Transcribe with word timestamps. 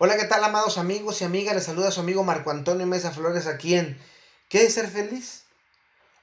Hola, 0.00 0.16
¿qué 0.16 0.26
tal, 0.26 0.44
amados 0.44 0.78
amigos 0.78 1.20
y 1.20 1.24
amigas? 1.24 1.56
Les 1.56 1.64
saluda 1.64 1.90
su 1.90 1.98
amigo 1.98 2.22
Marco 2.22 2.52
Antonio 2.52 2.86
Mesa 2.86 3.10
Flores 3.10 3.48
aquí 3.48 3.74
en 3.74 4.00
¿Qué 4.48 4.64
es 4.64 4.74
ser 4.74 4.86
feliz? 4.86 5.46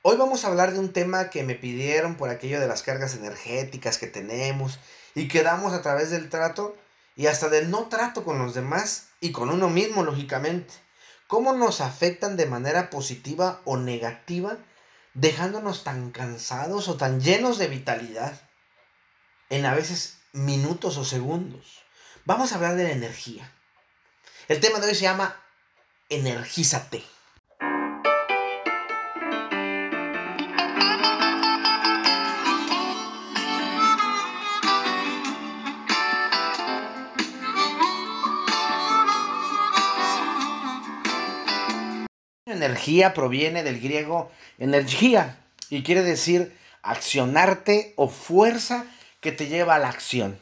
Hoy 0.02 0.16
vamos 0.16 0.46
a 0.46 0.48
hablar 0.48 0.72
de 0.72 0.80
un 0.80 0.94
tema 0.94 1.30
que 1.30 1.44
me 1.44 1.56
pidieron 1.56 2.16
por 2.16 2.30
aquello 2.30 2.62
de 2.62 2.70
las 2.70 2.84
cargas 2.84 3.16
energéticas 3.16 3.98
que 3.98 4.08
tenemos 4.08 4.80
y 5.14 5.28
que 5.28 5.44
damos 5.44 5.74
a 5.74 5.82
través 5.82 6.10
del 6.10 6.30
trato 6.30 6.78
y 7.18 7.28
hasta 7.28 7.50
del 7.50 7.70
no 7.70 7.90
trato 7.90 8.24
con 8.24 8.40
los 8.40 8.54
demás 8.54 9.10
y 9.20 9.34
con 9.34 9.50
uno 9.50 9.70
mismo, 9.70 10.06
lógicamente. 10.06 10.74
¿Cómo 11.28 11.52
nos 11.52 11.82
afectan 11.82 12.38
de 12.38 12.46
manera 12.46 12.90
positiva 12.90 13.60
o 13.66 13.76
negativa, 13.76 14.56
dejándonos 15.16 15.84
tan 15.84 16.12
cansados 16.12 16.88
o 16.88 16.96
tan 16.96 17.20
llenos 17.20 17.58
de 17.58 17.68
vitalidad 17.68 18.40
en 19.50 19.66
a 19.66 19.76
veces 19.76 20.20
minutos 20.32 20.96
o 20.96 21.04
segundos? 21.04 21.84
Vamos 22.24 22.54
a 22.54 22.56
hablar 22.56 22.78
de 22.78 22.86
la 22.86 22.92
energía. 22.92 23.52
El 24.48 24.60
tema 24.60 24.80
de 24.80 24.88
hoy 24.88 24.94
se 24.94 25.02
llama 25.02 25.36
Energízate. 26.08 27.02
Energía 42.46 43.16
proviene 43.16 43.64
del 43.64 43.80
griego 43.80 44.32
energía 44.60 45.40
y 45.72 45.82
quiere 45.82 46.04
decir 46.04 46.56
accionarte 46.84 47.94
o 47.96 48.10
fuerza 48.10 48.86
que 49.22 49.32
te 49.32 49.48
lleva 49.48 49.74
a 49.74 49.80
la 49.80 49.90
acción. 49.90 50.38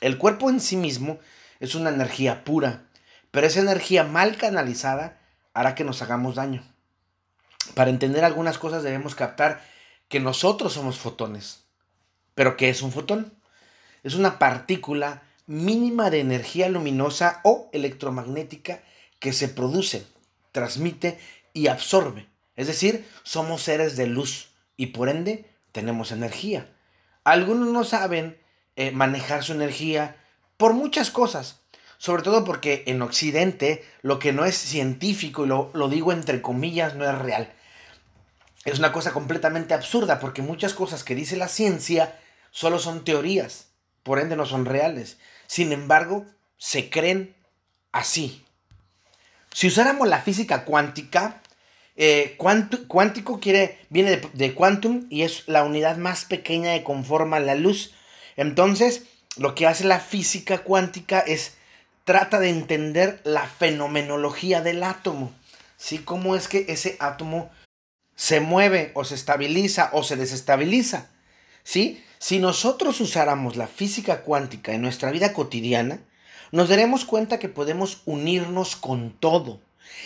El 0.00 0.16
cuerpo 0.16 0.48
en 0.48 0.60
sí 0.60 0.76
mismo 0.76 1.18
es 1.58 1.74
una 1.74 1.90
energía 1.90 2.44
pura, 2.44 2.84
pero 3.30 3.46
esa 3.46 3.60
energía 3.60 4.04
mal 4.04 4.36
canalizada 4.36 5.20
hará 5.54 5.74
que 5.74 5.84
nos 5.84 6.02
hagamos 6.02 6.36
daño. 6.36 6.62
Para 7.74 7.90
entender 7.90 8.24
algunas 8.24 8.58
cosas 8.58 8.82
debemos 8.82 9.14
captar 9.14 9.62
que 10.08 10.20
nosotros 10.20 10.72
somos 10.72 10.98
fotones. 10.98 11.64
¿Pero 12.34 12.56
qué 12.56 12.70
es 12.70 12.82
un 12.82 12.92
fotón? 12.92 13.34
Es 14.02 14.14
una 14.14 14.38
partícula 14.38 15.22
mínima 15.46 16.10
de 16.10 16.20
energía 16.20 16.68
luminosa 16.68 17.40
o 17.42 17.68
electromagnética 17.72 18.82
que 19.18 19.32
se 19.32 19.48
produce, 19.48 20.06
transmite 20.52 21.18
y 21.52 21.66
absorbe. 21.66 22.28
Es 22.54 22.66
decir, 22.66 23.08
somos 23.22 23.62
seres 23.62 23.96
de 23.96 24.06
luz 24.06 24.50
y 24.76 24.86
por 24.86 25.08
ende 25.08 25.50
tenemos 25.72 26.12
energía. 26.12 26.70
Algunos 27.24 27.68
no 27.68 27.84
saben 27.84 28.38
eh, 28.76 28.90
manejar 28.90 29.42
su 29.42 29.52
energía 29.52 30.16
por 30.56 30.72
muchas 30.72 31.10
cosas. 31.10 31.60
Sobre 31.98 32.22
todo 32.22 32.44
porque 32.44 32.84
en 32.86 33.02
Occidente 33.02 33.84
lo 34.02 34.20
que 34.20 34.32
no 34.32 34.44
es 34.44 34.56
científico, 34.56 35.44
y 35.44 35.48
lo, 35.48 35.70
lo 35.74 35.88
digo 35.88 36.12
entre 36.12 36.40
comillas, 36.40 36.94
no 36.94 37.04
es 37.04 37.18
real. 37.18 37.52
Es 38.64 38.78
una 38.78 38.92
cosa 38.92 39.12
completamente 39.12 39.74
absurda 39.74 40.20
porque 40.20 40.40
muchas 40.40 40.74
cosas 40.74 41.02
que 41.02 41.16
dice 41.16 41.36
la 41.36 41.48
ciencia 41.48 42.18
solo 42.50 42.78
son 42.78 43.04
teorías, 43.04 43.66
por 44.04 44.20
ende 44.20 44.36
no 44.36 44.46
son 44.46 44.64
reales. 44.64 45.18
Sin 45.46 45.72
embargo, 45.72 46.24
se 46.56 46.88
creen 46.88 47.34
así. 47.92 48.44
Si 49.52 49.66
usáramos 49.66 50.06
la 50.06 50.20
física 50.20 50.64
cuántica, 50.64 51.42
eh, 51.96 52.36
cuántico 52.38 53.40
quiere, 53.40 53.80
viene 53.90 54.10
de, 54.10 54.28
de 54.32 54.54
quantum 54.54 55.06
y 55.10 55.22
es 55.22 55.48
la 55.48 55.64
unidad 55.64 55.96
más 55.96 56.24
pequeña 56.26 56.74
que 56.74 56.84
conforma 56.84 57.40
la 57.40 57.56
luz. 57.56 57.92
Entonces, 58.36 59.04
lo 59.36 59.56
que 59.56 59.66
hace 59.66 59.84
la 59.84 59.98
física 59.98 60.58
cuántica 60.58 61.18
es 61.18 61.57
trata 62.08 62.40
de 62.40 62.48
entender 62.48 63.20
la 63.24 63.46
fenomenología 63.46 64.62
del 64.62 64.82
átomo. 64.82 65.30
¿sí? 65.76 65.98
¿Cómo 65.98 66.36
es 66.36 66.48
que 66.48 66.64
ese 66.68 66.96
átomo 67.00 67.50
se 68.16 68.40
mueve 68.40 68.92
o 68.94 69.04
se 69.04 69.14
estabiliza 69.14 69.90
o 69.92 70.02
se 70.02 70.16
desestabiliza? 70.16 71.10
¿sí? 71.64 72.02
Si 72.18 72.38
nosotros 72.38 73.02
usáramos 73.02 73.56
la 73.56 73.66
física 73.66 74.22
cuántica 74.22 74.72
en 74.72 74.80
nuestra 74.80 75.10
vida 75.10 75.34
cotidiana, 75.34 76.00
nos 76.50 76.70
daremos 76.70 77.04
cuenta 77.04 77.38
que 77.38 77.50
podemos 77.50 78.00
unirnos 78.06 78.74
con 78.74 79.10
todo 79.10 79.60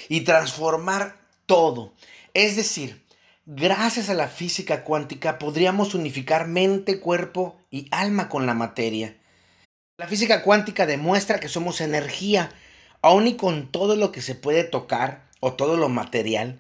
y 0.09 0.23
transformar 0.23 1.21
todo. 1.47 1.93
Es 2.35 2.57
decir, 2.57 3.05
gracias 3.47 4.11
a 4.11 4.15
la 4.15 4.27
física 4.27 4.83
cuántica 4.83 5.39
podríamos 5.39 5.95
unificar 5.95 6.49
mente, 6.49 6.99
cuerpo 6.99 7.61
y 7.71 7.87
alma 7.93 8.29
con 8.29 8.45
la 8.45 8.55
materia. 8.55 9.17
La 10.03 10.09
física 10.09 10.43
cuántica 10.43 10.85
demuestra 10.85 11.39
que 11.39 11.49
somos 11.49 11.81
energía, 11.81 12.51
aun 13.03 13.29
y 13.29 13.37
con 13.37 13.71
todo 13.71 13.95
lo 13.95 14.11
que 14.11 14.21
se 14.21 14.35
puede 14.35 14.65
tocar 14.65 15.29
o 15.39 15.53
todo 15.53 15.77
lo 15.77 15.89
material, 15.89 16.59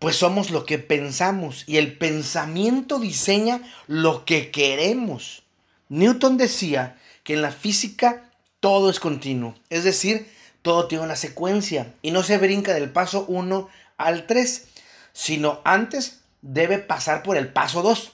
pues 0.00 0.16
somos 0.16 0.50
lo 0.50 0.66
que 0.66 0.80
pensamos 0.80 1.62
y 1.68 1.76
el 1.76 1.96
pensamiento 1.96 2.98
diseña 2.98 3.60
lo 3.86 4.24
que 4.24 4.50
queremos. 4.50 5.44
Newton 5.90 6.38
decía 6.38 6.98
que 7.22 7.34
en 7.34 7.42
la 7.42 7.52
física 7.52 8.32
todo 8.58 8.90
es 8.90 8.98
continuo, 8.98 9.54
es 9.70 9.84
decir, 9.84 10.28
todo 10.62 10.88
tiene 10.88 11.04
una 11.04 11.14
secuencia 11.14 11.94
y 12.02 12.10
no 12.10 12.24
se 12.24 12.36
brinca 12.36 12.74
del 12.74 12.90
paso 12.90 13.26
1 13.28 13.68
al 13.96 14.26
3, 14.26 14.66
sino 15.12 15.60
antes 15.62 16.22
debe 16.42 16.80
pasar 16.80 17.22
por 17.22 17.36
el 17.36 17.46
paso 17.46 17.82
2. 17.82 18.10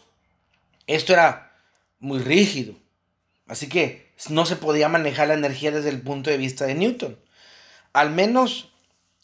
Esto 0.88 1.14
era 1.14 1.56
muy 2.00 2.18
rígido, 2.18 2.74
así 3.46 3.70
que 3.70 4.11
no 4.28 4.46
se 4.46 4.56
podía 4.56 4.88
manejar 4.88 5.28
la 5.28 5.34
energía 5.34 5.70
desde 5.70 5.90
el 5.90 6.02
punto 6.02 6.30
de 6.30 6.36
vista 6.36 6.66
de 6.66 6.74
Newton. 6.74 7.18
Al 7.92 8.10
menos 8.10 8.72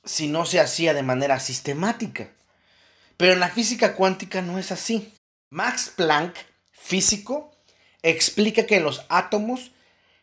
si 0.05 0.29
no 0.29 0.45
se 0.45 0.61
hacía 0.61 0.95
de 0.95 1.03
manera 1.03 1.39
sistemática. 1.41 2.31
Pero 3.17 3.33
en 3.33 3.41
la 3.41 3.51
física 3.51 3.95
cuántica 3.95 4.43
no 4.43 4.59
es 4.59 4.73
así. 4.73 5.13
Max 5.51 5.93
Planck, 5.95 6.35
físico, 6.73 7.53
explica 8.03 8.67
que 8.67 8.81
los 8.81 9.05
átomos 9.09 9.73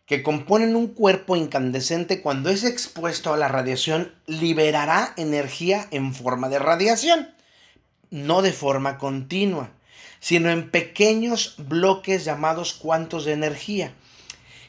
que 0.05 0.23
componen 0.23 0.75
un 0.75 0.87
cuerpo 0.87 1.35
incandescente 1.35 2.21
cuando 2.21 2.49
es 2.49 2.63
expuesto 2.63 3.33
a 3.33 3.37
la 3.37 3.47
radiación 3.47 4.13
liberará 4.27 5.13
energía 5.17 5.87
en 5.91 6.13
forma 6.13 6.47
de 6.47 6.59
radiación, 6.59 7.33
no 8.11 8.41
de 8.41 8.53
forma 8.53 8.97
continua, 8.97 9.71
sino 10.19 10.51
en 10.51 10.69
pequeños 10.69 11.55
bloques 11.57 12.23
llamados 12.23 12.73
cuantos 12.73 13.25
de 13.25 13.33
energía. 13.33 13.93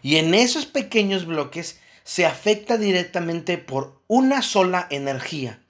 Y 0.02 0.16
en 0.16 0.34
esos 0.34 0.66
pequeños 0.66 1.26
bloques 1.26 1.80
se 2.04 2.24
afecta 2.26 2.78
directamente 2.78 3.58
por 3.58 4.00
una 4.06 4.42
sola 4.42 4.86
energía, 4.90 5.60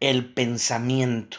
el 0.00 0.32
pensamiento. 0.32 1.38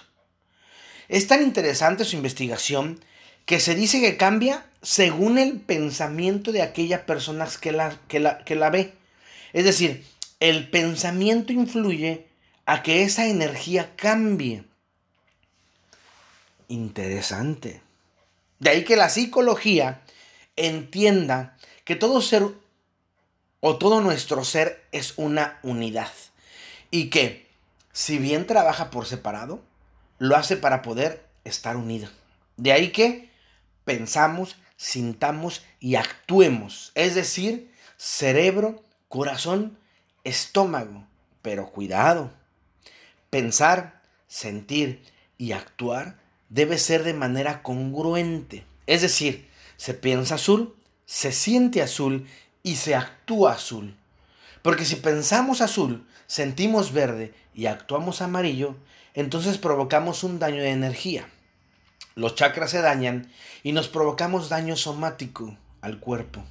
Es 1.08 1.28
tan 1.28 1.42
interesante 1.42 2.06
su 2.06 2.16
investigación 2.16 3.04
que 3.46 3.60
se 3.60 3.76
dice 3.76 4.02
que 4.02 4.18
cambia 4.18 4.66
según 4.82 5.38
el 5.38 5.60
pensamiento 5.60 6.52
de 6.52 6.62
aquella 6.62 7.06
persona 7.06 7.48
que 7.60 7.72
la, 7.72 8.00
que 8.08 8.20
la, 8.20 8.44
que 8.46 8.56
la 8.56 8.70
ve. 8.70 8.94
Es 9.54 9.66
decir, 9.66 10.06
el 10.40 10.70
pensamiento 10.70 11.52
influye 11.52 12.28
a 12.66 12.84
que 12.84 13.04
esa 13.04 13.28
energía 13.28 13.96
cambie. 13.96 14.64
Interesante. 16.68 17.82
De 18.60 18.70
ahí 18.70 18.84
que 18.84 18.96
la 18.96 19.10
psicología 19.10 20.02
entienda 20.56 21.58
que 21.90 21.96
todo 21.96 22.22
ser 22.22 22.44
o 23.62 23.78
todo 23.80 24.00
nuestro 24.00 24.46
ser 24.46 24.86
es 24.92 25.16
una 25.18 25.58
unidad 25.64 26.12
y 26.92 27.10
que 27.10 27.50
si 27.94 28.20
bien 28.20 28.46
trabaja 28.46 28.92
por 28.92 29.08
separado, 29.08 29.60
lo 30.20 30.36
hace 30.36 30.56
para 30.56 30.84
poder 30.84 31.26
estar 31.46 31.78
unido. 31.78 32.08
De 32.58 32.74
ahí 32.74 32.92
que 32.92 33.32
pensamos, 33.86 34.58
sintamos 34.78 35.64
y 35.80 35.96
actuemos, 35.96 36.92
es 36.94 37.16
decir, 37.16 37.74
cerebro, 37.98 38.84
corazón, 39.08 39.76
estómago. 40.24 41.08
Pero 41.42 41.72
cuidado, 41.72 42.32
pensar, 43.32 44.04
sentir 44.28 45.02
y 45.40 45.54
actuar 45.54 46.20
debe 46.50 46.78
ser 46.78 47.04
de 47.04 47.16
manera 47.16 47.64
congruente. 47.64 48.64
Es 48.86 49.02
decir, 49.02 49.50
se 49.76 49.96
piensa 49.96 50.36
azul, 50.36 50.76
se 51.10 51.32
siente 51.32 51.82
azul 51.82 52.28
y 52.62 52.76
se 52.76 52.94
actúa 52.94 53.54
azul. 53.54 53.96
Porque 54.62 54.86
si 54.86 54.96
pensamos 54.96 55.60
azul, 55.60 56.06
sentimos 56.28 56.94
verde 56.94 57.34
y 57.56 57.66
actuamos 57.66 58.22
amarillo, 58.22 58.76
entonces 59.16 59.58
provocamos 59.58 60.24
un 60.24 60.38
daño 60.38 60.62
de 60.62 60.70
energía. 60.70 61.28
Los 62.14 62.36
chakras 62.36 62.70
se 62.70 62.84
dañan 62.84 63.32
y 63.64 63.72
nos 63.72 63.88
provocamos 63.88 64.50
daño 64.50 64.76
somático 64.76 65.58
al 65.82 66.00
cuerpo, 66.00 66.44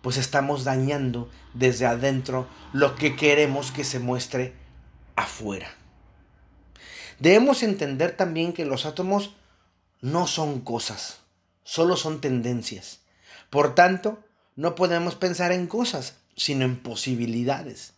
pues 0.00 0.16
estamos 0.16 0.62
dañando 0.62 1.28
desde 1.54 1.86
adentro 1.86 2.46
lo 2.72 2.94
que 2.94 3.16
queremos 3.16 3.72
que 3.72 3.82
se 3.82 3.98
muestre 3.98 4.54
afuera. 5.16 5.74
Debemos 7.18 7.64
entender 7.64 8.16
también 8.16 8.52
que 8.52 8.64
los 8.64 8.86
átomos 8.86 9.34
no 10.00 10.28
son 10.28 10.60
cosas, 10.60 11.18
solo 11.64 11.96
son 11.96 12.20
tendencias. 12.20 13.00
Por 13.50 13.74
tanto, 13.74 14.18
no 14.56 14.74
podemos 14.74 15.14
pensar 15.14 15.52
en 15.52 15.66
cosas, 15.66 16.16
sino 16.36 16.64
en 16.64 16.76
posibilidades. 16.76 17.94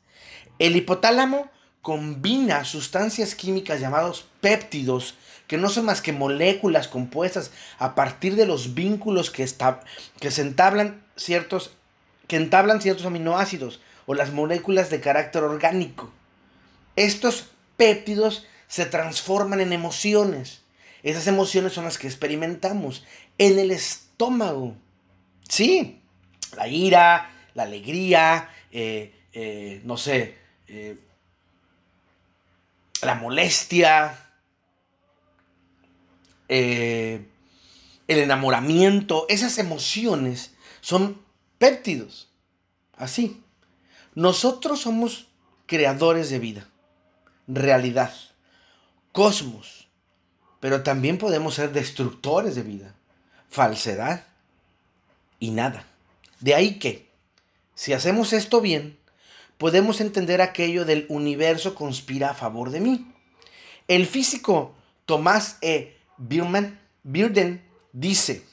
El 0.58 0.76
hipotálamo 0.76 1.50
combina 1.82 2.64
sustancias 2.64 3.34
químicas 3.34 3.80
llamadas 3.80 4.24
péptidos, 4.40 5.14
que 5.46 5.56
no 5.56 5.68
son 5.68 5.86
más 5.86 6.02
que 6.02 6.12
moléculas 6.12 6.86
compuestas 6.86 7.50
a 7.78 7.94
partir 7.94 8.36
de 8.36 8.46
los 8.46 8.74
vínculos 8.74 9.30
que, 9.30 9.48
que 10.20 10.30
se 10.30 10.42
entablan 10.42 11.02
ciertos, 11.16 11.72
que 12.28 12.36
entablan 12.36 12.80
ciertos 12.80 13.06
aminoácidos 13.06 13.80
o 14.06 14.14
las 14.14 14.32
moléculas 14.32 14.90
de 14.90 15.00
carácter 15.00 15.42
orgánico. 15.42 16.10
Estos 16.94 17.46
péptidos 17.76 18.46
se 18.68 18.86
transforman 18.86 19.60
en 19.60 19.72
emociones. 19.72 20.62
Esas 21.02 21.26
emociones 21.26 21.72
son 21.72 21.84
las 21.84 21.98
que 21.98 22.06
experimentamos 22.06 23.04
en 23.38 23.58
el 23.58 23.70
estómago. 23.70 24.76
Sí, 25.50 26.00
la 26.56 26.68
ira, 26.68 27.28
la 27.54 27.64
alegría, 27.64 28.48
eh, 28.70 29.12
eh, 29.32 29.80
no 29.84 29.96
sé, 29.96 30.38
eh, 30.68 30.96
la 33.02 33.16
molestia, 33.16 34.16
el 36.46 37.26
enamoramiento, 38.06 39.26
esas 39.28 39.58
emociones 39.58 40.54
son 40.80 41.20
péptidos. 41.58 42.28
Así. 42.96 43.42
Nosotros 44.14 44.80
somos 44.80 45.26
creadores 45.66 46.30
de 46.30 46.38
vida, 46.38 46.68
realidad, 47.48 48.14
cosmos, 49.10 49.88
pero 50.60 50.84
también 50.84 51.18
podemos 51.18 51.54
ser 51.54 51.72
destructores 51.72 52.54
de 52.54 52.62
vida, 52.62 52.94
falsedad 53.48 54.29
y 55.40 55.50
nada. 55.50 55.84
De 56.38 56.54
ahí 56.54 56.78
que, 56.78 57.08
si 57.74 57.92
hacemos 57.92 58.32
esto 58.32 58.60
bien, 58.60 58.96
podemos 59.58 60.00
entender 60.00 60.40
aquello 60.40 60.84
del 60.84 61.06
universo 61.08 61.74
conspira 61.74 62.30
a 62.30 62.34
favor 62.34 62.70
de 62.70 62.80
mí. 62.80 63.12
El 63.88 64.06
físico 64.06 64.74
Tomás 65.06 65.56
E. 65.62 65.96
Birden 66.18 67.62
dice, 67.92 68.44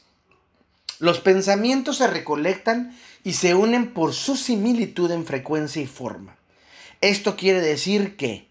los 1.00 1.19
pensamientos 1.19 1.98
se 1.98 2.07
recolectan 2.07 2.98
y 3.24 3.33
se 3.33 3.54
unen 3.54 3.94
por 3.94 4.13
su 4.13 4.36
similitud 4.36 5.12
en 5.12 5.25
frecuencia 5.25 5.81
y 5.81 5.86
forma. 5.86 6.38
Esto 7.01 7.36
quiere 7.36 7.62
decir 7.62 8.16
que 8.18 8.48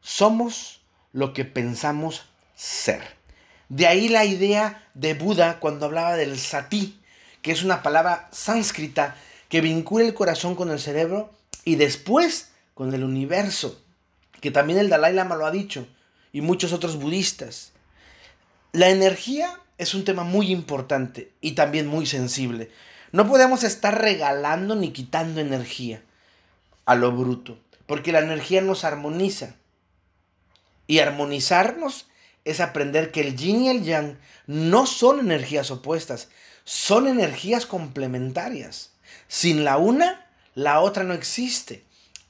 somos 0.00 0.80
lo 1.12 1.34
que 1.34 1.44
pensamos 1.44 2.24
ser. 2.54 3.02
De 3.68 3.86
ahí 3.86 4.08
la 4.08 4.24
idea 4.24 4.88
de 4.94 5.14
Buda 5.14 5.58
cuando 5.60 5.86
hablaba 5.86 6.16
del 6.16 6.38
sati, 6.38 7.01
que 7.42 7.52
es 7.52 7.62
una 7.62 7.82
palabra 7.82 8.28
sánscrita 8.32 9.16
que 9.48 9.60
vincula 9.60 10.04
el 10.04 10.14
corazón 10.14 10.54
con 10.54 10.70
el 10.70 10.80
cerebro 10.80 11.30
y 11.64 11.76
después 11.76 12.52
con 12.74 12.94
el 12.94 13.04
universo, 13.04 13.80
que 14.40 14.50
también 14.50 14.78
el 14.78 14.88
Dalai 14.88 15.12
Lama 15.12 15.36
lo 15.36 15.46
ha 15.46 15.50
dicho 15.50 15.86
y 16.32 16.40
muchos 16.40 16.72
otros 16.72 16.96
budistas. 16.96 17.72
La 18.72 18.88
energía 18.88 19.60
es 19.76 19.94
un 19.94 20.04
tema 20.04 20.24
muy 20.24 20.50
importante 20.50 21.32
y 21.40 21.52
también 21.52 21.86
muy 21.86 22.06
sensible. 22.06 22.70
No 23.10 23.28
podemos 23.28 23.62
estar 23.64 24.00
regalando 24.00 24.74
ni 24.74 24.92
quitando 24.92 25.40
energía 25.40 26.02
a 26.86 26.94
lo 26.94 27.12
bruto, 27.12 27.58
porque 27.86 28.12
la 28.12 28.20
energía 28.20 28.62
nos 28.62 28.84
armoniza. 28.84 29.56
Y 30.86 31.00
armonizarnos 31.00 32.06
es 32.44 32.60
aprender 32.60 33.12
que 33.12 33.20
el 33.20 33.36
yin 33.36 33.64
y 33.64 33.68
el 33.68 33.84
yang 33.84 34.18
no 34.46 34.86
son 34.86 35.20
energías 35.20 35.70
opuestas, 35.70 36.28
son 36.64 37.06
energías 37.06 37.66
complementarias. 37.66 38.90
Sin 39.28 39.64
la 39.64 39.78
una, 39.78 40.26
la 40.54 40.80
otra 40.80 41.04
no 41.04 41.14
existe. 41.14 41.84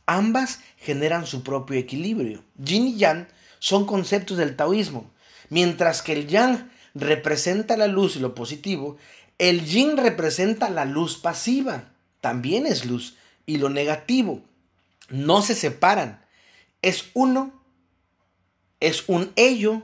Ambas 0.07 0.61
generan 0.79 1.27
su 1.27 1.43
propio 1.43 1.79
equilibrio. 1.79 2.45
Yin 2.57 2.89
y 2.89 2.97
yang 2.97 3.29
son 3.59 3.87
conceptos 3.87 4.37
del 4.39 4.57
taoísmo, 4.57 5.11
mientras 5.49 6.03
que 6.03 6.13
el 6.13 6.27
yang 6.27 6.71
representa 6.95 7.77
la 7.77 7.87
luz 7.87 8.17
y 8.17 8.19
lo 8.19 8.35
positivo, 8.35 8.97
el 9.39 9.65
yin 9.65 9.97
representa 9.97 10.69
la 10.69 10.85
luz 10.85 11.17
pasiva, 11.17 11.93
también 12.21 12.67
es 12.67 12.85
luz, 12.85 13.17
y 13.47 13.59
lo 13.59 13.69
negativo. 13.69 14.43
No 15.09 15.43
se 15.43 15.55
separan, 15.55 16.25
es 16.81 17.11
uno, 17.15 17.53
es 18.81 19.05
un 19.07 19.33
ello, 19.37 19.83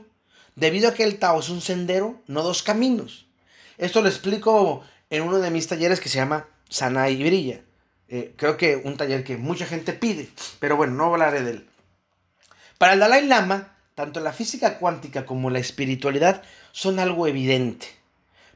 debido 0.55 0.89
a 0.89 0.93
que 0.93 1.03
el 1.03 1.17
Tao 1.19 1.39
es 1.39 1.49
un 1.49 1.61
sendero, 1.61 2.21
no 2.27 2.43
dos 2.43 2.63
caminos. 2.63 3.28
Esto 3.79 4.01
lo 4.01 4.09
explico 4.09 4.83
en 5.09 5.23
uno 5.23 5.39
de 5.39 5.51
mis 5.51 5.69
talleres 5.69 6.01
que 6.01 6.09
se 6.09 6.17
llama 6.17 6.47
Sana 6.67 7.09
y 7.09 7.23
Brilla. 7.23 7.61
Eh, 8.09 8.33
creo 8.35 8.57
que 8.57 8.75
un 8.75 8.97
taller 8.97 9.23
que 9.23 9.37
mucha 9.37 9.65
gente 9.65 9.93
pide, 9.93 10.27
pero 10.59 10.75
bueno, 10.75 10.95
no 10.95 11.05
hablaré 11.05 11.43
de 11.43 11.51
él. 11.51 11.69
Para 12.77 12.91
el 12.91 12.99
Dalai 12.99 13.25
Lama, 13.25 13.73
tanto 13.95 14.19
la 14.19 14.33
física 14.33 14.79
cuántica 14.79 15.25
como 15.25 15.49
la 15.49 15.59
espiritualidad 15.59 16.43
son 16.73 16.99
algo 16.99 17.25
evidente, 17.25 17.87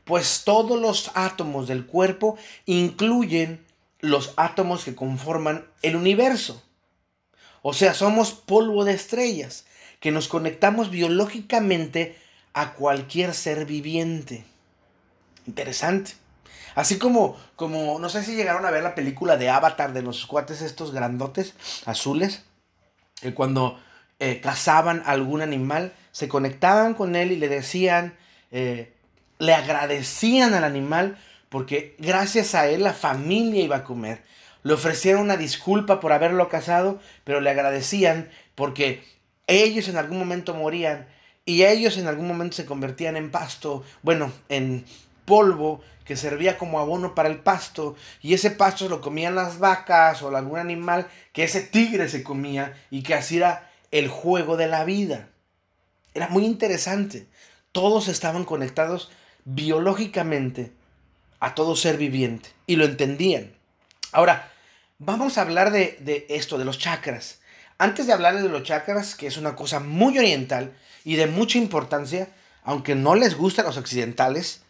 pues 0.03 0.43
todos 0.43 0.77
los 0.77 1.11
átomos 1.13 1.69
del 1.69 1.85
cuerpo 1.85 2.37
incluyen 2.65 3.65
los 4.01 4.33
átomos 4.35 4.83
que 4.83 4.93
conforman 4.93 5.65
el 5.83 5.95
universo. 5.95 6.61
O 7.61 7.71
sea, 7.71 7.93
somos 7.93 8.33
polvo 8.33 8.83
de 8.83 8.93
estrellas, 8.93 9.65
que 10.01 10.11
nos 10.11 10.27
conectamos 10.27 10.89
biológicamente 10.89 12.17
a 12.51 12.73
cualquier 12.73 13.33
ser 13.33 13.65
viviente. 13.65 14.43
Interesante. 15.45 16.13
Así 16.75 16.97
como, 16.97 17.37
como, 17.55 17.99
no 17.99 18.09
sé 18.09 18.23
si 18.23 18.35
llegaron 18.35 18.65
a 18.65 18.71
ver 18.71 18.83
la 18.83 18.95
película 18.95 19.37
de 19.37 19.49
Avatar 19.49 19.93
de 19.93 20.01
los 20.01 20.25
cuates 20.25 20.61
estos 20.61 20.91
grandotes, 20.91 21.53
azules, 21.85 22.43
que 23.21 23.33
cuando 23.33 23.79
eh, 24.19 24.41
cazaban 24.41 25.03
algún 25.05 25.41
animal, 25.41 25.93
se 26.11 26.27
conectaban 26.27 26.93
con 26.93 27.15
él 27.15 27.31
y 27.31 27.37
le 27.37 27.49
decían, 27.49 28.15
eh, 28.51 28.93
le 29.39 29.53
agradecían 29.53 30.53
al 30.53 30.63
animal 30.63 31.17
porque 31.49 31.95
gracias 31.99 32.55
a 32.55 32.67
él 32.67 32.83
la 32.83 32.93
familia 32.93 33.63
iba 33.63 33.77
a 33.77 33.83
comer. 33.83 34.23
Le 34.63 34.73
ofrecieron 34.73 35.21
una 35.21 35.37
disculpa 35.37 35.99
por 35.99 36.13
haberlo 36.13 36.49
cazado, 36.49 36.99
pero 37.23 37.41
le 37.41 37.49
agradecían 37.49 38.29
porque 38.55 39.03
ellos 39.45 39.87
en 39.89 39.97
algún 39.97 40.17
momento 40.17 40.53
morían 40.53 41.07
y 41.45 41.63
ellos 41.63 41.97
en 41.97 42.07
algún 42.07 42.27
momento 42.27 42.55
se 42.55 42.65
convertían 42.65 43.17
en 43.17 43.29
pasto, 43.29 43.83
bueno, 44.01 44.31
en 44.49 44.85
polvo 45.25 45.81
que 46.05 46.17
servía 46.17 46.57
como 46.57 46.79
abono 46.79 47.15
para 47.15 47.29
el 47.29 47.39
pasto 47.39 47.95
y 48.21 48.33
ese 48.33 48.51
pasto 48.51 48.89
lo 48.89 49.01
comían 49.01 49.35
las 49.35 49.59
vacas 49.59 50.21
o 50.21 50.35
algún 50.35 50.59
animal 50.59 51.07
que 51.31 51.43
ese 51.43 51.61
tigre 51.61 52.09
se 52.09 52.23
comía 52.23 52.73
y 52.91 53.03
que 53.03 53.13
así 53.13 53.37
era 53.37 53.71
el 53.91 54.09
juego 54.09 54.57
de 54.57 54.67
la 54.67 54.83
vida. 54.83 55.29
Era 56.13 56.27
muy 56.27 56.45
interesante. 56.45 57.27
Todos 57.71 58.07
estaban 58.07 58.43
conectados 58.43 59.11
biológicamente 59.45 60.71
a 61.39 61.55
todo 61.55 61.75
ser 61.75 61.97
viviente 61.97 62.49
y 62.67 62.75
lo 62.75 62.85
entendían. 62.85 63.53
Ahora, 64.11 64.51
vamos 64.99 65.37
a 65.37 65.41
hablar 65.41 65.71
de, 65.71 66.25
esto, 66.29 66.57
de 66.57 66.65
los 66.65 66.77
chakras. 66.77 67.39
Antes 67.77 68.07
de 68.07 68.13
hablar 68.13 68.41
de 68.41 68.47
los 68.47 68.63
chakras, 68.63 69.15
que 69.15 69.27
es 69.27 69.37
una 69.37 69.55
cosa 69.55 69.79
muy 69.79 70.17
oriental 70.17 70.73
y 71.03 71.15
de 71.15 71.27
mucha 71.27 71.57
importancia, 71.57 72.29
aunque 72.63 72.95
no 72.95 73.15
les 73.15 73.35
gustan 73.35 73.65
los 73.65 73.77
occidentales, 73.77 74.61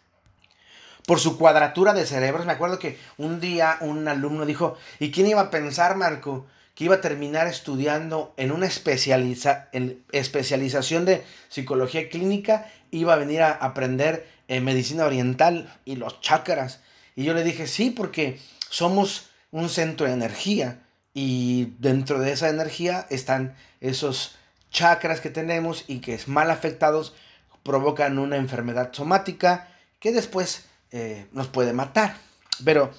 por 1.06 1.20
su 1.20 1.38
cuadratura 1.38 1.92
de 1.92 2.06
cerebros. 2.06 2.46
Me 2.46 2.52
acuerdo 2.52 2.78
que 2.78 2.98
un 3.18 3.40
día 3.40 3.78
un 3.80 4.06
alumno 4.08 4.46
dijo, 4.46 4.76
¿y 4.98 5.10
quién 5.10 5.26
iba 5.26 5.40
a 5.40 5.50
pensar, 5.50 5.96
Marco, 5.96 6.46
que 6.74 6.84
iba 6.84 6.96
a 6.96 7.00
terminar 7.00 7.46
estudiando 7.46 8.34
en 8.36 8.50
una 8.50 8.66
especializa, 8.66 9.68
en 9.72 10.02
especialización 10.12 11.04
de 11.04 11.22
psicología 11.48 12.08
clínica, 12.08 12.70
iba 12.90 13.14
a 13.14 13.18
venir 13.18 13.42
a 13.42 13.52
aprender 13.52 14.28
en 14.48 14.64
medicina 14.64 15.04
oriental 15.04 15.72
y 15.84 15.96
los 15.96 16.20
chakras. 16.20 16.80
Y 17.14 17.24
yo 17.24 17.34
le 17.34 17.44
dije, 17.44 17.66
sí, 17.66 17.90
porque 17.90 18.40
somos 18.68 19.30
un 19.52 19.68
centro 19.68 20.06
de 20.06 20.12
energía 20.12 20.80
y 21.12 21.74
dentro 21.78 22.18
de 22.18 22.32
esa 22.32 22.48
energía 22.48 23.06
están 23.08 23.54
esos 23.80 24.36
chakras 24.70 25.20
que 25.20 25.30
tenemos 25.30 25.84
y 25.86 26.00
que 26.00 26.14
es 26.14 26.26
mal 26.26 26.50
afectados 26.50 27.14
provocan 27.62 28.18
una 28.18 28.36
enfermedad 28.36 28.92
somática 28.92 29.68
que 30.00 30.12
después 30.12 30.66
eh, 30.94 31.26
nos 31.32 31.48
puede 31.48 31.74
matar. 31.74 32.16
Pero 32.64 32.90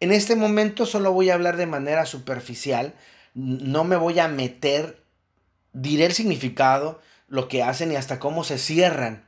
en 0.00 0.12
este 0.12 0.36
momento 0.36 0.86
solo 0.86 1.12
voy 1.12 1.28
a 1.28 1.34
hablar 1.34 1.58
de 1.58 1.66
manera 1.66 2.06
superficial 2.06 2.94
no 3.34 3.84
me 3.84 3.96
voy 3.96 4.18
a 4.18 4.28
meter, 4.28 5.02
diré 5.72 6.06
el 6.06 6.12
significado, 6.12 7.00
lo 7.28 7.48
que 7.48 7.62
hacen 7.62 7.92
y 7.92 7.96
hasta 7.96 8.18
cómo 8.18 8.44
se 8.44 8.58
cierran. 8.58 9.26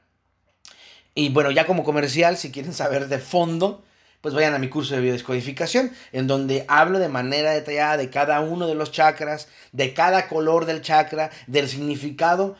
Y 1.15 1.29
bueno, 1.29 1.51
ya 1.51 1.67
como 1.67 1.85
comercial, 1.85 2.37
si 2.37 2.51
quieren 2.51 2.73
saber 2.73 3.09
de 3.09 3.19
fondo, 3.19 3.85
pues 4.21 4.35
vayan 4.35 4.55
a 4.55 4.59
mi 4.59 4.69
curso 4.69 4.95
de 4.95 5.03
biodescodificación, 5.03 5.93
en 6.13 6.27
donde 6.27 6.65
hablo 6.69 6.99
de 6.99 7.09
manera 7.09 7.53
detallada 7.53 7.97
de 7.97 8.11
cada 8.11 8.41
uno 8.41 8.67
de 8.67 8.75
los 8.75 8.91
chakras, 8.91 9.49
de 9.73 9.95
cada 9.95 10.29
color 10.29 10.65
del 10.65 10.83
chakra, 10.83 11.31
del 11.47 11.69
significado 11.69 12.57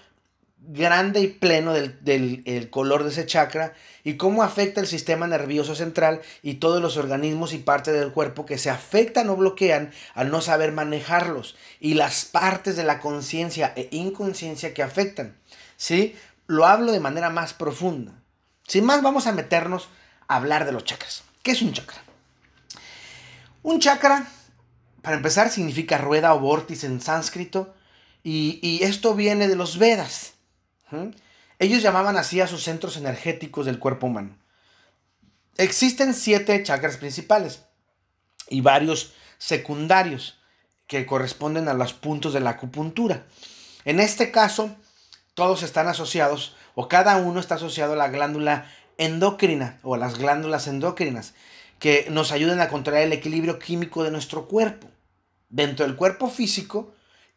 grande 0.69 1.21
y 1.21 1.27
pleno 1.27 1.73
del, 1.73 2.69
color 2.71 3.03
de 3.03 3.11
ese 3.11 3.27
chakra 3.27 3.75
y 4.05 4.17
cómo 4.17 4.43
afecta 4.43 4.81
el 4.81 4.87
sistema 4.87 5.27
nervioso 5.27 5.75
central 5.75 6.23
y 6.43 6.55
todos 6.55 6.81
los 6.81 6.97
organismos 6.97 7.53
y 7.53 7.59
partes 7.59 7.95
del 7.95 8.13
cuerpo 8.13 8.47
que 8.47 8.59
se 8.59 8.71
afectan 8.71 9.29
o 9.31 9.37
bloquean 9.37 9.93
al 10.15 10.31
no 10.31 10.41
saber 10.41 10.73
manejarlos 10.73 11.57
y 11.81 11.95
las 11.95 12.25
partes 12.25 12.77
de 12.77 12.85
la 12.85 13.01
conciencia 13.01 13.73
e 13.77 13.89
inconsciencia 13.91 14.73
que 14.73 14.83
afectan. 14.83 15.37
¿Sí? 15.77 16.17
Lo 16.47 16.67
hablo 16.67 16.93
de 16.93 17.01
manera 17.01 17.31
más 17.31 17.55
profunda. 17.55 18.13
Sin 18.67 18.85
más, 18.85 19.03
vamos 19.03 19.27
a 19.27 19.33
meternos 19.33 19.89
a 20.29 20.37
hablar 20.37 20.65
de 20.65 20.73
los 20.73 20.85
chakras. 20.85 21.25
¿Qué 21.43 21.51
es 21.51 21.63
un 21.63 21.73
chakra? 21.73 22.03
Un 23.65 23.81
chakra, 23.81 24.29
para 25.03 25.17
empezar, 25.17 25.51
significa 25.51 25.99
rueda 25.99 26.35
o 26.35 26.41
vórtice 26.41 26.87
en 26.87 27.01
sánscrito 27.01 27.75
y, 28.23 28.61
y 28.63 28.85
esto 28.85 29.15
viene 29.15 29.49
de 29.49 29.57
los 29.57 29.79
Vedas. 29.79 30.35
Ellos 31.59 31.83
llamaban 31.83 32.17
así 32.17 32.41
a 32.41 32.47
sus 32.47 32.65
centros 32.65 32.97
energéticos 32.97 33.67
del 33.67 33.79
cuerpo 33.79 34.07
humano. 34.07 34.37
Existen 35.57 36.15
siete 36.15 36.63
chakras 36.63 36.97
principales 36.97 37.63
y 38.49 38.61
varios 38.61 39.13
secundarios 39.39 40.39
que 40.87 41.07
corresponden 41.07 41.69
a 41.69 41.75
los 41.75 41.93
puntos 41.93 42.33
de 42.33 42.41
la 42.41 42.51
acupuntura. 42.51 43.25
En 43.85 44.01
este 44.01 44.31
caso, 44.31 44.75
todos 45.35 45.63
están 45.63 45.89
asociados 45.89 46.57
o 46.75 46.89
cada 46.89 47.17
uno 47.17 47.41
está 47.41 47.57
asociado 47.57 47.95
a 47.95 47.97
la 47.97 48.09
glándula 48.09 48.71
endocrina 48.99 49.79
o 49.83 49.95
a 49.95 49.99
las 49.99 50.19
glándulas 50.19 50.67
endocrinas 50.67 51.35
que 51.79 52.07
nos 52.11 52.31
ayudan 52.31 52.61
a 52.61 52.69
controlar 52.69 53.03
el 53.03 53.13
equilibrio 53.13 53.59
químico 53.59 54.05
de 54.05 54.11
nuestro 54.11 54.47
cuerpo. 54.47 54.89
Dentro 55.49 55.87
del 55.87 55.97
cuerpo 55.97 56.29
físico, 56.29 56.95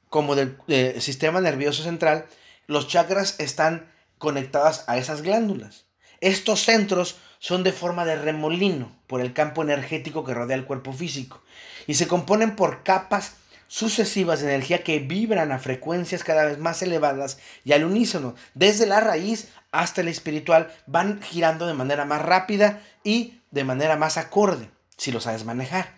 como 0.09 0.35
del 0.35 0.57
sistema 1.01 1.41
nervioso 1.41 1.83
central, 1.83 2.25
los 2.67 2.87
chakras 2.87 3.35
están 3.39 3.91
conectados 4.17 4.83
a 4.87 4.97
esas 4.97 5.21
glándulas. 5.21 5.85
Estos 6.21 6.61
centros 6.61 7.17
son 7.39 7.63
de 7.63 7.73
forma 7.73 8.05
de 8.05 8.15
remolino 8.15 8.95
por 9.07 9.21
el 9.21 9.33
campo 9.33 9.61
energético 9.61 10.23
que 10.23 10.33
rodea 10.33 10.55
el 10.55 10.65
cuerpo 10.65 10.93
físico 10.93 11.41
y 11.87 11.95
se 11.95 12.07
componen 12.07 12.55
por 12.55 12.83
capas 12.83 13.35
sucesivas 13.67 14.39
de 14.39 14.47
energía 14.47 14.83
que 14.83 14.99
vibran 14.99 15.51
a 15.51 15.59
frecuencias 15.59 16.23
cada 16.23 16.45
vez 16.45 16.57
más 16.59 16.81
elevadas 16.81 17.39
y 17.63 17.73
al 17.73 17.83
unísono, 17.83 18.35
desde 18.53 18.85
la 18.85 18.99
raíz 18.99 19.49
hasta 19.71 20.01
el 20.01 20.07
espiritual, 20.07 20.73
van 20.85 21.21
girando 21.21 21.67
de 21.67 21.73
manera 21.73 22.05
más 22.05 22.21
rápida 22.21 22.81
y 23.03 23.41
de 23.51 23.63
manera 23.63 23.97
más 23.97 24.17
acorde, 24.17 24.69
si 24.97 25.11
lo 25.11 25.19
sabes 25.19 25.45
manejar. 25.45 25.93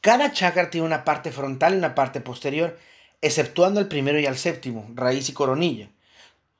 Cada 0.00 0.32
chakra 0.32 0.70
tiene 0.70 0.86
una 0.86 1.04
parte 1.04 1.32
frontal 1.32 1.74
y 1.74 1.78
una 1.78 1.94
parte 1.94 2.20
posterior 2.20 2.78
exceptuando 3.20 3.80
el 3.80 3.88
primero 3.88 4.18
y 4.18 4.26
el 4.26 4.36
séptimo, 4.36 4.88
raíz 4.94 5.28
y 5.28 5.32
coronilla. 5.32 5.90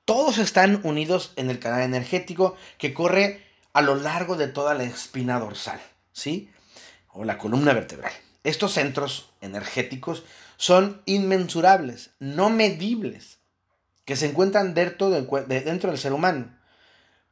Todos 0.04 0.38
están 0.38 0.80
unidos 0.84 1.32
en 1.36 1.50
el 1.50 1.58
canal 1.58 1.82
energético 1.82 2.56
que 2.78 2.94
corre 2.94 3.42
a 3.72 3.82
lo 3.82 3.94
largo 3.96 4.36
de 4.36 4.48
toda 4.48 4.74
la 4.74 4.84
espina 4.84 5.38
dorsal, 5.38 5.80
¿sí? 6.12 6.50
O 7.12 7.24
la 7.24 7.38
columna 7.38 7.72
vertebral. 7.72 8.12
Estos 8.44 8.72
centros 8.72 9.30
energéticos 9.40 10.24
son 10.56 11.02
inmensurables, 11.04 12.10
no 12.20 12.48
medibles, 12.48 13.38
que 14.04 14.16
se 14.16 14.26
encuentran 14.26 14.72
dentro 14.72 15.10
del, 15.10 15.28
dentro 15.48 15.90
del 15.90 15.98
ser 15.98 16.12
humano, 16.12 16.56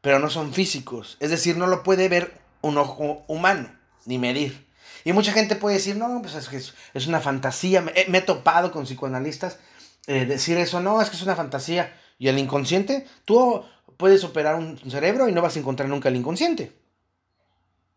pero 0.00 0.18
no 0.18 0.28
son 0.28 0.52
físicos, 0.52 1.16
es 1.20 1.30
decir, 1.30 1.56
no 1.56 1.66
lo 1.66 1.82
puede 1.82 2.08
ver 2.08 2.38
un 2.60 2.76
ojo 2.76 3.24
humano, 3.28 3.74
ni 4.04 4.18
medir. 4.18 4.63
Y 5.04 5.12
mucha 5.12 5.32
gente 5.32 5.54
puede 5.54 5.76
decir, 5.76 5.96
no, 5.96 6.23
pues 6.23 6.34
es 6.34 6.49
que 6.49 6.56
es, 6.56 7.06
una 7.06 7.20
fantasía. 7.20 7.82
Me, 7.82 7.92
he 7.94 8.23
topado 8.23 8.73
con 8.73 8.84
psicoanalistas 8.84 9.58
eh, 10.06 10.25
decir 10.25 10.56
eso, 10.56 10.80
no, 10.80 11.00
es 11.00 11.11
que 11.11 11.16
es 11.16 11.23
una 11.23 11.37
fantasía. 11.37 11.94
Y 12.18 12.28
el 12.28 12.38
inconsciente, 12.38 13.06
tú 13.25 13.64
puedes 13.99 14.25
operar 14.25 14.54
un 14.54 14.78
cerebro 14.90 15.28
y 15.28 15.32
no 15.32 15.42
vas 15.42 15.56
a 15.56 15.58
encontrar 15.58 15.88
nunca 15.88 16.08
el 16.08 16.16
inconsciente. 16.16 16.73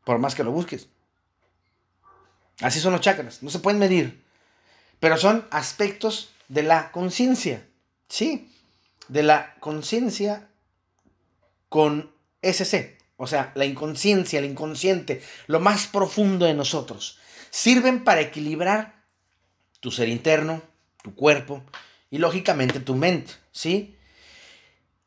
Por 0.03 0.19
más 0.19 0.35
que 0.35 0.43
lo 0.43 0.51
busques. 0.51 0.89
Así 2.61 2.79
son 2.79 2.91
los 2.91 3.01
chakras, 3.01 3.43
no 3.43 3.49
se 3.49 3.59
pueden 3.59 3.79
medir. 3.79 4.23
Pero 4.99 5.17
son 5.17 5.47
aspectos 5.51 6.31
de 6.47 6.63
la 6.63 6.91
conciencia. 6.91 7.67
Sí, 8.09 8.51
de 9.07 9.23
la 9.23 9.55
conciencia 9.59 10.49
con 11.69 12.11
SC. 12.41 12.96
O 13.17 13.25
sea, 13.27 13.51
la 13.55 13.65
inconsciencia, 13.65 14.39
el 14.39 14.45
inconsciente, 14.45 15.21
lo 15.47 15.59
más 15.59 15.87
profundo 15.87 16.45
de 16.45 16.53
nosotros, 16.53 17.17
sirven 17.49 18.03
para 18.03 18.21
equilibrar 18.21 19.03
tu 19.79 19.91
ser 19.91 20.07
interno, 20.07 20.61
tu 21.03 21.15
cuerpo 21.15 21.63
y 22.11 22.19
lógicamente 22.19 22.79
tu 22.79 22.95
mente, 22.95 23.33
¿sí? 23.51 23.97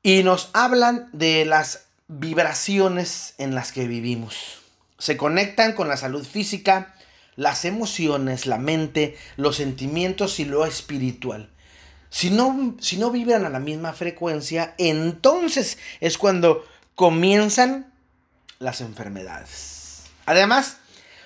Y 0.03 0.23
nos 0.25 0.51
hablan 0.53 1.09
de 1.13 1.45
las 1.45 1.87
vibraciones 2.09 3.35
en 3.39 3.55
las 3.55 3.71
que 3.71 3.87
vivimos. 3.87 4.59
Se 4.99 5.17
conectan 5.17 5.75
con 5.75 5.89
la 5.89 5.97
salud 5.97 6.27
física, 6.27 6.95
las 7.37 7.65
emociones, 7.65 8.47
la 8.47 8.59
mente, 8.59 9.17
los 9.37 9.57
sentimientos 9.57 10.41
y 10.41 10.45
lo 10.45 10.67
espiritual. 10.67 11.51
Si 12.11 12.31
no, 12.31 12.75
si 12.81 12.97
no 12.97 13.11
vibran 13.11 13.45
a 13.45 13.51
la 13.51 13.61
misma 13.61 13.93
frecuencia, 13.93 14.75
entonces 14.79 15.79
es 16.01 16.19
cuando 16.19 16.67
comienzan 16.97 17.90
las 18.61 18.81
enfermedades. 18.81 20.03
Además, 20.27 20.77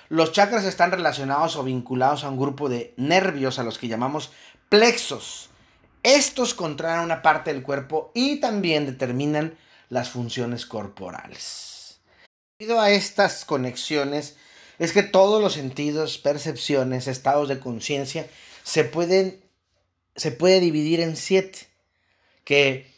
los 0.09 0.31
chakras 0.31 0.63
están 0.63 0.91
relacionados 0.91 1.55
o 1.57 1.63
vinculados 1.63 2.23
a 2.23 2.29
un 2.29 2.39
grupo 2.39 2.69
de 2.69 2.93
nervios 2.97 3.59
a 3.59 3.63
los 3.63 3.77
que 3.77 3.87
llamamos 3.87 4.31
plexos. 4.69 5.49
Estos 6.01 6.53
controlan 6.53 7.03
una 7.03 7.21
parte 7.21 7.53
del 7.53 7.61
cuerpo 7.61 8.11
y 8.15 8.39
también 8.39 8.85
determinan 8.85 9.57
las 9.89 10.09
funciones 10.09 10.65
corporales. 10.65 11.99
Debido 12.57 12.79
a 12.79 12.89
estas 12.89 13.43
conexiones, 13.43 14.37
es 14.79 14.93
que 14.93 15.03
todos 15.03 15.41
los 15.41 15.53
sentidos, 15.53 16.17
percepciones, 16.17 17.07
estados 17.07 17.49
de 17.49 17.59
conciencia 17.59 18.27
se 18.63 18.83
pueden 18.83 19.43
se 20.15 20.31
puede 20.31 20.61
dividir 20.61 21.01
en 21.01 21.17
siete. 21.17 21.67
Que 22.45 22.89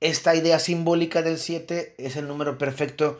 esta 0.00 0.36
idea 0.36 0.58
simbólica 0.60 1.22
del 1.22 1.38
siete 1.38 1.94
es 1.98 2.16
el 2.16 2.28
número 2.28 2.58
perfecto 2.58 3.18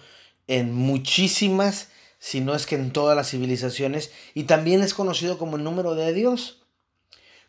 en 0.51 0.75
muchísimas, 0.75 1.89
si 2.19 2.41
no 2.41 2.57
es 2.57 2.67
que 2.67 2.75
en 2.75 2.93
todas 2.93 3.17
las 3.17 3.31
civilizaciones, 3.31 4.11
y 4.35 4.45
también 4.45 4.83
es 4.83 4.95
conocido 4.95 5.39
como 5.39 5.57
el 5.57 5.63
número 5.63 5.95
de 5.95 6.13
Dios. 6.13 6.67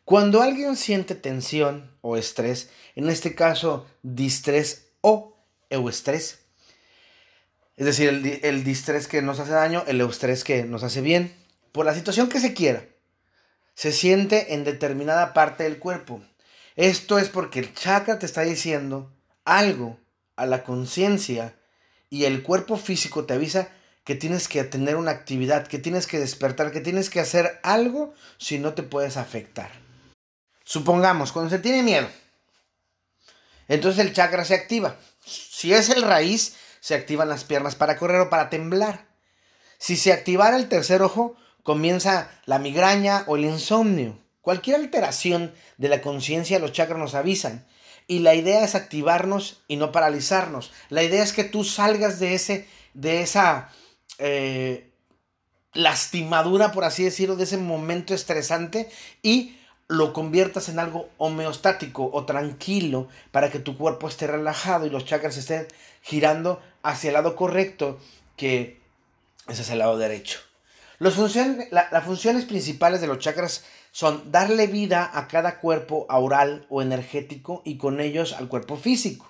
Cuando 0.06 0.44
alguien 0.44 0.76
siente 0.76 1.16
tensión 1.16 1.98
o 2.02 2.16
estrés, 2.16 2.70
en 2.96 3.10
este 3.10 3.34
caso 3.34 3.88
distrés 4.04 4.92
o 5.02 5.36
eustrés, 5.72 6.42
es 7.76 7.86
decir, 7.88 8.10
el, 8.10 8.40
el 8.44 8.64
distrés 8.64 9.08
que 9.08 9.24
nos 9.24 9.40
hace 9.40 9.52
daño, 9.52 9.84
el 9.88 10.00
eustrés 10.00 10.44
que 10.44 10.64
nos 10.64 10.84
hace 10.84 11.02
bien, 11.02 11.36
por 11.72 11.88
la 11.88 11.96
situación 11.96 12.30
que 12.30 12.40
se 12.40 12.54
quiera, 12.54 12.86
se 13.74 13.92
siente 13.92 14.54
en 14.54 14.64
determinada 14.64 15.34
parte 15.34 15.64
del 15.64 15.80
cuerpo. 15.80 16.22
Esto 16.76 17.18
es 17.18 17.30
porque 17.30 17.58
el 17.58 17.74
chakra 17.74 18.20
te 18.20 18.28
está 18.28 18.42
diciendo 18.42 19.12
algo 19.44 19.98
a 20.36 20.46
la 20.46 20.64
conciencia 20.64 21.56
y 22.12 22.26
el 22.26 22.44
cuerpo 22.44 22.78
físico 22.78 23.26
te 23.26 23.34
avisa 23.34 23.70
que 24.04 24.16
tienes 24.16 24.48
que 24.48 24.64
tener 24.66 24.98
una 24.98 25.12
actividad, 25.12 25.66
que 25.66 25.80
tienes 25.80 26.06
que 26.06 26.20
despertar, 26.20 26.72
que 26.72 26.82
tienes 26.82 27.10
que 27.10 27.22
hacer 27.22 27.60
algo 27.64 28.14
si 28.38 28.60
no 28.60 28.74
te 28.74 28.84
puedes 28.84 29.16
afectar. 29.16 29.72
Supongamos, 30.66 31.32
cuando 31.32 31.50
se 31.50 31.60
tiene 31.60 31.82
miedo, 31.82 32.08
entonces 33.68 34.06
el 34.06 34.14
chakra 34.14 34.44
se 34.44 34.56
activa. 34.56 34.98
Si 35.24 35.74
es 35.74 35.90
el 35.90 36.02
raíz, 36.02 36.58
se 36.82 36.96
activan 36.96 37.30
las 37.30 37.46
piernas 37.46 37.76
para 37.76 37.98
correr 37.98 38.20
o 38.20 38.30
para 38.30 38.50
temblar. 38.50 39.08
Si 39.78 39.96
se 39.96 40.12
activara 40.12 40.58
el 40.58 40.68
tercer 40.68 41.02
ojo, 41.02 41.38
comienza 41.64 42.30
la 42.46 42.60
migraña 42.60 43.24
o 43.28 43.38
el 43.38 43.46
insomnio. 43.46 44.20
Cualquier 44.42 44.76
alteración 44.76 45.54
de 45.78 45.88
la 45.88 46.02
conciencia, 46.02 46.60
los 46.60 46.74
chakras 46.74 47.00
nos 47.00 47.16
avisan 47.16 47.66
y 48.12 48.20
la 48.20 48.36
idea 48.36 48.66
es 48.66 48.76
activarnos 48.76 49.62
y 49.70 49.78
no 49.78 49.94
paralizarnos. 49.94 50.74
La 50.90 51.02
idea 51.02 51.24
es 51.24 51.32
que 51.32 51.46
tú 51.46 51.64
salgas 51.64 52.20
de, 52.20 52.34
ese, 52.34 52.68
de 52.94 53.22
esa 53.22 53.70
eh, 54.18 54.90
lastimadura, 55.72 56.74
por 56.74 56.84
así 56.84 57.06
decirlo, 57.06 57.38
de 57.38 57.46
ese 57.46 57.56
momento 57.56 58.14
estresante 58.14 58.92
y 59.24 59.56
lo 59.88 60.12
conviertas 60.12 60.68
en 60.68 60.80
algo 60.80 61.08
homeostático 61.20 62.10
o 62.12 62.26
tranquilo 62.26 63.08
para 63.32 63.50
que 63.50 63.60
tu 63.60 63.78
cuerpo 63.78 64.10
esté 64.10 64.28
relajado 64.28 64.86
y 64.86 64.90
los 64.90 65.06
chakras 65.06 65.38
estén 65.38 65.66
girando 66.02 66.62
hacia 66.84 67.12
el 67.12 67.14
lado 67.14 67.38
correcto, 67.38 67.98
que 68.36 68.82
ese 69.48 69.62
es 69.62 69.70
el 69.70 69.80
lado 69.80 69.98
derecho. 69.98 70.42
Las 71.00 71.14
funciones 71.14 72.44
principales 72.44 73.00
de 73.00 73.08
los 73.08 73.20
chakras 73.20 73.64
son 73.92 74.32
darle 74.32 74.68
vida 74.68 75.10
a 75.14 75.28
cada 75.28 75.60
cuerpo 75.60 76.06
aural 76.10 76.66
o 76.70 76.82
energético 76.82 77.62
y 77.66 77.78
con 77.78 78.00
ellos 78.00 78.34
al 78.34 78.48
cuerpo 78.48 78.78
físico. 78.78 79.28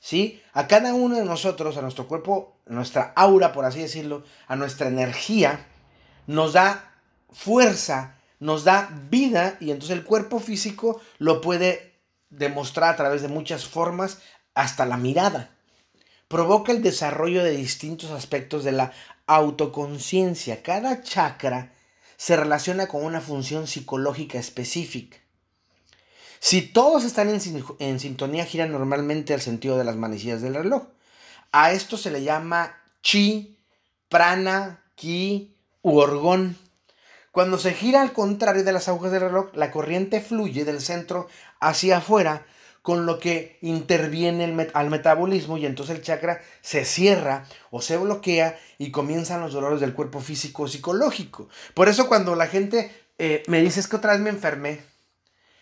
¿Sí? 0.00 0.40
A 0.52 0.68
cada 0.68 0.94
uno 0.94 1.16
de 1.16 1.24
nosotros, 1.24 1.76
a 1.76 1.82
nuestro 1.82 2.06
cuerpo, 2.06 2.56
nuestra 2.66 3.12
aura, 3.16 3.52
por 3.52 3.64
así 3.64 3.80
decirlo, 3.80 4.24
a 4.46 4.54
nuestra 4.54 4.86
energía, 4.86 5.66
nos 6.28 6.52
da 6.52 6.94
fuerza, 7.30 8.16
nos 8.38 8.62
da 8.62 8.88
vida 9.10 9.56
y 9.60 9.72
entonces 9.72 9.96
el 9.96 10.04
cuerpo 10.04 10.38
físico 10.38 11.00
lo 11.18 11.40
puede 11.40 12.00
demostrar 12.30 12.94
a 12.94 12.96
través 12.96 13.22
de 13.22 13.28
muchas 13.28 13.66
formas, 13.66 14.20
hasta 14.54 14.86
la 14.86 14.96
mirada. 14.96 15.50
Provoca 16.28 16.72
el 16.72 16.82
desarrollo 16.82 17.42
de 17.42 17.56
distintos 17.56 18.10
aspectos 18.10 18.64
de 18.64 18.72
la 18.72 18.92
autoconciencia. 19.26 20.62
Cada 20.62 21.02
chakra 21.02 21.72
se 22.18 22.36
relaciona 22.36 22.88
con 22.88 23.04
una 23.04 23.20
función 23.20 23.66
psicológica 23.68 24.38
específica. 24.38 25.16
Si 26.40 26.62
todos 26.62 27.04
están 27.04 27.28
en, 27.30 28.00
sintonía, 28.00 28.44
giran 28.44 28.72
normalmente 28.72 29.34
al 29.34 29.40
sentido 29.40 29.78
de 29.78 29.84
las 29.84 29.96
manecillas 29.96 30.42
del 30.42 30.54
reloj. 30.54 30.82
A 31.52 31.72
esto 31.72 31.96
se 31.96 32.10
le 32.10 32.22
llama 32.22 32.76
chi, 33.02 33.56
prana, 34.08 34.82
ki 34.96 35.54
u 35.82 35.98
orgón. 35.98 36.56
Cuando 37.30 37.56
se 37.56 37.72
gira 37.72 38.02
al 38.02 38.12
contrario 38.12 38.64
de 38.64 38.72
las 38.72 38.88
agujas 38.88 39.12
del 39.12 39.22
reloj, 39.22 39.54
la 39.54 39.70
corriente 39.70 40.20
fluye 40.20 40.64
del 40.64 40.80
centro 40.80 41.28
hacia 41.60 41.98
afuera, 41.98 42.46
con 42.88 43.04
lo 43.04 43.18
que 43.18 43.58
interviene 43.60 44.70
al 44.72 44.88
metabolismo 44.88 45.58
y 45.58 45.66
entonces 45.66 45.94
el 45.94 46.02
chakra 46.02 46.40
se 46.62 46.86
cierra 46.86 47.44
o 47.70 47.82
se 47.82 47.98
bloquea 47.98 48.58
y 48.78 48.90
comienzan 48.90 49.42
los 49.42 49.52
dolores 49.52 49.80
del 49.80 49.92
cuerpo 49.92 50.20
físico 50.20 50.62
o 50.62 50.68
psicológico. 50.68 51.50
Por 51.74 51.90
eso 51.90 52.08
cuando 52.08 52.34
la 52.34 52.46
gente 52.46 52.90
eh, 53.18 53.42
me 53.46 53.60
dice 53.60 53.80
es 53.80 53.88
que 53.88 53.96
otra 53.96 54.12
vez 54.12 54.22
me 54.22 54.30
enfermé, 54.30 54.80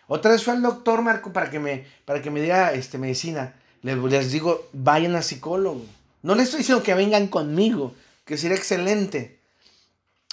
otra 0.06 0.30
vez 0.30 0.44
fue 0.44 0.54
al 0.54 0.62
doctor 0.62 1.02
Marco 1.02 1.32
para 1.32 1.50
que 1.50 1.58
me, 1.58 1.84
para 2.04 2.22
que 2.22 2.30
me 2.30 2.40
diga 2.40 2.72
este, 2.74 2.96
medicina, 2.96 3.56
les, 3.82 3.96
les 3.96 4.30
digo, 4.30 4.68
vayan 4.72 5.16
al 5.16 5.24
psicólogo. 5.24 5.84
No 6.22 6.36
les 6.36 6.44
estoy 6.44 6.58
diciendo 6.58 6.84
que 6.84 6.94
vengan 6.94 7.26
conmigo, 7.26 7.92
que 8.24 8.38
sería 8.38 8.56
excelente. 8.56 9.40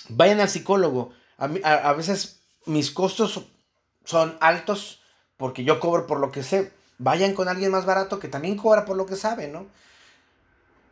Vayan 0.09 0.41
al 0.41 0.49
psicólogo 0.49 1.11
a, 1.39 1.93
veces 1.93 2.39
mis 2.67 2.91
costos 2.91 3.41
son 4.05 4.37
altos 4.41 5.01
porque 5.37 5.63
yo 5.63 5.79
cobro 5.79 6.05
por 6.05 6.19
lo 6.19 6.31
que 6.31 6.43
sé. 6.43 6.71
Vayan 6.97 7.33
con 7.33 7.47
alguien 7.47 7.71
más 7.71 7.85
barato 7.85 8.19
que 8.19 8.27
también 8.27 8.57
cobra 8.57 8.85
por 8.85 8.97
lo 8.97 9.05
que 9.05 9.15
sabe, 9.15 9.47
¿no? 9.47 9.67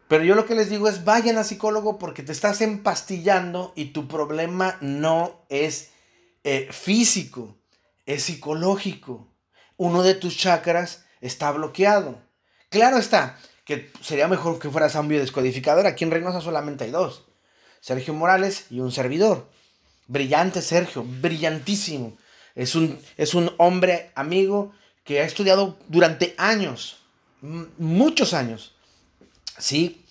Pero 0.08 0.25
yo 0.25 0.36
lo 0.36 0.46
que 0.46 0.55
les 0.55 0.70
digo 0.70 0.89
es 0.89 1.05
vayan 1.05 1.38
a 1.38 1.46
psicólogo 1.46 1.98
porque 1.98 2.22
te 2.22 2.34
estás 2.34 2.60
empastillando 2.60 3.72
y 3.75 3.93
tu 3.93 4.10
problema 4.10 4.77
no 4.81 5.46
es 5.48 5.91
eh, 6.43 6.67
físico, 6.70 7.55
es 8.05 8.24
psicológico. 8.24 9.29
Uno 9.77 10.03
de 10.03 10.15
tus 10.15 10.36
chakras 10.36 11.05
está 11.22 11.50
bloqueado. 11.51 12.20
Claro 12.70 12.98
está, 12.98 13.38
que 13.63 13.89
sería 14.01 14.27
mejor 14.27 14.60
que 14.60 14.70
fueras 14.70 14.98
a 14.98 15.00
un 15.00 15.08
biodescodificador. 15.08 15.88
Aquí 15.88 16.03
en 16.03 16.12
Reynosa 16.12 16.41
solamente 16.41 16.84
hay 16.84 16.91
dos. 16.91 17.25
Sergio 17.79 18.13
Morales 18.13 18.65
y 18.70 18.81
un 18.81 18.91
servidor. 18.91 19.50
Brillante 20.08 20.62
Sergio, 20.62 21.05
brillantísimo. 21.05 22.17
Es 22.53 22.75
un, 22.75 23.00
es 23.15 23.34
un 23.34 23.53
hombre 23.58 24.12
amigo 24.15 24.74
que 25.03 25.20
ha 25.20 25.25
estudiado 25.25 25.77
durante 25.88 26.36
años, 26.38 27.01
muchos 27.41 28.34
años. 28.34 28.74
Sí, 29.58 30.05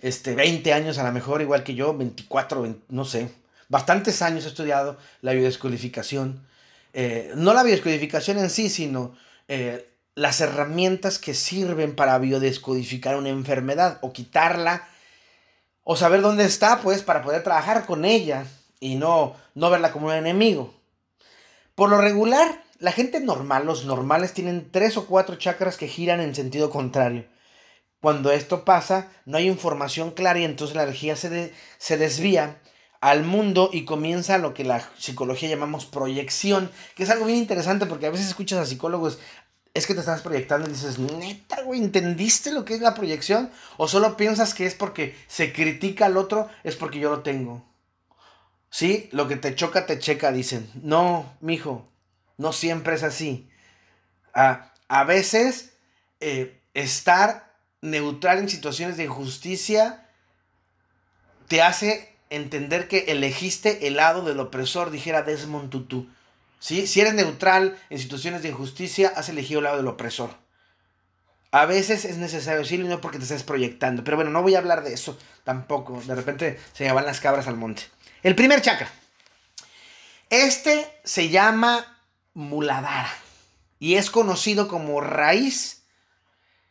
este, 0.00 0.34
20 0.34 0.72
años 0.72 0.98
a 0.98 1.04
lo 1.04 1.12
mejor, 1.12 1.42
igual 1.42 1.64
que 1.64 1.74
yo, 1.74 1.96
24, 1.96 2.76
no 2.88 3.04
sé. 3.04 3.30
Bastantes 3.68 4.22
años 4.22 4.44
he 4.44 4.48
estudiado 4.48 4.98
la 5.22 5.32
biodescodificación. 5.32 6.46
Eh, 6.92 7.32
no 7.36 7.54
la 7.54 7.62
biodescodificación 7.62 8.38
en 8.38 8.50
sí, 8.50 8.68
sino 8.68 9.16
eh, 9.48 9.90
las 10.14 10.40
herramientas 10.40 11.18
que 11.18 11.34
sirven 11.34 11.96
para 11.96 12.18
biodescodificar 12.18 13.16
una 13.16 13.30
enfermedad 13.30 13.98
o 14.02 14.12
quitarla 14.12 14.86
o 15.82 15.96
saber 15.96 16.22
dónde 16.22 16.44
está, 16.44 16.80
pues, 16.80 17.02
para 17.02 17.22
poder 17.22 17.42
trabajar 17.42 17.84
con 17.84 18.04
ella 18.04 18.46
y 18.80 18.96
no, 18.96 19.34
no 19.54 19.70
verla 19.70 19.92
como 19.92 20.06
un 20.06 20.12
enemigo. 20.12 20.74
Por 21.74 21.90
lo 21.90 21.98
regular, 21.98 22.62
la 22.78 22.92
gente 22.92 23.20
normal, 23.20 23.66
los 23.66 23.84
normales, 23.84 24.34
tienen 24.34 24.70
tres 24.70 24.96
o 24.96 25.06
cuatro 25.06 25.36
chakras 25.36 25.76
que 25.76 25.88
giran 25.88 26.20
en 26.20 26.34
sentido 26.34 26.70
contrario. 26.70 27.26
Cuando 28.00 28.32
esto 28.32 28.64
pasa, 28.64 29.10
no 29.24 29.38
hay 29.38 29.48
información 29.48 30.10
clara 30.10 30.38
y 30.38 30.44
entonces 30.44 30.76
la 30.76 30.82
energía 30.82 31.16
se, 31.16 31.52
se 31.78 31.96
desvía 31.96 32.60
al 33.00 33.24
mundo 33.24 33.70
y 33.72 33.84
comienza 33.84 34.38
lo 34.38 34.54
que 34.54 34.64
la 34.64 34.88
psicología 34.98 35.48
llamamos 35.48 35.86
proyección, 35.86 36.70
que 36.96 37.04
es 37.04 37.10
algo 37.10 37.26
bien 37.26 37.38
interesante 37.38 37.86
porque 37.86 38.06
a 38.06 38.10
veces 38.10 38.28
escuchas 38.28 38.58
a 38.58 38.66
psicólogos, 38.66 39.18
es 39.74 39.86
que 39.86 39.94
te 39.94 40.00
estás 40.00 40.22
proyectando 40.22 40.68
y 40.68 40.72
dices, 40.72 40.98
neta, 40.98 41.62
güey, 41.62 41.80
¿entendiste 41.80 42.52
lo 42.52 42.64
que 42.64 42.74
es 42.74 42.80
la 42.80 42.94
proyección? 42.94 43.50
O 43.76 43.88
solo 43.88 44.16
piensas 44.16 44.54
que 44.54 44.66
es 44.66 44.74
porque 44.74 45.16
se 45.26 45.52
critica 45.52 46.06
al 46.06 46.16
otro, 46.16 46.48
es 46.62 46.76
porque 46.76 47.00
yo 47.00 47.10
lo 47.10 47.22
tengo. 47.22 47.64
Sí, 48.70 49.08
lo 49.12 49.28
que 49.28 49.36
te 49.36 49.54
choca, 49.54 49.86
te 49.86 49.98
checa, 49.98 50.30
dicen. 50.30 50.70
No, 50.74 51.36
mijo, 51.40 51.88
no 52.36 52.52
siempre 52.52 52.94
es 52.94 53.02
así. 53.02 53.48
a 54.34 55.04
veces 55.04 55.74
eh, 56.20 56.60
estar 56.74 57.52
neutral 57.80 58.38
en 58.38 58.48
situaciones 58.48 58.96
de 58.96 59.04
injusticia 59.04 60.08
te 61.48 61.62
hace 61.62 62.16
entender 62.30 62.88
que 62.88 63.04
elegiste 63.08 63.86
el 63.86 63.96
lado 63.96 64.24
del 64.24 64.40
opresor, 64.40 64.90
dijera 64.90 65.22
Desmond 65.22 65.70
Tutu. 65.70 66.08
Si 66.58 67.00
eres 67.00 67.12
neutral 67.12 67.78
en 67.90 67.98
situaciones 67.98 68.42
de 68.42 68.48
injusticia, 68.48 69.12
has 69.14 69.28
elegido 69.28 69.60
el 69.60 69.64
lado 69.64 69.76
del 69.76 69.86
opresor. 69.86 70.30
A 71.50 71.66
veces 71.66 72.04
es 72.04 72.16
necesario 72.16 72.60
decirlo 72.60 72.88
no 72.88 73.00
porque 73.00 73.18
te 73.18 73.24
estés 73.24 73.42
proyectando. 73.44 74.02
Pero 74.02 74.16
bueno, 74.16 74.30
no 74.30 74.42
voy 74.42 74.54
a 74.54 74.58
hablar 74.58 74.82
de 74.82 74.94
eso 74.94 75.16
tampoco. 75.44 76.02
De 76.04 76.14
repente 76.14 76.58
se 76.72 76.84
me 76.84 76.92
van 76.92 77.06
las 77.06 77.20
cabras 77.20 77.46
al 77.46 77.56
monte. 77.56 77.82
El 78.22 78.34
primer 78.34 78.62
chakra. 78.62 78.90
Este 80.30 80.84
se 81.04 81.28
llama 81.28 81.93
Muladhara 82.34 83.10
y 83.78 83.96
es 83.96 84.10
conocido 84.10 84.66
como 84.66 85.00
raíz. 85.02 85.82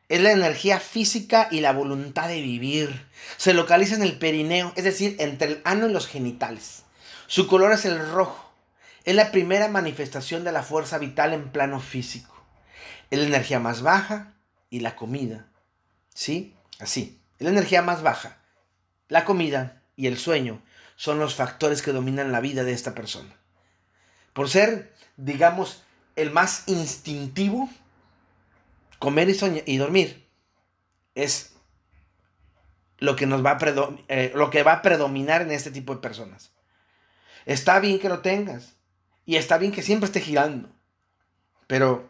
Es 0.10 0.19
la 0.21 0.32
energía 0.32 0.80
física 0.80 1.47
y 1.52 1.62
la 1.62 1.71
voluntad 1.71 2.28
de 2.28 2.41
vivir. 2.41 3.08
Se 3.38 3.54
localiza 3.54 3.95
en 3.95 4.02
el 4.02 4.17
perineo, 4.17 4.73
es 4.76 4.84
decir, 4.84 5.15
entre 5.19 5.47
el 5.47 5.62
ano 5.63 5.88
y 5.88 5.93
los 5.93 6.08
genitales. 6.08 6.84
Su 7.28 7.47
color 7.47 7.71
es 7.71 7.86
el 7.86 7.99
rojo. 8.12 8.52
Es 9.06 9.15
la 9.15 9.32
primera 9.32 9.67
manifestación 9.67 10.43
de 10.43 10.52
la 10.52 10.63
fuerza 10.63 10.97
vital 10.97 11.34
en 11.34 11.49
plano 11.49 11.80
físico. 11.80 12.34
Es 13.12 13.19
la 13.19 13.28
energía 13.28 13.60
más 13.60 13.82
baja 13.84 14.34
y 14.69 14.80
la 14.80 14.95
comida. 14.95 15.45
¿Sí? 16.13 16.56
Así. 16.80 17.19
La 17.38 17.49
energía 17.49 17.84
más 17.84 18.02
baja. 18.02 18.38
La 19.08 19.23
comida 19.23 19.84
y 19.95 20.08
el 20.08 20.17
sueño 20.17 20.63
son 20.95 21.19
los 21.19 21.36
factores 21.36 21.82
que 21.82 21.91
dominan 21.91 22.32
la 22.32 22.39
vida 22.39 22.63
de 22.63 22.73
esta 22.73 22.95
persona. 22.95 23.36
Por 24.34 24.50
ser, 24.50 24.93
digamos, 25.17 25.84
el 26.15 26.32
más 26.32 26.63
instintivo, 26.67 27.69
comer 29.00 29.30
y, 29.30 29.63
y 29.65 29.78
dormir 29.78 30.28
es 31.15 31.54
lo 33.04 33.15
que 33.15 33.26
nos 33.26 33.46
va 33.46 33.52
a 33.52 33.96
eh, 34.08 34.32
lo 34.34 34.50
que 34.50 34.63
va 34.63 34.74
a 34.74 34.82
predominar 34.82 35.41
en 35.41 35.52
este 35.52 35.72
tipo 35.72 35.93
de 35.93 36.02
personas. 36.02 36.52
Está 37.46 37.80
bien 37.80 38.00
que 38.00 38.10
lo 38.10 38.19
tengas 38.19 38.76
y 39.26 39.36
está 39.36 39.58
bien 39.58 39.72
que 39.72 39.82
siempre 39.82 40.06
esté 40.06 40.22
girando, 40.22 40.69
pero 41.67 42.10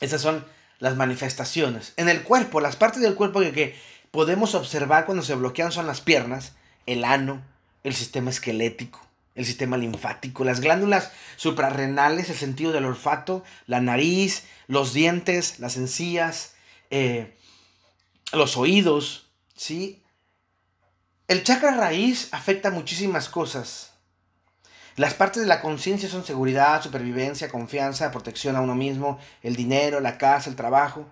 esas 0.00 0.20
son 0.20 0.44
las 0.78 0.96
manifestaciones. 0.96 1.94
En 1.96 2.08
el 2.08 2.22
cuerpo, 2.22 2.60
las 2.60 2.76
partes 2.76 3.02
del 3.02 3.16
cuerpo 3.16 3.40
que 3.40 3.74
podemos 4.10 4.54
observar 4.54 5.04
cuando 5.04 5.24
se 5.24 5.34
bloquean 5.34 5.72
son 5.72 5.86
las 5.86 6.00
piernas, 6.00 6.52
el 6.86 7.04
ano, 7.04 7.42
el 7.82 7.94
sistema 7.94 8.30
esquelético, 8.30 9.00
el 9.34 9.46
sistema 9.46 9.76
linfático, 9.76 10.44
las 10.44 10.60
glándulas 10.60 11.12
suprarrenales, 11.36 12.30
el 12.30 12.36
sentido 12.36 12.72
del 12.72 12.84
olfato, 12.84 13.44
la 13.66 13.80
nariz, 13.80 14.44
los 14.66 14.92
dientes, 14.92 15.60
las 15.60 15.76
encías, 15.76 16.54
eh, 16.90 17.36
los 18.32 18.56
oídos, 18.56 19.30
¿sí? 19.56 20.02
El 21.28 21.44
chakra 21.44 21.72
raíz 21.72 22.28
afecta 22.32 22.70
muchísimas 22.70 23.28
cosas. 23.28 23.92
Las 24.96 25.14
partes 25.14 25.42
de 25.42 25.48
la 25.48 25.60
conciencia 25.60 26.08
son 26.08 26.24
seguridad, 26.24 26.82
supervivencia, 26.82 27.48
confianza, 27.48 28.10
protección 28.10 28.56
a 28.56 28.60
uno 28.60 28.74
mismo, 28.74 29.18
el 29.42 29.54
dinero, 29.54 30.00
la 30.00 30.18
casa, 30.18 30.50
el 30.50 30.56
trabajo. 30.56 31.06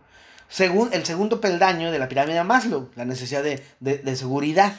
Según 0.49 0.93
el 0.93 1.07
segundo 1.07 1.41
peldaño 1.41 1.93
de 1.93 1.99
la 1.99 2.09
pirámide 2.09 2.39
de 2.39 2.45
Maslow, 2.45 2.91
la 2.97 3.05
necesidad 3.05 3.45
de 3.45 4.17
seguridad 4.17 4.75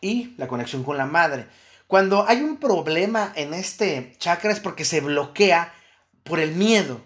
y 0.00 0.34
la 0.36 0.48
conexión 0.48 0.84
con 0.84 0.96
la 0.96 1.06
madre. 1.06 1.46
Cuando 1.86 2.26
hay 2.26 2.42
un 2.42 2.56
problema 2.56 3.32
en 3.36 3.54
este 3.54 4.14
chakra 4.18 4.52
es 4.52 4.60
porque 4.60 4.84
se 4.84 5.00
bloquea 5.00 5.72
por 6.24 6.40
el 6.40 6.52
miedo, 6.52 7.00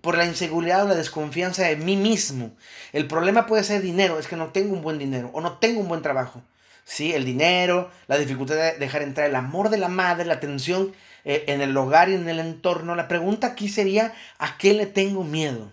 por 0.00 0.16
la 0.16 0.24
inseguridad 0.24 0.84
o 0.84 0.88
la 0.88 0.94
desconfianza 0.94 1.64
de 1.64 1.76
mí 1.76 1.96
mismo. 1.96 2.52
El 2.92 3.06
problema 3.06 3.46
puede 3.46 3.64
ser 3.64 3.82
dinero, 3.82 4.18
es 4.18 4.28
que 4.28 4.36
no 4.36 4.48
tengo 4.48 4.74
un 4.74 4.82
buen 4.82 4.98
dinero 4.98 5.30
o 5.32 5.40
no 5.40 5.58
tengo 5.58 5.80
un 5.80 5.88
buen 5.88 6.02
trabajo. 6.02 6.42
Sí, 6.84 7.12
el 7.12 7.24
dinero, 7.24 7.90
la 8.06 8.18
dificultad 8.18 8.56
de 8.56 8.78
dejar 8.78 9.02
entrar 9.02 9.28
el 9.28 9.34
amor 9.34 9.70
de 9.70 9.78
la 9.78 9.88
madre, 9.88 10.26
la 10.26 10.34
atención 10.34 10.94
eh, 11.24 11.44
en 11.48 11.62
el 11.62 11.76
hogar 11.76 12.10
y 12.10 12.14
en 12.14 12.28
el 12.28 12.38
entorno. 12.38 12.94
La 12.94 13.08
pregunta 13.08 13.48
aquí 13.48 13.68
sería, 13.68 14.14
¿a 14.38 14.58
qué 14.58 14.74
le 14.74 14.86
tengo 14.86 15.24
miedo? 15.24 15.72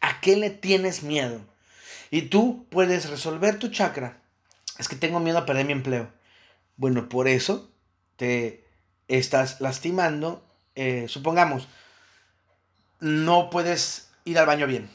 ¿A 0.00 0.20
qué 0.20 0.36
le 0.36 0.50
tienes 0.50 1.02
miedo? 1.02 1.40
Y 2.10 2.22
tú 2.22 2.66
puedes 2.70 3.10
resolver 3.10 3.58
tu 3.58 3.68
chakra 3.68 4.18
es 4.78 4.88
que 4.88 4.96
tengo 4.96 5.20
miedo 5.20 5.38
a 5.38 5.46
perder 5.46 5.64
mi 5.64 5.72
empleo. 5.72 6.08
Bueno, 6.76 7.08
por 7.08 7.28
eso 7.28 7.70
te 8.16 8.64
estás 9.08 9.60
lastimando. 9.60 10.44
Eh, 10.74 11.06
supongamos, 11.08 11.68
no 13.00 13.50
puedes 13.50 14.10
ir 14.24 14.38
al 14.38 14.46
baño 14.46 14.66
bien. 14.66 14.90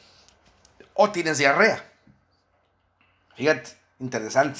O 0.93 1.11
tienes 1.11 1.37
diarrea. 1.37 1.83
Fíjate, 3.35 3.71
interesante. 3.99 4.59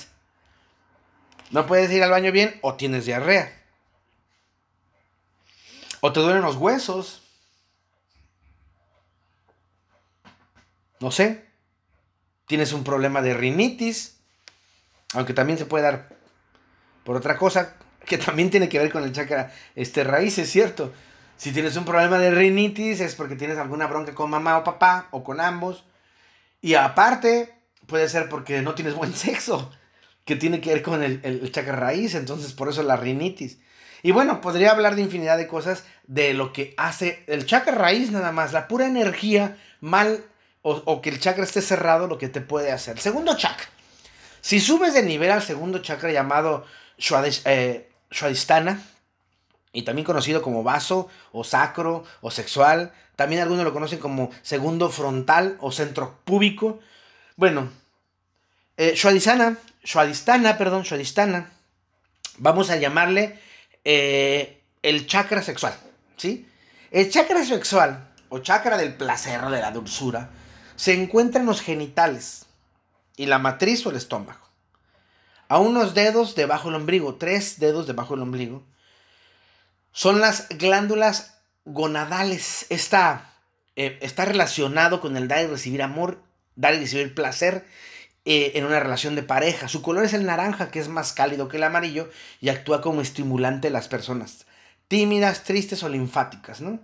No 1.51 1.67
puedes 1.67 1.91
ir 1.91 2.01
al 2.01 2.11
baño 2.11 2.31
bien 2.31 2.57
o 2.61 2.75
tienes 2.75 3.05
diarrea. 3.05 3.51
O 5.99 6.11
te 6.13 6.19
duelen 6.19 6.41
los 6.41 6.55
huesos. 6.55 7.21
No 10.99 11.11
sé. 11.11 11.45
Tienes 12.47 12.73
un 12.73 12.83
problema 12.83 13.21
de 13.21 13.33
rinitis. 13.33 14.17
Aunque 15.13 15.33
también 15.33 15.59
se 15.59 15.65
puede 15.65 15.83
dar 15.83 16.20
por 17.03 17.15
otra 17.15 17.37
cosa 17.37 17.75
que 18.05 18.17
también 18.17 18.49
tiene 18.49 18.69
que 18.69 18.79
ver 18.79 18.91
con 18.91 19.03
el 19.03 19.11
chakra 19.11 19.53
este, 19.75 20.03
raíz, 20.03 20.37
es 20.37 20.49
cierto. 20.49 20.91
Si 21.37 21.51
tienes 21.51 21.75
un 21.75 21.85
problema 21.85 22.19
de 22.19 22.31
rinitis 22.31 22.99
es 22.99 23.15
porque 23.15 23.35
tienes 23.35 23.57
alguna 23.57 23.87
bronca 23.87 24.13
con 24.13 24.29
mamá 24.29 24.57
o 24.57 24.63
papá 24.63 25.07
o 25.11 25.23
con 25.23 25.39
ambos. 25.39 25.85
Y 26.61 26.75
aparte, 26.75 27.53
puede 27.87 28.07
ser 28.09 28.29
porque 28.29 28.61
no 28.61 28.75
tienes 28.75 28.93
buen 28.93 29.13
sexo, 29.15 29.71
que 30.25 30.35
tiene 30.35 30.61
que 30.61 30.73
ver 30.73 30.83
con 30.83 31.03
el, 31.03 31.19
el, 31.23 31.51
chakra 31.51 31.75
raíz, 31.75 32.15
entonces 32.15 32.53
por 32.53 32.69
eso 32.69 32.83
la 32.83 32.95
rinitis. 32.95 33.59
Y 34.03 34.11
bueno, 34.11 34.41
podría 34.41 34.71
hablar 34.71 34.95
de 34.95 35.01
infinidad 35.01 35.37
de 35.37 35.47
cosas 35.47 35.83
de 36.07 36.33
lo 36.33 36.53
que 36.53 36.73
hace 36.77 37.23
el 37.27 37.45
chakra 37.45 37.75
raíz 37.75 38.11
nada 38.11 38.31
más, 38.31 38.51
la 38.51 38.67
pura 38.67 38.87
energía 38.87 39.57
mal 39.79 40.23
o, 40.63 41.01
que 41.01 41.09
el 41.09 41.19
chakra 41.19 41.43
esté 41.43 41.61
cerrado, 41.61 42.07
lo 42.07 42.17
que 42.17 42.29
te 42.29 42.41
puede 42.41 42.71
hacer. 42.71 42.99
Segundo 42.99 43.35
chakra. 43.35 43.65
Si 44.41 44.59
subes 44.59 44.93
de 44.93 45.03
nivel 45.03 45.31
al 45.31 45.41
segundo 45.41 45.79
chakra 45.79 46.11
llamado 46.11 46.65
eh, 47.45 47.89
Shwadhisthana, 48.11 48.81
y 49.73 49.83
también 49.83 50.05
conocido 50.05 50.41
como 50.41 50.63
vaso 50.63 51.09
o 51.31 51.43
sacro 51.43 52.03
o 52.21 52.31
sexual, 52.31 52.91
también 53.15 53.41
algunos 53.41 53.63
lo 53.63 53.73
conocen 53.73 53.99
como 53.99 54.31
segundo 54.41 54.89
frontal 54.89 55.57
o 55.59 55.71
centro 55.71 56.19
púbico. 56.25 56.79
Bueno, 57.35 57.69
eh, 58.77 58.93
Shwadhisthana, 58.95 60.57
perdón, 60.57 60.83
Shwadhisthana, 60.83 61.51
vamos 62.37 62.69
a 62.69 62.77
llamarle 62.77 63.39
eh, 63.83 64.61
el 64.81 65.07
chakra 65.07 65.41
sexual, 65.41 65.73
¿sí? 66.17 66.47
El 66.91 67.09
chakra 67.09 67.45
sexual 67.45 68.09
o 68.29 68.39
chakra 68.39 68.77
del 68.77 68.93
placer, 68.93 69.41
de 69.41 69.61
la 69.61 69.71
dulzura, 69.71 70.29
se 70.75 70.93
encuentra 70.93 71.41
en 71.41 71.47
los 71.47 71.61
genitales 71.61 72.45
y 73.15 73.27
la 73.27 73.39
matriz 73.39 73.85
o 73.85 73.91
el 73.91 73.97
estómago. 73.97 74.50
A 75.51 75.59
unos 75.59 75.93
dedos 75.93 76.33
debajo 76.33 76.69
del 76.69 76.79
ombligo, 76.79 77.15
tres 77.15 77.59
dedos 77.59 77.85
debajo 77.85 78.13
del 78.13 78.23
ombligo, 78.23 78.63
son 79.91 80.21
las 80.21 80.47
glándulas 80.47 81.41
gonadales. 81.65 82.67
Está, 82.69 83.33
eh, 83.75 83.99
está 84.01 84.23
relacionado 84.23 85.01
con 85.01 85.17
el 85.17 85.27
dar 85.27 85.43
y 85.43 85.47
recibir 85.47 85.81
amor, 85.81 86.23
dar 86.55 86.75
y 86.75 86.77
recibir 86.77 87.13
placer 87.13 87.65
eh, 88.23 88.53
en 88.55 88.63
una 88.63 88.79
relación 88.79 89.13
de 89.15 89.23
pareja. 89.23 89.67
Su 89.67 89.81
color 89.81 90.05
es 90.05 90.13
el 90.13 90.25
naranja, 90.25 90.71
que 90.71 90.79
es 90.79 90.87
más 90.87 91.11
cálido 91.11 91.49
que 91.49 91.57
el 91.57 91.63
amarillo 91.63 92.09
y 92.39 92.47
actúa 92.47 92.79
como 92.79 93.01
estimulante 93.01 93.67
de 93.67 93.73
las 93.73 93.89
personas 93.89 94.45
tímidas, 94.87 95.43
tristes 95.43 95.83
o 95.83 95.89
linfáticas, 95.89 96.61
¿no? 96.61 96.79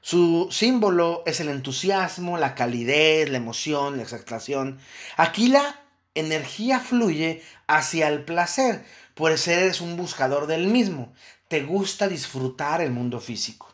Su 0.00 0.48
símbolo 0.50 1.22
es 1.24 1.38
el 1.38 1.48
entusiasmo, 1.48 2.36
la 2.36 2.56
calidez, 2.56 3.30
la 3.30 3.36
emoción, 3.36 3.96
la 3.96 4.02
exaltación. 4.02 4.80
Aquí 5.16 5.46
la 5.46 5.81
energía 6.14 6.80
fluye 6.80 7.42
hacia 7.66 8.08
el 8.08 8.24
placer, 8.24 8.84
pues 9.14 9.46
eres 9.48 9.80
un 9.80 9.96
buscador 9.96 10.46
del 10.46 10.66
mismo. 10.66 11.12
Te 11.48 11.62
gusta 11.62 12.08
disfrutar 12.08 12.80
el 12.80 12.90
mundo 12.90 13.20
físico. 13.20 13.72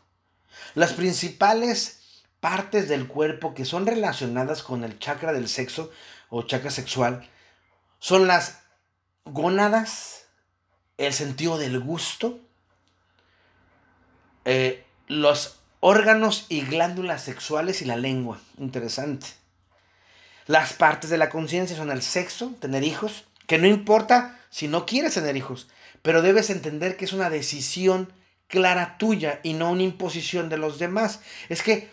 Las 0.74 0.92
principales 0.92 2.24
partes 2.40 2.88
del 2.88 3.06
cuerpo 3.08 3.54
que 3.54 3.64
son 3.64 3.86
relacionadas 3.86 4.62
con 4.62 4.84
el 4.84 4.98
chakra 4.98 5.32
del 5.32 5.48
sexo 5.48 5.90
o 6.28 6.42
chakra 6.42 6.70
sexual 6.70 7.28
son 7.98 8.26
las 8.26 8.60
gónadas, 9.24 10.26
el 10.98 11.12
sentido 11.12 11.58
del 11.58 11.80
gusto, 11.80 12.40
eh, 14.44 14.84
los 15.06 15.58
órganos 15.80 16.46
y 16.48 16.62
glándulas 16.62 17.22
sexuales 17.22 17.82
y 17.82 17.84
la 17.84 17.96
lengua. 17.96 18.40
Interesante. 18.58 19.26
Las 20.48 20.72
partes 20.72 21.10
de 21.10 21.18
la 21.18 21.28
conciencia 21.28 21.76
son 21.76 21.90
el 21.90 22.00
sexo, 22.00 22.54
tener 22.58 22.82
hijos, 22.82 23.26
que 23.46 23.58
no 23.58 23.66
importa 23.66 24.40
si 24.48 24.66
no 24.66 24.86
quieres 24.86 25.12
tener 25.12 25.36
hijos, 25.36 25.68
pero 26.00 26.22
debes 26.22 26.48
entender 26.48 26.96
que 26.96 27.04
es 27.04 27.12
una 27.12 27.28
decisión 27.28 28.10
clara 28.46 28.96
tuya 28.96 29.40
y 29.42 29.52
no 29.52 29.70
una 29.70 29.82
imposición 29.82 30.48
de 30.48 30.56
los 30.56 30.78
demás. 30.78 31.20
Es 31.50 31.62
que 31.62 31.90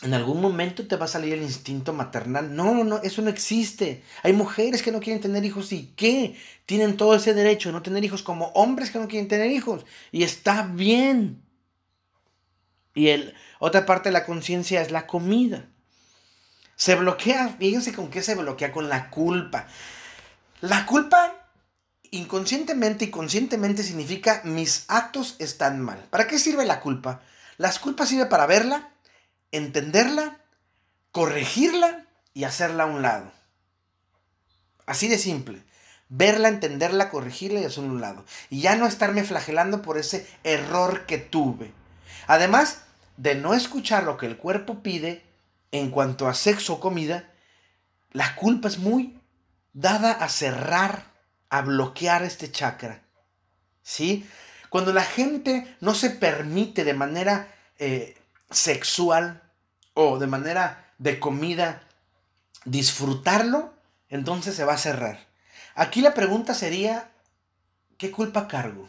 en 0.00 0.14
algún 0.14 0.40
momento 0.40 0.86
te 0.86 0.96
va 0.96 1.04
a 1.04 1.08
salir 1.08 1.34
el 1.34 1.42
instinto 1.42 1.92
maternal. 1.92 2.56
No, 2.56 2.74
no, 2.74 2.82
no, 2.82 3.02
eso 3.02 3.20
no 3.20 3.28
existe. 3.28 4.02
Hay 4.22 4.32
mujeres 4.32 4.82
que 4.82 4.90
no 4.90 5.00
quieren 5.00 5.20
tener 5.20 5.44
hijos 5.44 5.70
y 5.72 5.92
qué? 5.94 6.34
Tienen 6.64 6.96
todo 6.96 7.14
ese 7.14 7.34
derecho 7.34 7.68
de 7.68 7.74
no 7.74 7.82
tener 7.82 8.02
hijos 8.04 8.22
como 8.22 8.46
hombres 8.54 8.90
que 8.90 9.00
no 9.00 9.06
quieren 9.06 9.28
tener 9.28 9.50
hijos. 9.50 9.84
Y 10.10 10.22
está 10.22 10.62
bien. 10.62 11.42
Y 12.94 13.08
el, 13.08 13.34
otra 13.58 13.84
parte 13.84 14.08
de 14.08 14.14
la 14.14 14.24
conciencia 14.24 14.80
es 14.80 14.90
la 14.90 15.06
comida. 15.06 15.68
Se 16.76 16.94
bloquea, 16.94 17.56
fíjense 17.58 17.92
con 17.92 18.10
qué 18.10 18.22
se 18.22 18.34
bloquea, 18.34 18.72
con 18.72 18.88
la 18.88 19.10
culpa. 19.10 19.66
La 20.60 20.86
culpa 20.86 21.42
inconscientemente 22.10 23.06
y 23.06 23.10
conscientemente 23.10 23.82
significa 23.82 24.42
mis 24.44 24.84
actos 24.88 25.36
están 25.38 25.80
mal. 25.80 25.98
¿Para 26.10 26.26
qué 26.26 26.38
sirve 26.38 26.64
la 26.64 26.80
culpa? 26.80 27.20
Las 27.56 27.78
culpas 27.78 28.08
sirve 28.08 28.26
para 28.26 28.46
verla, 28.46 28.90
entenderla, 29.50 30.40
corregirla 31.10 32.06
y 32.34 32.44
hacerla 32.44 32.84
a 32.84 32.86
un 32.86 33.02
lado. 33.02 33.32
Así 34.86 35.08
de 35.08 35.18
simple. 35.18 35.62
Verla, 36.08 36.48
entenderla, 36.48 37.08
corregirla 37.08 37.60
y 37.60 37.64
hacerla 37.64 37.90
a 37.90 37.92
un 37.92 38.00
lado. 38.00 38.24
Y 38.50 38.60
ya 38.60 38.76
no 38.76 38.86
estarme 38.86 39.24
flagelando 39.24 39.80
por 39.80 39.96
ese 39.96 40.28
error 40.44 41.06
que 41.06 41.16
tuve. 41.18 41.72
Además 42.26 42.82
de 43.16 43.34
no 43.34 43.54
escuchar 43.54 44.04
lo 44.04 44.18
que 44.18 44.26
el 44.26 44.36
cuerpo 44.36 44.82
pide 44.82 45.24
en 45.72 45.90
cuanto 45.90 46.28
a 46.28 46.34
sexo 46.34 46.74
o 46.74 46.80
comida, 46.80 47.30
la 48.12 48.36
culpa 48.36 48.68
es 48.68 48.78
muy 48.78 49.18
dada 49.72 50.12
a 50.12 50.28
cerrar, 50.28 51.06
a 51.48 51.62
bloquear 51.62 52.22
este 52.22 52.50
chakra. 52.50 53.02
¿Sí? 53.82 54.28
Cuando 54.68 54.92
la 54.92 55.04
gente 55.04 55.76
no 55.80 55.94
se 55.94 56.10
permite 56.10 56.84
de 56.84 56.94
manera 56.94 57.52
eh, 57.78 58.16
sexual 58.50 59.42
o 59.94 60.18
de 60.18 60.26
manera 60.26 60.94
de 60.98 61.18
comida 61.18 61.82
disfrutarlo, 62.64 63.74
entonces 64.08 64.54
se 64.54 64.64
va 64.64 64.74
a 64.74 64.78
cerrar. 64.78 65.26
Aquí 65.74 66.00
la 66.00 66.14
pregunta 66.14 66.54
sería, 66.54 67.10
¿qué 67.98 68.10
culpa 68.10 68.46
cargo? 68.46 68.88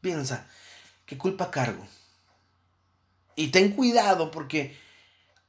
Piensa, 0.00 0.46
¿qué 1.06 1.16
culpa 1.16 1.50
cargo? 1.50 1.86
Y 3.34 3.48
ten 3.48 3.72
cuidado 3.72 4.30
porque, 4.30 4.78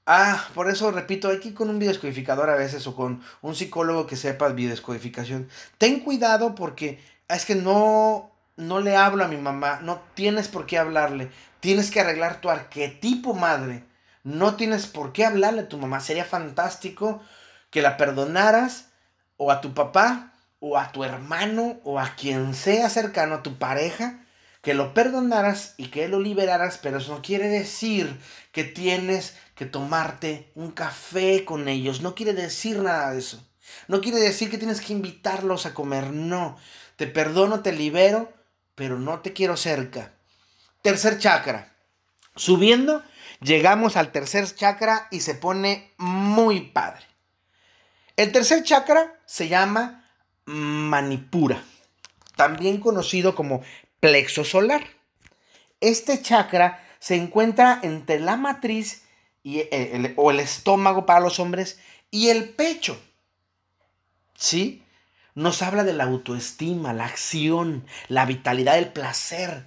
ah, 0.07 0.47
por 0.55 0.69
eso 0.69 0.89
repito, 0.89 1.29
hay 1.29 1.39
que 1.39 1.49
ir 1.49 1.53
con 1.53 1.69
un 1.69 1.77
biodescodificador 1.77 2.49
a 2.49 2.55
veces 2.55 2.87
o 2.87 2.95
con 2.95 3.21
un 3.41 3.55
psicólogo 3.55 4.07
que 4.07 4.15
sepa 4.15 4.47
biodescodificación. 4.49 5.49
Ten 5.77 5.99
cuidado 5.99 6.55
porque 6.55 6.99
es 7.27 7.45
que 7.45 7.55
no, 7.55 8.31
no 8.55 8.79
le 8.79 8.95
hablo 8.95 9.23
a 9.23 9.27
mi 9.27 9.37
mamá, 9.37 9.79
no 9.83 10.01
tienes 10.15 10.47
por 10.47 10.65
qué 10.65 10.79
hablarle, 10.79 11.29
tienes 11.59 11.91
que 11.91 11.99
arreglar 11.99 12.41
tu 12.41 12.49
arquetipo 12.49 13.33
madre, 13.35 13.83
no 14.23 14.55
tienes 14.55 14.87
por 14.87 15.13
qué 15.13 15.25
hablarle 15.25 15.61
a 15.61 15.69
tu 15.69 15.77
mamá, 15.77 15.99
sería 15.99 16.25
fantástico 16.25 17.21
que 17.69 17.81
la 17.81 17.97
perdonaras 17.97 18.87
o 19.35 19.51
a 19.51 19.61
tu 19.61 19.73
papá 19.73 20.33
o 20.59 20.77
a 20.77 20.91
tu 20.91 21.03
hermano 21.03 21.79
o 21.83 21.99
a 21.99 22.15
quien 22.15 22.55
sea 22.55 22.89
cercano 22.89 23.35
a 23.35 23.43
tu 23.43 23.57
pareja 23.57 24.21
que 24.67 24.73
lo 24.73 24.93
perdonaras 24.93 25.75
y 25.77 25.87
que 25.87 26.09
lo 26.09 26.19
liberaras, 26.19 26.77
pero 26.77 26.97
eso 26.97 27.15
no 27.15 27.21
quiere 27.21 27.47
decir 27.47 28.19
que 28.51 28.65
tienes 28.65 29.37
que 29.57 29.65
tomarte 29.65 30.51
un 30.53 30.71
café 30.71 31.43
con 31.43 31.67
ellos, 31.67 32.01
no 32.01 32.13
quiere 32.13 32.33
decir 32.33 32.77
nada 32.79 33.11
de 33.11 33.19
eso. 33.19 33.43
No 33.87 34.01
quiere 34.01 34.19
decir 34.19 34.51
que 34.51 34.59
tienes 34.59 34.81
que 34.81 34.93
invitarlos 34.93 35.65
a 35.65 35.73
comer, 35.73 36.11
no. 36.11 36.57
Te 36.95 37.07
perdono, 37.07 37.61
te 37.61 37.71
libero, 37.73 38.31
pero 38.75 38.99
no 38.99 39.19
te 39.19 39.33
quiero 39.33 39.57
cerca. 39.57 40.13
Tercer 40.83 41.17
chakra. 41.17 41.75
Subiendo, 42.35 43.03
llegamos 43.41 43.97
al 43.97 44.11
tercer 44.11 44.53
chakra 44.53 45.07
y 45.09 45.21
se 45.21 45.33
pone 45.33 45.91
muy 45.97 46.61
padre. 46.61 47.05
El 48.15 48.31
tercer 48.31 48.63
chakra 48.63 49.19
se 49.25 49.47
llama 49.47 50.07
Manipura, 50.45 51.63
también 52.35 52.79
conocido 52.79 53.33
como 53.33 53.63
plexo 53.99 54.43
solar. 54.43 54.83
Este 55.81 56.21
chakra 56.21 56.83
se 56.99 57.15
encuentra 57.15 57.79
entre 57.81 58.19
la 58.19 58.37
matriz 58.37 59.06
y 59.47 59.63
el, 59.71 60.13
o 60.17 60.29
el 60.29 60.41
estómago 60.41 61.05
para 61.05 61.21
los 61.21 61.39
hombres 61.39 61.79
y 62.11 62.27
el 62.27 62.49
pecho. 62.49 63.01
¿Sí? 64.35 64.83
Nos 65.35 65.61
habla 65.61 65.85
de 65.85 65.93
la 65.93 66.03
autoestima, 66.03 66.91
la 66.91 67.05
acción, 67.05 67.85
la 68.09 68.25
vitalidad, 68.25 68.77
el 68.77 68.91
placer, 68.91 69.63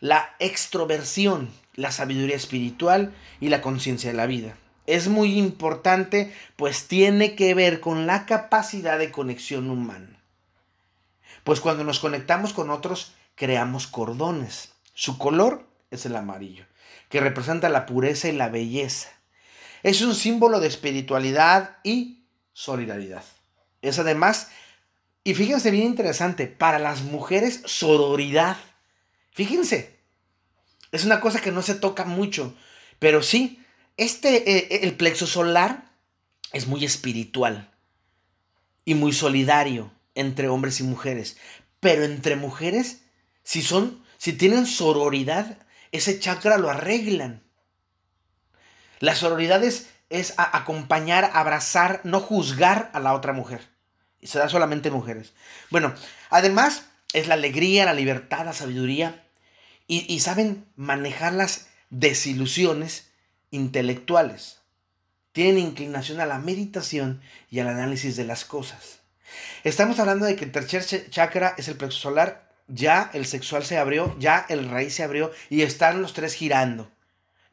la 0.00 0.34
extroversión. 0.40 1.48
la 1.74 1.90
sabiduría 1.90 2.36
espiritual 2.36 3.14
y 3.40 3.48
la 3.48 3.62
conciencia 3.62 4.10
de 4.10 4.16
la 4.16 4.26
vida. 4.26 4.58
Es 4.86 5.08
muy 5.08 5.38
importante, 5.38 6.32
pues 6.56 6.86
tiene 6.86 7.34
que 7.34 7.54
ver 7.54 7.80
con 7.80 8.06
la 8.06 8.26
capacidad 8.26 8.98
de 8.98 9.10
conexión 9.10 9.70
humana. 9.70 10.20
Pues 11.44 11.60
cuando 11.60 11.82
nos 11.82 11.98
conectamos 11.98 12.52
con 12.52 12.68
otros, 12.68 13.14
creamos 13.36 13.86
cordones. 13.86 14.74
Su 14.92 15.16
color 15.16 15.66
es 15.90 16.04
el 16.04 16.14
amarillo, 16.14 16.66
que 17.08 17.20
representa 17.20 17.70
la 17.70 17.86
pureza 17.86 18.28
y 18.28 18.32
la 18.32 18.50
belleza. 18.50 19.13
Es 19.84 20.00
un 20.00 20.14
símbolo 20.14 20.60
de 20.60 20.66
espiritualidad 20.66 21.76
y 21.84 22.24
solidaridad. 22.54 23.22
Es 23.82 23.98
además, 23.98 24.48
y 25.22 25.34
fíjense 25.34 25.70
bien 25.70 25.84
interesante, 25.84 26.46
para 26.46 26.78
las 26.78 27.02
mujeres 27.02 27.60
sororidad. 27.66 28.56
Fíjense, 29.32 30.00
es 30.90 31.04
una 31.04 31.20
cosa 31.20 31.42
que 31.42 31.52
no 31.52 31.60
se 31.60 31.74
toca 31.74 32.06
mucho, 32.06 32.54
pero 32.98 33.22
sí, 33.22 33.62
este, 33.98 34.56
eh, 34.56 34.80
el 34.82 34.96
plexo 34.96 35.26
solar 35.26 35.84
es 36.52 36.66
muy 36.66 36.84
espiritual 36.86 37.70
y 38.86 38.94
muy 38.94 39.12
solidario 39.12 39.92
entre 40.14 40.48
hombres 40.48 40.80
y 40.80 40.84
mujeres. 40.84 41.36
Pero 41.80 42.04
entre 42.04 42.36
mujeres, 42.36 43.02
si 43.42 43.60
son, 43.60 44.02
si 44.16 44.32
tienen 44.32 44.64
sororidad, 44.64 45.58
ese 45.92 46.18
chakra 46.18 46.56
lo 46.56 46.70
arreglan. 46.70 47.43
La 49.00 49.14
sororidad 49.14 49.62
es, 49.64 49.88
acompañar, 50.36 51.30
abrazar, 51.34 52.00
no 52.04 52.20
juzgar 52.20 52.90
a 52.92 53.00
la 53.00 53.14
otra 53.14 53.32
mujer. 53.32 53.68
Y 54.20 54.28
se 54.28 54.38
da 54.38 54.48
solamente 54.48 54.90
mujeres. 54.90 55.32
Bueno, 55.70 55.94
además 56.30 56.86
es 57.12 57.26
la 57.26 57.34
alegría, 57.34 57.84
la 57.84 57.92
libertad, 57.92 58.44
la 58.44 58.52
sabiduría. 58.52 59.24
Y, 59.86 60.12
y 60.12 60.20
saben 60.20 60.66
manejar 60.76 61.34
las 61.34 61.68
desilusiones 61.90 63.10
intelectuales. 63.50 64.60
Tienen 65.32 65.58
inclinación 65.58 66.20
a 66.20 66.26
la 66.26 66.38
meditación 66.38 67.20
y 67.50 67.60
al 67.60 67.68
análisis 67.68 68.16
de 68.16 68.24
las 68.24 68.44
cosas. 68.44 69.00
Estamos 69.64 69.98
hablando 69.98 70.26
de 70.26 70.36
que 70.36 70.44
el 70.44 70.52
tercer 70.52 71.10
chakra 71.10 71.54
es 71.58 71.68
el 71.68 71.76
plexo 71.76 71.98
solar, 71.98 72.50
ya 72.68 73.10
el 73.12 73.26
sexual 73.26 73.64
se 73.64 73.78
abrió, 73.78 74.16
ya 74.18 74.46
el 74.48 74.68
raíz 74.68 74.94
se 74.94 75.02
abrió 75.02 75.32
y 75.50 75.62
están 75.62 76.02
los 76.02 76.14
tres 76.14 76.34
girando. 76.34 76.90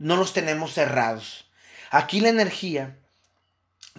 No 0.02 0.16
los 0.16 0.34
tenemos 0.34 0.74
cerrados. 0.74 1.46
Aquí 1.92 2.22
la 2.22 2.30
energía 2.30 2.98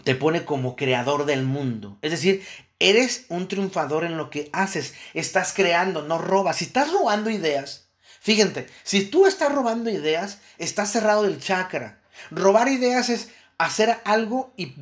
te 0.02 0.16
pone 0.16 0.44
como 0.44 0.74
creador 0.74 1.26
del 1.26 1.44
mundo. 1.44 1.96
Es 2.02 2.10
decir, 2.10 2.44
eres 2.80 3.24
un 3.28 3.46
triunfador 3.46 4.02
en 4.02 4.16
lo 4.16 4.28
que 4.28 4.50
haces. 4.52 4.94
Estás 5.14 5.52
creando, 5.52 6.02
no 6.02 6.18
robas. 6.18 6.56
Si 6.56 6.64
estás 6.64 6.90
robando 6.90 7.30
ideas, 7.30 7.86
fíjate, 8.20 8.66
si 8.82 9.04
tú 9.04 9.26
estás 9.26 9.54
robando 9.54 9.90
ideas, 9.90 10.40
estás 10.58 10.90
cerrado 10.90 11.22
del 11.22 11.38
chakra. 11.38 12.00
Robar 12.32 12.66
ideas 12.66 13.08
es 13.08 13.28
hacer 13.56 14.00
algo 14.04 14.52
y 14.56 14.74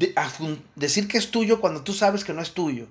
decir 0.74 1.06
que 1.06 1.18
es 1.18 1.30
tuyo 1.30 1.60
cuando 1.60 1.84
tú 1.84 1.92
sabes 1.92 2.24
que 2.24 2.32
no 2.32 2.40
es 2.40 2.54
tuyo. 2.54 2.88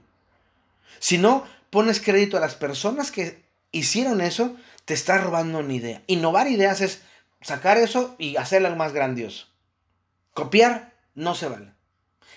Si 1.00 1.18
no 1.18 1.48
pones 1.72 2.00
crédito 2.00 2.38
a 2.38 2.42
las 2.42 2.54
personas 2.54 3.10
que 3.10 3.42
hicieron 3.72 4.22
eso, 4.22 4.56
te 4.86 4.94
estás 4.94 5.24
robando 5.24 5.58
una 5.58 5.74
idea. 5.74 6.04
Innovar 6.06 6.48
ideas 6.48 6.82
es 6.82 7.02
sacar 7.42 7.78
eso 7.78 8.16
y 8.18 8.38
hacer 8.38 8.66
algo 8.66 8.78
más 8.78 8.94
grandioso. 8.94 9.48
Copiar 10.34 10.94
no 11.16 11.36
se 11.36 11.48
vale. 11.48 11.74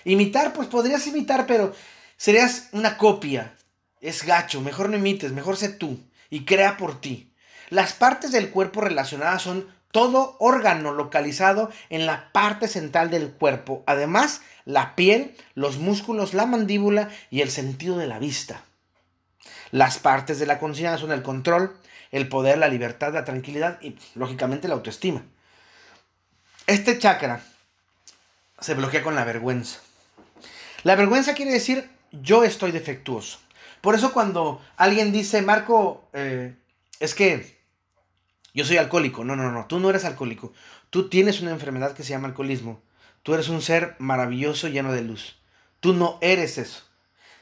Imitar, 0.05 0.53
pues 0.53 0.67
podrías 0.67 1.05
imitar, 1.07 1.45
pero 1.47 1.73
serías 2.17 2.69
una 2.71 2.97
copia. 2.97 3.55
Es 4.01 4.23
gacho, 4.23 4.61
mejor 4.61 4.89
no 4.89 4.97
imites, 4.97 5.31
mejor 5.31 5.57
sé 5.57 5.69
tú 5.69 5.99
y 6.29 6.45
crea 6.45 6.77
por 6.77 6.99
ti. 6.99 7.33
Las 7.69 7.93
partes 7.93 8.31
del 8.31 8.49
cuerpo 8.49 8.81
relacionadas 8.81 9.41
son 9.41 9.73
todo 9.91 10.35
órgano 10.39 10.91
localizado 10.91 11.69
en 11.89 12.05
la 12.05 12.31
parte 12.31 12.67
central 12.67 13.11
del 13.11 13.31
cuerpo. 13.31 13.83
Además, 13.85 14.41
la 14.65 14.95
piel, 14.95 15.35
los 15.53 15.77
músculos, 15.77 16.33
la 16.33 16.47
mandíbula 16.47 17.09
y 17.29 17.41
el 17.41 17.51
sentido 17.51 17.97
de 17.97 18.07
la 18.07 18.19
vista. 18.19 18.63
Las 19.71 19.99
partes 19.99 20.39
de 20.39 20.47
la 20.47 20.59
conciencia 20.59 20.97
son 20.97 21.11
el 21.11 21.21
control, 21.21 21.77
el 22.13 22.29
poder, 22.29 22.59
la 22.59 22.69
libertad, 22.69 23.13
la 23.13 23.25
tranquilidad 23.25 23.81
y, 23.81 23.97
lógicamente, 24.15 24.67
la 24.67 24.75
autoestima. 24.75 25.23
Este 26.67 26.97
chakra 26.97 27.43
se 28.59 28.75
bloquea 28.75 29.03
con 29.03 29.15
la 29.15 29.25
vergüenza. 29.25 29.79
La 30.83 30.95
vergüenza 30.95 31.33
quiere 31.33 31.51
decir 31.51 31.89
yo 32.11 32.43
estoy 32.43 32.71
defectuoso. 32.71 33.39
Por 33.81 33.95
eso 33.95 34.13
cuando 34.13 34.61
alguien 34.77 35.11
dice, 35.11 35.41
Marco, 35.41 36.07
eh, 36.13 36.55
es 36.99 37.15
que 37.15 37.57
yo 38.53 38.63
soy 38.63 38.77
alcohólico. 38.77 39.25
No, 39.25 39.35
no, 39.35 39.51
no, 39.51 39.65
tú 39.65 39.79
no 39.79 39.89
eres 39.89 40.05
alcohólico. 40.05 40.53
Tú 40.91 41.09
tienes 41.09 41.41
una 41.41 41.51
enfermedad 41.51 41.93
que 41.93 42.03
se 42.03 42.11
llama 42.11 42.27
alcoholismo. 42.27 42.81
Tú 43.23 43.33
eres 43.33 43.49
un 43.49 43.61
ser 43.61 43.95
maravilloso 43.97 44.67
lleno 44.67 44.93
de 44.93 45.01
luz. 45.01 45.39
Tú 45.79 45.93
no 45.93 46.19
eres 46.21 46.59
eso. 46.59 46.83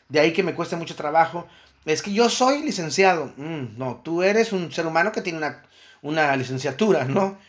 De 0.08 0.20
ahí 0.20 0.32
que 0.32 0.44
me 0.44 0.56
cuesta 0.56 0.78
mucho 0.78 0.96
trabajo. 0.96 1.48
Es 1.86 2.02
que 2.02 2.14
yo 2.14 2.30
soy 2.30 2.62
licenciado. 2.62 3.34
Mm, 3.38 3.78
no, 3.78 4.02
tú 4.04 4.24
eres 4.24 4.54
un 4.54 4.72
ser 4.72 4.86
humano 4.86 5.12
que 5.12 5.22
tiene 5.22 5.40
una, 5.40 5.64
una 6.02 6.36
licenciatura, 6.36 7.06
¿no? 7.06 7.40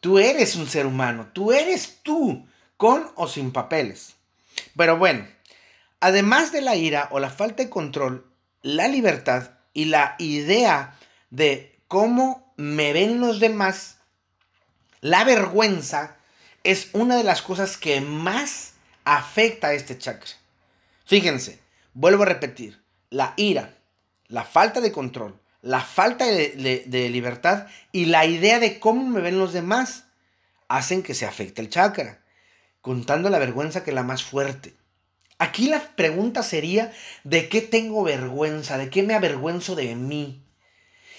Tú 0.00 0.18
eres 0.18 0.56
un 0.56 0.68
ser 0.68 0.86
humano. 0.86 1.28
Tú 1.32 1.52
eres 1.52 1.98
tú, 2.02 2.46
con 2.76 3.10
o 3.14 3.28
sin 3.28 3.52
papeles. 3.52 4.14
Pero 4.76 4.96
bueno, 4.96 5.26
además 6.00 6.52
de 6.52 6.60
la 6.60 6.76
ira 6.76 7.08
o 7.10 7.20
la 7.20 7.30
falta 7.30 7.62
de 7.62 7.70
control, 7.70 8.26
la 8.62 8.88
libertad 8.88 9.50
y 9.72 9.86
la 9.86 10.16
idea 10.18 10.96
de 11.30 11.78
cómo 11.88 12.52
me 12.56 12.92
ven 12.92 13.20
los 13.20 13.40
demás, 13.40 13.98
la 15.00 15.24
vergüenza 15.24 16.16
es 16.64 16.88
una 16.92 17.16
de 17.16 17.24
las 17.24 17.42
cosas 17.42 17.76
que 17.76 18.00
más 18.00 18.74
afecta 19.04 19.68
a 19.68 19.74
este 19.74 19.96
chakra. 19.96 20.30
Fíjense, 21.06 21.60
vuelvo 21.94 22.24
a 22.24 22.26
repetir, 22.26 22.82
la 23.10 23.32
ira, 23.36 23.77
la 24.28 24.44
falta 24.44 24.80
de 24.80 24.92
control, 24.92 25.40
la 25.62 25.80
falta 25.80 26.26
de, 26.26 27.08
libertad 27.10 27.66
y 27.92 28.06
la 28.06 28.26
idea 28.26 28.60
de 28.60 28.78
cómo 28.78 29.04
me 29.08 29.20
ven 29.20 29.38
los 29.38 29.52
demás 29.52 30.04
hacen 30.68 31.02
que 31.02 31.14
se 31.14 31.26
afecte 31.26 31.62
el 31.62 31.70
chakra, 31.70 32.20
contando 32.80 33.30
la 33.30 33.38
vergüenza 33.38 33.82
que 33.82 33.90
es 33.90 33.94
la 33.94 34.02
más 34.02 34.22
fuerte. 34.22 34.74
Aquí 35.38 35.68
la 35.68 35.80
pregunta 35.80 36.42
sería, 36.42 36.92
¿de 37.24 37.48
qué 37.48 37.60
tengo 37.60 38.02
vergüenza? 38.02 38.76
¿De 38.76 38.90
qué 38.90 39.02
me 39.02 39.14
avergüenzo 39.14 39.74
de 39.76 39.94
mí? 39.94 40.42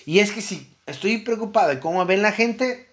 Y 0.05 0.19
es 0.19 0.31
que 0.31 0.41
si 0.41 0.75
estoy 0.85 1.19
preocupado 1.19 1.69
de 1.69 1.79
cómo 1.79 2.05
ven 2.05 2.21
la 2.21 2.31
gente, 2.31 2.89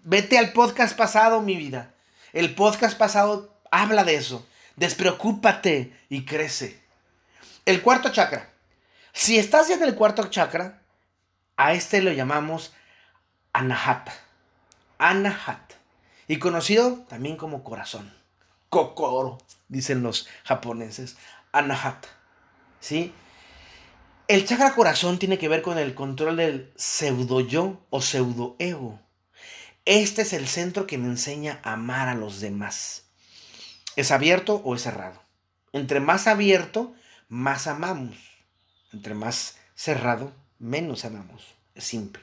vete 0.00 0.38
al 0.38 0.52
podcast 0.52 0.96
pasado, 0.96 1.40
mi 1.40 1.56
vida. 1.56 1.94
El 2.32 2.54
podcast 2.54 2.98
pasado 2.98 3.58
habla 3.70 4.04
de 4.04 4.16
eso. 4.16 4.46
Despreocúpate 4.76 5.92
y 6.08 6.24
crece. 6.24 6.80
El 7.64 7.82
cuarto 7.82 8.10
chakra. 8.10 8.50
Si 9.12 9.38
estás 9.38 9.70
en 9.70 9.82
el 9.82 9.94
cuarto 9.94 10.24
chakra, 10.28 10.82
a 11.56 11.72
este 11.72 12.02
lo 12.02 12.12
llamamos 12.12 12.72
anahata. 13.52 14.14
Anahata. 14.98 15.74
Y 16.26 16.38
conocido 16.38 17.04
también 17.08 17.36
como 17.36 17.64
corazón. 17.64 18.12
Kokoro, 18.68 19.38
dicen 19.68 20.02
los 20.02 20.28
japoneses. 20.44 21.16
Anahata. 21.52 22.08
¿Sí? 22.80 23.12
El 24.28 24.46
chakra 24.46 24.74
corazón 24.74 25.18
tiene 25.18 25.38
que 25.38 25.48
ver 25.48 25.62
con 25.62 25.78
el 25.78 25.94
control 25.94 26.36
del 26.36 26.72
pseudo 26.76 27.40
yo 27.40 27.80
o 27.90 28.02
pseudo 28.02 28.56
ego. 28.58 29.00
Este 29.86 30.20
es 30.20 30.34
el 30.34 30.46
centro 30.46 30.86
que 30.86 30.98
me 30.98 31.06
enseña 31.06 31.60
a 31.62 31.72
amar 31.72 32.08
a 32.08 32.14
los 32.14 32.40
demás. 32.40 33.06
¿Es 33.96 34.10
abierto 34.10 34.60
o 34.64 34.74
es 34.74 34.82
cerrado? 34.82 35.22
Entre 35.72 35.98
más 35.98 36.26
abierto, 36.26 36.94
más 37.28 37.66
amamos. 37.66 38.16
Entre 38.92 39.14
más 39.14 39.58
cerrado, 39.74 40.32
menos 40.58 41.04
amamos. 41.04 41.54
Es 41.74 41.84
simple. 41.84 42.22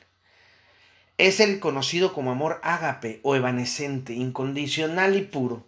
Es 1.17 1.39
el 1.39 1.59
conocido 1.59 2.13
como 2.13 2.31
amor 2.31 2.59
ágape 2.63 3.19
o 3.23 3.35
evanescente, 3.35 4.13
incondicional 4.13 5.15
y 5.15 5.21
puro. 5.21 5.65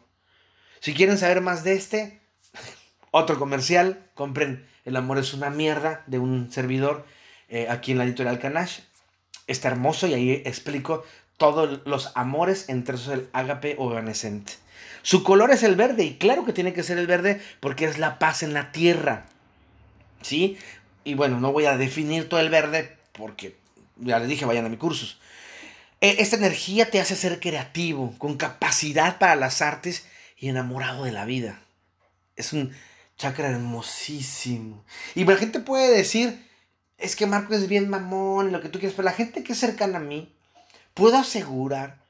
Si 0.79 0.93
quieren 0.93 1.17
saber 1.17 1.41
más 1.41 1.63
de 1.63 1.73
este, 1.73 2.21
otro 3.11 3.39
comercial, 3.39 4.05
compren 4.13 4.67
el 4.87 4.95
amor 4.95 5.17
es 5.17 5.33
una 5.33 5.49
mierda 5.49 6.01
de 6.07 6.17
un 6.17 6.49
servidor 6.49 7.05
eh, 7.49 7.67
aquí 7.69 7.91
en 7.91 7.97
la 7.97 8.05
editorial 8.05 8.39
Canash. 8.39 8.79
Está 9.45 9.67
hermoso 9.67 10.07
y 10.07 10.13
ahí 10.13 10.31
explico 10.45 11.03
todos 11.35 11.81
los 11.85 12.13
amores 12.15 12.69
entre 12.69 12.95
esos 12.95 13.13
el 13.13 13.27
ágape 13.33 13.75
o 13.79 13.91
evanescente. 13.91 14.53
Su 15.01 15.23
color 15.23 15.51
es 15.51 15.63
el 15.63 15.75
verde 15.75 16.05
y 16.05 16.15
claro 16.15 16.45
que 16.45 16.53
tiene 16.53 16.71
que 16.71 16.83
ser 16.83 16.97
el 16.97 17.05
verde 17.05 17.41
porque 17.59 17.83
es 17.83 17.97
la 17.97 18.17
paz 18.17 18.43
en 18.43 18.53
la 18.53 18.71
tierra. 18.71 19.25
¿Sí? 20.21 20.57
Y 21.07 21.13
bueno, 21.13 21.39
no 21.39 21.53
voy 21.53 21.63
a 21.63 21.77
definir 21.77 22.27
todo 22.27 22.41
el 22.41 22.49
verde 22.49 22.97
porque 23.13 23.55
ya 23.95 24.19
les 24.19 24.27
dije, 24.27 24.43
vayan 24.43 24.65
a 24.65 24.69
mis 24.69 24.77
cursos. 24.77 25.21
E, 26.01 26.21
esta 26.21 26.35
energía 26.35 26.91
te 26.91 26.99
hace 26.99 27.15
ser 27.15 27.39
creativo, 27.39 28.13
con 28.17 28.35
capacidad 28.35 29.17
para 29.17 29.37
las 29.37 29.61
artes 29.61 30.05
y 30.37 30.49
enamorado 30.49 31.05
de 31.05 31.13
la 31.13 31.23
vida. 31.23 31.61
Es 32.35 32.51
un 32.51 32.73
chakra 33.15 33.47
hermosísimo. 33.47 34.83
Y 35.15 35.23
la 35.23 35.37
gente 35.37 35.61
puede 35.61 35.95
decir, 35.95 36.45
es 36.97 37.15
que 37.15 37.25
Marco 37.25 37.53
es 37.53 37.69
bien 37.69 37.87
mamón, 37.87 38.51
lo 38.51 38.59
que 38.59 38.67
tú 38.67 38.77
quieras, 38.77 38.97
pero 38.97 39.05
la 39.05 39.13
gente 39.13 39.45
que 39.45 39.53
es 39.53 39.59
cercana 39.59 39.99
a 39.99 40.01
mí, 40.01 40.35
puedo 40.93 41.15
asegurar 41.15 42.03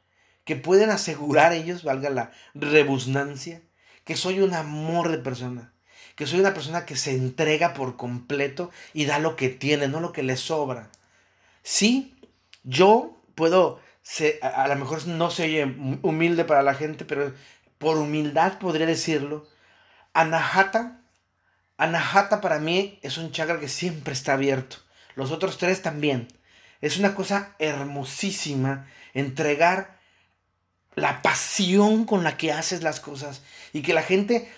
que 0.43 0.55
pueden 0.55 0.89
asegurar 0.89 1.53
ellos, 1.53 1.83
valga 1.83 2.09
la 2.09 2.31
rebusnancia, 2.55 3.61
que 4.05 4.15
soy 4.15 4.39
un 4.39 4.55
amor 4.55 5.11
de 5.11 5.19
persona, 5.19 5.71
que 6.17 6.25
soy 6.25 6.39
una 6.39 6.55
persona 6.55 6.85
que 6.85 6.95
se 6.95 7.11
entrega 7.11 7.75
por 7.75 7.95
completo 7.95 8.71
y 8.91 9.05
da 9.05 9.19
lo 9.19 9.35
que 9.35 9.49
tiene, 9.49 9.87
no 9.87 9.99
lo 10.01 10.11
que 10.11 10.23
le 10.23 10.35
sobra. 10.35 10.89
Sí, 11.61 12.19
yo 12.63 13.21
puedo, 13.35 13.79
a, 14.41 14.67
lo 14.67 14.75
mejor 14.77 15.05
no 15.05 15.29
soy 15.29 15.61
humilde 16.01 16.43
para 16.43 16.63
la 16.63 16.73
gente, 16.73 17.05
pero 17.05 17.33
por 17.77 17.97
humildad 17.97 18.57
podría 18.57 18.87
decirlo, 18.87 19.47
Anahata, 20.13 21.01
Anahata 21.77 22.41
para 22.41 22.57
mí 22.57 22.97
es 23.03 23.19
un 23.19 23.31
chakra 23.31 23.59
que 23.59 23.69
siempre 23.69 24.13
está 24.13 24.33
abierto. 24.33 24.77
Los 25.13 25.29
otros 25.29 25.59
tres 25.59 25.83
también. 25.83 26.27
Es 26.81 26.97
una 26.97 27.13
cosa 27.13 27.55
hermosísima 27.59 28.87
entregar 29.13 29.99
la 30.95 31.21
pasión 31.21 32.05
con 32.05 32.23
la 32.23 32.37
que 32.37 32.51
haces 32.51 32.81
las 32.81 32.99
cosas 32.99 33.43
y 33.71 33.83
que 33.83 33.93
la 33.93 34.01
gente 34.01 34.51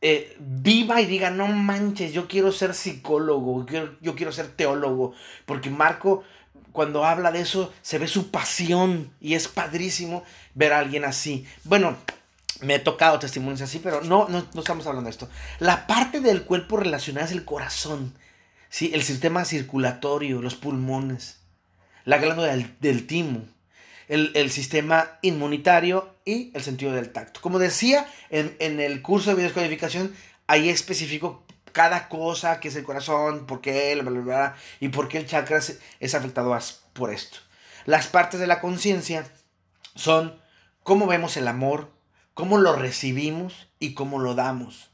eh, 0.00 0.36
viva 0.38 1.00
y 1.00 1.06
diga, 1.06 1.30
no 1.30 1.48
manches, 1.48 2.12
yo 2.12 2.28
quiero 2.28 2.52
ser 2.52 2.74
psicólogo, 2.74 3.66
yo 4.00 4.14
quiero 4.14 4.32
ser 4.32 4.48
teólogo, 4.48 5.14
porque 5.46 5.70
Marco 5.70 6.24
cuando 6.78 7.04
habla 7.04 7.32
de 7.32 7.40
eso 7.40 7.72
se 7.82 7.98
ve 7.98 8.06
su 8.06 8.30
pasión 8.30 9.12
y 9.20 9.34
es 9.34 9.48
padrísimo 9.48 10.22
ver 10.54 10.72
a 10.72 10.78
alguien 10.78 11.04
así. 11.04 11.44
Bueno, 11.64 11.96
me 12.60 12.76
he 12.76 12.78
tocado 12.78 13.18
testimonios 13.18 13.62
así, 13.62 13.80
pero 13.80 14.02
no, 14.02 14.28
no, 14.28 14.46
estamos 14.54 14.86
hablando 14.86 15.08
de 15.08 15.10
esto. 15.10 15.28
La 15.58 15.86
parte 15.86 16.20
del 16.20 16.44
cuerpo 16.44 16.76
relacionada 16.76 17.26
es 17.26 17.32
el 17.32 17.44
corazón, 17.44 18.14
¿sí? 18.68 18.90
el 18.94 19.02
sistema 19.02 19.44
circulatorio, 19.44 20.40
los 20.42 20.54
pulmones, 20.54 21.40
la 22.04 22.18
glándula 22.18 22.56
del, 22.80 23.06
timo, 23.06 23.48
el, 24.08 24.50
sistema 24.50 25.18
inmunitario 25.22 26.14
y 26.24 26.50
el 26.54 26.62
sentido 26.62 26.92
del 26.92 27.10
tacto. 27.10 27.40
Como 27.40 27.58
decía 27.58 28.06
en, 28.30 28.80
el 28.80 29.02
curso 29.02 29.30
de 29.30 29.36
biodescodificación, 29.36 30.14
ahí 30.46 30.68
especifico 30.68 31.44
cada 31.72 32.08
cosa 32.08 32.60
que 32.60 32.68
es 32.68 32.76
el 32.76 32.84
corazón, 32.84 33.46
por 33.46 33.60
qué, 33.60 33.94
bla, 33.94 34.10
bla, 34.10 34.20
bla, 34.20 34.56
y 34.80 34.88
por 34.88 35.08
qué 35.08 35.18
el 35.18 35.26
chakra 35.26 35.60
es 36.00 36.14
afectado 36.14 36.56
por 36.94 37.12
esto. 37.12 37.38
Las 37.84 38.06
partes 38.06 38.40
de 38.40 38.46
la 38.46 38.60
conciencia 38.60 39.30
son 39.94 40.40
cómo 40.82 41.06
vemos 41.06 41.36
el 41.36 41.48
amor, 41.48 41.90
cómo 42.34 42.58
lo 42.58 42.74
recibimos 42.74 43.68
y 43.78 43.94
cómo 43.94 44.18
lo 44.18 44.34
damos. 44.34 44.90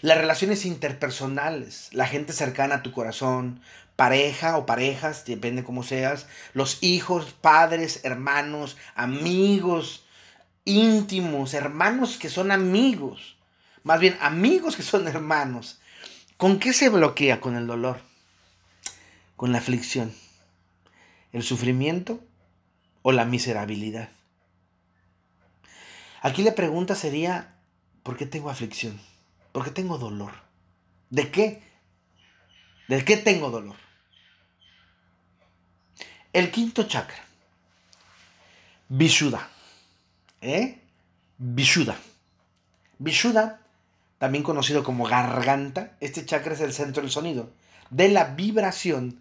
Las 0.00 0.18
relaciones 0.18 0.64
interpersonales, 0.64 1.88
la 1.92 2.06
gente 2.06 2.32
cercana 2.32 2.76
a 2.76 2.82
tu 2.82 2.92
corazón, 2.92 3.60
pareja 3.98 4.56
o 4.58 4.64
parejas, 4.64 5.24
depende 5.24 5.64
cómo 5.64 5.82
seas, 5.82 6.28
los 6.54 6.80
hijos, 6.84 7.32
padres, 7.32 8.04
hermanos, 8.04 8.76
amigos 8.94 10.04
íntimos, 10.64 11.52
hermanos 11.52 12.16
que 12.16 12.28
son 12.28 12.52
amigos, 12.52 13.36
más 13.82 13.98
bien 13.98 14.16
amigos 14.20 14.76
que 14.76 14.84
son 14.84 15.08
hermanos. 15.08 15.80
¿Con 16.36 16.60
qué 16.60 16.72
se 16.72 16.90
bloquea 16.90 17.40
con 17.40 17.56
el 17.56 17.66
dolor? 17.66 18.00
Con 19.34 19.50
la 19.50 19.58
aflicción, 19.58 20.14
el 21.32 21.42
sufrimiento 21.42 22.20
o 23.02 23.10
la 23.10 23.24
miserabilidad. 23.24 24.10
Aquí 26.22 26.44
la 26.44 26.54
pregunta 26.54 26.94
sería, 26.94 27.56
¿por 28.04 28.16
qué 28.16 28.26
tengo 28.26 28.48
aflicción? 28.48 29.00
¿Por 29.50 29.64
qué 29.64 29.72
tengo 29.72 29.98
dolor? 29.98 30.34
¿De 31.10 31.32
qué? 31.32 31.64
¿De 32.86 33.04
qué 33.04 33.16
tengo 33.16 33.50
dolor? 33.50 33.87
El 36.32 36.50
quinto 36.50 36.84
chakra, 36.84 37.24
Vishuddha. 38.88 39.48
¿Eh? 40.40 40.78
Vishuddha. 41.38 41.96
Vishuddha, 42.98 43.60
también 44.18 44.44
conocido 44.44 44.84
como 44.84 45.04
garganta, 45.04 45.92
este 46.00 46.24
chakra 46.24 46.54
es 46.54 46.60
el 46.60 46.72
centro 46.72 47.02
del 47.02 47.10
sonido, 47.10 47.50
de 47.90 48.08
la 48.08 48.24
vibración 48.24 49.20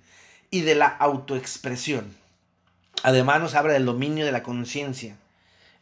y 0.52 0.62
de 0.62 0.76
la 0.76 0.88
autoexpresión. 0.88 2.16
Además 3.04 3.40
nos 3.42 3.56
habla 3.56 3.74
del 3.74 3.86
dominio 3.86 4.26
de 4.26 4.32
la 4.32 4.44
conciencia 4.44 5.18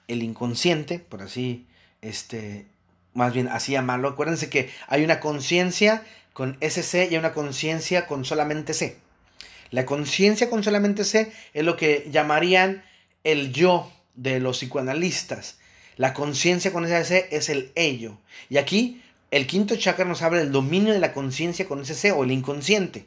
el 0.08 0.24
inconsciente, 0.24 1.00
por 1.00 1.22
así, 1.22 1.66
este, 2.02 2.66
más 3.14 3.34
bien 3.34 3.48
así 3.48 3.74
llamarlo. 3.74 4.10
Acuérdense 4.10 4.50
que 4.50 4.70
hay 4.88 5.04
una 5.04 5.20
conciencia 5.20 6.04
con 6.34 6.58
SC 6.62 7.08
y 7.10 7.14
hay 7.14 7.18
una 7.18 7.34
conciencia 7.34 8.08
con 8.08 8.26
solamente 8.26 8.74
C. 8.74 8.98
La 9.76 9.86
conciencia 9.86 10.50
con 10.50 10.64
solamente 10.64 11.04
C 11.04 11.34
es 11.54 11.66
lo 11.66 11.76
que 11.76 12.08
llamarían 12.10 12.86
el 13.26 13.52
yo 13.52 13.92
de 14.14 14.40
los 14.40 14.60
psicoanalistas. 14.60 15.60
La 15.98 16.14
conciencia 16.14 16.72
con 16.72 16.88
C 16.88 17.28
es 17.30 17.50
el 17.50 17.74
ello. 17.76 18.18
Y 18.50 18.56
aquí 18.56 19.02
el 19.32 19.48
quinto 19.48 19.76
chakra 19.76 20.06
nos 20.06 20.22
habla 20.22 20.40
del 20.40 20.54
dominio 20.54 20.94
de 20.94 21.00
la 21.00 21.12
conciencia 21.12 21.68
con 21.68 21.82
ese 21.82 21.94
C 21.94 22.14
o 22.14 22.24
el 22.24 22.32
inconsciente. 22.32 23.06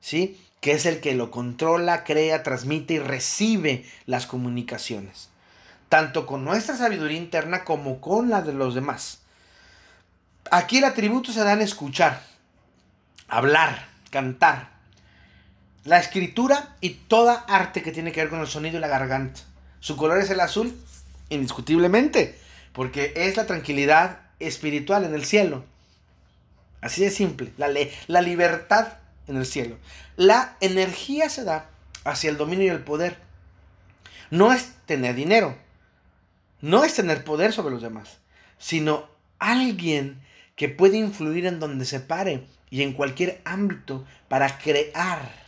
¿Sí? 0.00 0.40
Que 0.60 0.72
es 0.72 0.84
el 0.84 0.98
que 0.98 1.14
lo 1.14 1.30
controla, 1.30 2.02
crea, 2.02 2.42
transmite 2.42 2.94
y 2.94 2.98
recibe 2.98 3.84
las 4.04 4.26
comunicaciones 4.26 5.30
tanto 5.88 6.26
con 6.26 6.44
nuestra 6.44 6.76
sabiduría 6.76 7.18
interna 7.18 7.62
como 7.62 8.00
con 8.00 8.28
la 8.28 8.42
de 8.42 8.52
los 8.52 8.74
demás. 8.74 9.20
Aquí 10.50 10.78
el 10.78 10.84
atributo 10.86 11.30
se 11.30 11.44
da 11.44 11.52
en 11.52 11.62
escuchar, 11.62 12.20
hablar, 13.28 13.86
cantar, 14.10 14.73
la 15.84 15.98
escritura 15.98 16.76
y 16.80 16.90
toda 16.90 17.44
arte 17.46 17.82
que 17.82 17.92
tiene 17.92 18.12
que 18.12 18.20
ver 18.20 18.30
con 18.30 18.40
el 18.40 18.46
sonido 18.46 18.78
y 18.78 18.80
la 18.80 18.88
garganta. 18.88 19.40
Su 19.80 19.96
color 19.96 20.18
es 20.18 20.30
el 20.30 20.40
azul, 20.40 20.74
indiscutiblemente, 21.28 22.38
porque 22.72 23.12
es 23.16 23.36
la 23.36 23.46
tranquilidad 23.46 24.20
espiritual 24.40 25.04
en 25.04 25.14
el 25.14 25.24
cielo. 25.24 25.64
Así 26.80 27.02
de 27.02 27.10
simple, 27.10 27.52
la, 27.56 27.68
la 28.06 28.20
libertad 28.22 28.94
en 29.26 29.36
el 29.36 29.46
cielo. 29.46 29.76
La 30.16 30.56
energía 30.60 31.28
se 31.28 31.44
da 31.44 31.70
hacia 32.04 32.30
el 32.30 32.36
dominio 32.36 32.66
y 32.66 32.70
el 32.70 32.82
poder. 32.82 33.18
No 34.30 34.52
es 34.52 34.72
tener 34.86 35.14
dinero, 35.14 35.56
no 36.60 36.84
es 36.84 36.94
tener 36.94 37.24
poder 37.24 37.52
sobre 37.52 37.74
los 37.74 37.82
demás, 37.82 38.18
sino 38.58 39.08
alguien 39.38 40.22
que 40.56 40.68
puede 40.68 40.96
influir 40.96 41.46
en 41.46 41.60
donde 41.60 41.84
se 41.84 42.00
pare 42.00 42.46
y 42.70 42.82
en 42.82 42.92
cualquier 42.92 43.42
ámbito 43.44 44.04
para 44.28 44.58
crear. 44.58 45.43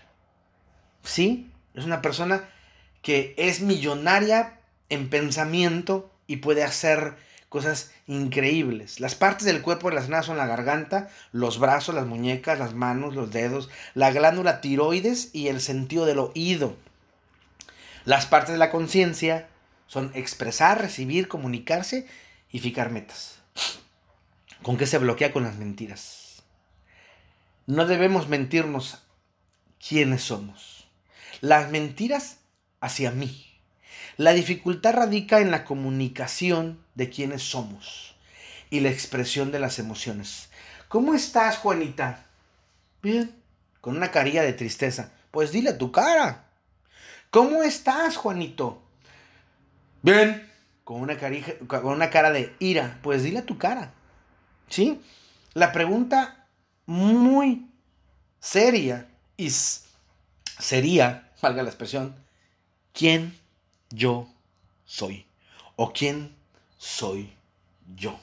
¿Sí? 1.07 1.49
Es 1.75 1.85
una 1.85 2.03
persona 2.03 2.49
que 3.01 3.35
es 3.39 3.61
millonaria 3.61 4.59
en 4.89 5.09
pensamiento 5.09 6.11
y 6.27 6.39
puede 6.39 6.65
hacer 6.65 7.15
cosas 7.49 7.93
increíbles. 8.09 8.99
Las 8.99 9.15
partes 9.15 9.47
del 9.47 9.63
cuerpo 9.63 9.89
relacionadas 9.89 10.27
son 10.27 10.37
la 10.37 10.49
garganta, 10.49 11.09
los 11.31 11.61
brazos, 11.61 11.95
las 11.95 12.07
muñecas, 12.07 12.59
las 12.59 12.75
manos, 12.75 13.15
los 13.15 13.31
dedos, 13.31 13.71
la 13.95 14.11
glándula 14.11 14.61
tiroides 14.61 15.31
y 15.33 15.47
el 15.47 15.61
sentido 15.61 16.07
del 16.07 16.19
oído. 16.19 16.77
Las 18.05 18.27
partes 18.27 18.53
de 18.53 18.59
la 18.59 18.71
conciencia 18.71 19.49
son 19.87 20.11
expresar, 20.15 20.81
recibir, 20.81 21.29
comunicarse 21.29 22.09
y 22.51 22.59
fijar 22.59 22.91
metas. 22.91 23.39
¿Con 24.63 24.77
qué 24.77 24.87
se 24.87 24.99
bloquea 24.99 25.33
con 25.33 25.45
las 25.45 25.57
mentiras? 25.57 26.43
No 27.67 27.87
debemos 27.87 28.29
mentirnos 28.29 29.03
quiénes 29.79 30.23
somos. 30.23 30.76
Las 31.41 31.71
mentiras 31.71 32.39
hacia 32.81 33.11
mí. 33.11 33.47
La 34.17 34.33
dificultad 34.33 34.95
radica 34.95 35.41
en 35.41 35.51
la 35.51 35.65
comunicación 35.65 36.83
de 36.95 37.11
quiénes 37.11 37.43
somos 37.43 38.15
y 38.71 38.81
la 38.81 38.91
expresión 38.91 39.53
de 39.53 39.59
las 39.59 39.79
emociones. 39.79 40.49
¿Cómo 40.89 41.15
estás, 41.15 41.59
Juanita? 41.59 42.27
Bien. 43.03 43.35
Con 43.81 43.97
una 43.97 44.11
carilla 44.11 44.43
de 44.43 44.53
tristeza. 44.53 45.13
Pues 45.31 45.53
dile 45.53 45.71
a 45.71 45.79
tu 45.79 45.93
cara. 45.93 46.45
¿Cómo 47.31 47.63
estás, 47.63 48.17
Juanito? 48.17 48.83
Bien. 50.03 50.51
Con 50.85 51.01
una, 51.01 51.17
con 51.19 51.87
una 51.87 52.11
cara 52.11 52.31
de 52.31 52.55
ira. 52.59 52.99
Pues 53.03 53.23
dile 53.23 53.41
a 53.41 53.47
tu 53.47 53.59
cara. 53.59 53.93
¿Sí? 54.69 55.01
La 55.55 55.73
pregunta 55.73 56.47
muy 56.87 57.71
seria 58.41 59.09
y 59.37 59.51
sería, 59.51 61.26
valga 61.41 61.63
la 61.63 61.69
expresión, 61.69 62.17
¿quién 62.93 63.39
yo 63.91 64.29
soy? 64.85 65.27
¿O 65.77 65.93
quién 65.93 66.35
soy 66.79 67.33
yo? 67.95 68.19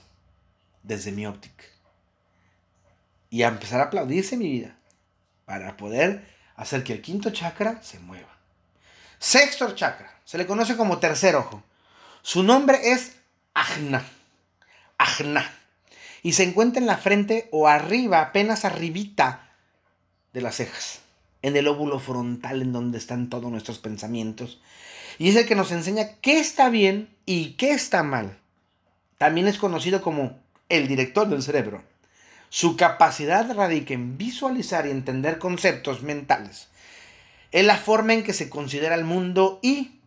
Desde 0.81 1.11
mi 1.11 1.25
óptica. 1.25 1.63
Y 3.29 3.43
a 3.43 3.47
empezar 3.47 3.79
a 3.79 3.85
aplaudirse 3.85 4.37
mi 4.37 4.49
vida. 4.49 4.75
Para 5.45 5.77
poder 5.77 6.27
hacer 6.55 6.83
que 6.83 6.93
el 6.93 7.01
quinto 7.01 7.31
chakra 7.31 7.81
se 7.81 7.99
mueva. 7.99 8.29
Sexto 9.19 9.73
chakra. 9.75 10.19
Se 10.25 10.37
le 10.37 10.47
conoce 10.47 10.75
como 10.75 10.99
tercer 10.99 11.35
ojo. 11.35 11.63
Su 12.21 12.43
nombre 12.43 12.91
es 12.91 13.17
Ajna. 13.53 14.05
Ajna. 14.97 15.51
Y 16.21 16.33
se 16.33 16.43
encuentra 16.43 16.79
en 16.79 16.87
la 16.87 16.97
frente 16.97 17.49
o 17.51 17.67
arriba, 17.67 18.21
apenas 18.21 18.65
arribita 18.65 19.51
de 20.31 20.41
las 20.41 20.55
cejas. 20.55 20.99
En 21.43 21.55
el 21.55 21.67
óvulo 21.67 21.99
frontal 21.99 22.63
en 22.63 22.73
donde 22.73 22.97
están 22.97 23.29
todos 23.29 23.51
nuestros 23.51 23.77
pensamientos. 23.77 24.59
Y 25.19 25.29
es 25.29 25.35
el 25.35 25.45
que 25.45 25.53
nos 25.53 25.71
enseña 25.71 26.15
qué 26.21 26.39
está 26.39 26.69
bien 26.69 27.09
y 27.27 27.51
qué 27.51 27.69
está 27.71 28.01
mal. 28.01 28.39
También 29.19 29.47
es 29.47 29.59
conocido 29.59 30.01
como 30.01 30.39
el 30.69 30.87
director 30.87 31.29
del 31.29 31.43
cerebro. 31.43 31.83
Su 32.49 32.77
capacidad 32.77 33.53
radica 33.55 33.93
en 33.93 34.17
visualizar 34.17 34.87
y 34.87 34.91
entender 34.91 35.37
conceptos 35.37 36.01
mentales. 36.01 36.67
Es 37.51 37.65
la 37.65 37.77
forma 37.77 38.13
en 38.13 38.23
que 38.23 38.33
se 38.33 38.49
considera 38.49 38.95
el 38.95 39.03
mundo 39.03 39.59
y 39.61 39.99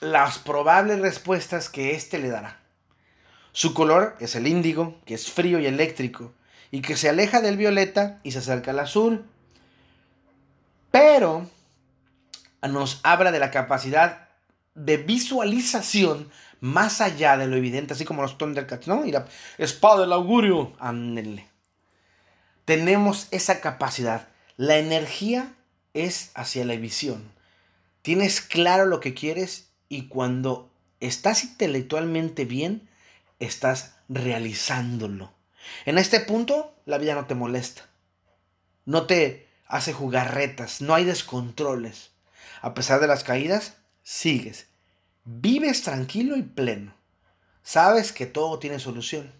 las 0.00 0.38
probables 0.38 1.00
respuestas 1.00 1.68
que 1.68 1.94
éste 1.94 2.18
le 2.18 2.28
dará. 2.28 2.60
Su 3.52 3.74
color 3.74 4.16
es 4.18 4.34
el 4.34 4.46
índigo, 4.46 4.98
que 5.04 5.14
es 5.14 5.30
frío 5.30 5.60
y 5.60 5.66
eléctrico, 5.66 6.32
y 6.70 6.80
que 6.80 6.96
se 6.96 7.08
aleja 7.08 7.40
del 7.40 7.56
violeta 7.56 8.18
y 8.24 8.32
se 8.32 8.38
acerca 8.38 8.72
al 8.72 8.80
azul. 8.80 9.24
Pero 10.94 11.50
nos 12.62 13.00
habla 13.02 13.32
de 13.32 13.40
la 13.40 13.50
capacidad 13.50 14.28
de 14.76 14.96
visualización 14.96 16.30
más 16.60 17.00
allá 17.00 17.36
de 17.36 17.48
lo 17.48 17.56
evidente, 17.56 17.94
así 17.94 18.04
como 18.04 18.22
los 18.22 18.38
Thundercats, 18.38 18.86
¿no? 18.86 19.04
Y 19.04 19.10
la 19.10 19.26
espada 19.58 20.02
del 20.02 20.12
augurio, 20.12 20.72
ándele. 20.78 21.48
Tenemos 22.64 23.26
esa 23.32 23.60
capacidad. 23.60 24.28
La 24.56 24.76
energía 24.76 25.52
es 25.94 26.30
hacia 26.36 26.64
la 26.64 26.76
visión. 26.76 27.28
Tienes 28.02 28.40
claro 28.40 28.86
lo 28.86 29.00
que 29.00 29.14
quieres 29.14 29.70
y 29.88 30.06
cuando 30.06 30.70
estás 31.00 31.42
intelectualmente 31.42 32.44
bien, 32.44 32.88
estás 33.40 33.96
realizándolo. 34.08 35.32
En 35.86 35.98
este 35.98 36.20
punto, 36.20 36.72
la 36.86 36.98
vida 36.98 37.16
no 37.16 37.26
te 37.26 37.34
molesta. 37.34 37.82
No 38.84 39.08
te 39.08 39.44
hace 39.74 39.92
jugar 39.92 40.34
retas, 40.34 40.80
no 40.80 40.94
hay 40.94 41.04
descontroles. 41.04 42.12
A 42.62 42.74
pesar 42.74 43.00
de 43.00 43.08
las 43.08 43.24
caídas, 43.24 43.74
sigues. 44.04 44.68
Vives 45.24 45.82
tranquilo 45.82 46.36
y 46.36 46.42
pleno. 46.42 46.94
Sabes 47.64 48.12
que 48.12 48.26
todo 48.26 48.60
tiene 48.60 48.78
solución. 48.78 49.32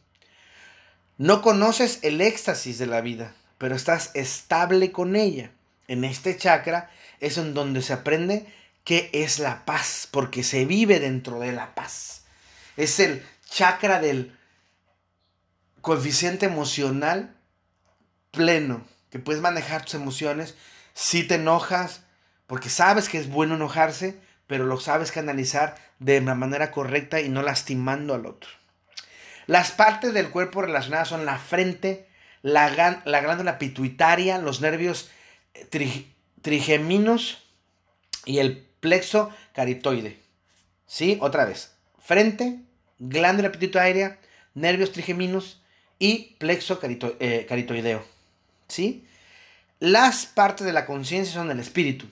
No 1.19 1.41
conoces 1.41 2.01
el 2.03 2.21
éxtasis 2.21 2.79
de 2.79 2.87
la 2.87 3.01
vida, 3.01 3.33
pero 3.59 3.77
estás 3.77 4.11
estable 4.15 4.91
con 4.91 5.15
ella. 5.15 5.53
En 5.87 6.03
este 6.03 6.37
chakra 6.37 6.91
es 7.21 7.39
en 7.39 7.55
donde 7.55 7.81
se 7.81 7.93
aprende 7.93 8.53
qué 8.83 9.11
es 9.13 9.39
la 9.39 9.65
paz, 9.65 10.09
porque 10.11 10.43
se 10.43 10.65
vive 10.65 10.99
dentro 10.99 11.39
de 11.39 11.53
la 11.53 11.77
paz. 11.77 12.25
Es 12.77 12.99
el 12.99 13.25
chakra 13.49 14.01
del 14.01 14.37
coeficiente 15.81 16.47
emocional 16.47 17.37
pleno, 18.33 18.85
que 19.15 19.21
puedes 19.21 19.41
manejar 19.41 19.85
tus 19.85 19.95
emociones. 19.95 20.57
Si 20.93 21.23
te 21.23 21.37
enojas, 21.37 22.03
porque 22.49 22.69
sabes 22.69 23.09
que 23.09 23.17
es 23.17 23.31
bueno 23.31 23.55
enojarse, 23.55 24.19
pero 24.49 24.65
lo 24.65 24.81
sabes 24.81 25.13
canalizar 25.13 25.77
de 26.01 26.21
la 26.21 26.35
manera 26.35 26.73
correcta 26.73 27.21
y 27.21 27.29
no 27.29 27.41
lastimando 27.41 28.15
al 28.15 28.27
otro. 28.27 28.51
Las 29.47 29.71
partes 29.71 30.15
del 30.15 30.31
cuerpo 30.31 30.63
relacionadas 30.63 31.07
son 31.07 31.27
la 31.27 31.39
frente, 31.39 32.09
la, 32.43 33.03
la 33.05 33.21
glándula 33.21 33.57
pituitaria, 33.57 34.39
los 34.39 34.61
nervios 34.61 35.13
trigeminos 36.43 37.47
y 38.25 38.39
el 38.39 38.67
plexo 38.81 39.31
caritoide. 39.53 40.19
¿Sí? 40.89 41.19
Otra 41.21 41.45
vez. 41.45 41.77
Frente, 42.01 42.59
glándula 42.99 43.53
pituitaria, 43.53 44.19
nervios 44.55 44.91
trigeminos 44.91 45.63
y 46.01 46.35
plexo 46.41 46.81
eh, 46.83 47.47
caritoideo. 47.49 48.14
¿Sí? 48.75 49.07
Las 49.79 50.27
partes 50.27 50.67
de 50.67 50.73
la 50.73 50.85
conciencia 50.85 51.33
son 51.33 51.49
el 51.53 51.61
espíritu. 51.61 52.09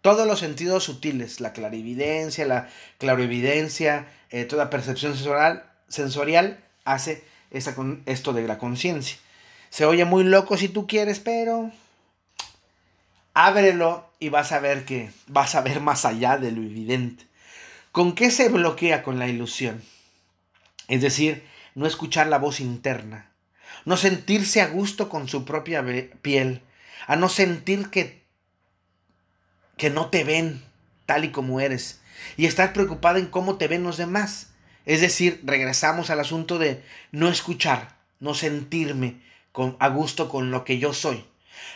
Todos 0.00 0.24
los 0.24 0.38
sentidos 0.38 0.84
sutiles, 0.84 1.40
la 1.40 1.52
clarividencia, 1.52 2.46
la 2.46 2.68
claroevidencia, 2.98 4.06
eh, 4.30 4.44
toda 4.44 4.70
percepción 4.70 5.14
sensorial, 5.14 5.68
sensorial 5.88 6.62
hace 6.84 7.24
esto 7.50 8.32
de 8.32 8.46
la 8.46 8.58
conciencia. 8.58 9.18
Se 9.70 9.84
oye 9.86 10.04
muy 10.04 10.22
loco 10.22 10.56
si 10.56 10.68
tú 10.68 10.86
quieres, 10.86 11.18
pero 11.18 11.72
ábrelo 13.34 14.08
y 14.20 14.28
vas 14.28 14.52
a 14.52 14.60
ver 14.60 14.84
que 14.84 15.10
vas 15.26 15.56
a 15.56 15.62
ver 15.62 15.80
más 15.80 16.04
allá 16.04 16.38
de 16.38 16.52
lo 16.52 16.62
evidente. 16.62 17.26
¿Con 17.90 18.14
qué 18.14 18.30
se 18.30 18.50
bloquea 18.50 19.02
con 19.02 19.18
la 19.18 19.26
ilusión? 19.26 19.82
Es 20.86 21.02
decir, 21.02 21.42
no 21.74 21.86
escuchar 21.86 22.28
la 22.28 22.38
voz 22.38 22.60
interna, 22.60 23.29
no 23.84 23.96
sentirse 23.96 24.60
a 24.60 24.68
gusto 24.68 25.08
con 25.08 25.28
su 25.28 25.44
propia 25.44 25.84
piel, 26.22 26.62
a 27.06 27.16
no 27.16 27.28
sentir 27.28 27.90
que, 27.90 28.22
que 29.76 29.90
no 29.90 30.10
te 30.10 30.24
ven 30.24 30.62
tal 31.06 31.24
y 31.24 31.30
como 31.30 31.60
eres 31.60 32.00
y 32.36 32.46
estar 32.46 32.72
preocupada 32.72 33.18
en 33.18 33.26
cómo 33.26 33.56
te 33.56 33.68
ven 33.68 33.82
los 33.82 33.96
demás. 33.96 34.48
Es 34.86 35.00
decir, 35.00 35.40
regresamos 35.44 36.10
al 36.10 36.20
asunto 36.20 36.58
de 36.58 36.82
no 37.12 37.28
escuchar, 37.28 37.96
no 38.18 38.34
sentirme 38.34 39.20
con, 39.52 39.76
a 39.78 39.88
gusto 39.88 40.28
con 40.28 40.50
lo 40.50 40.64
que 40.64 40.78
yo 40.78 40.92
soy. 40.92 41.24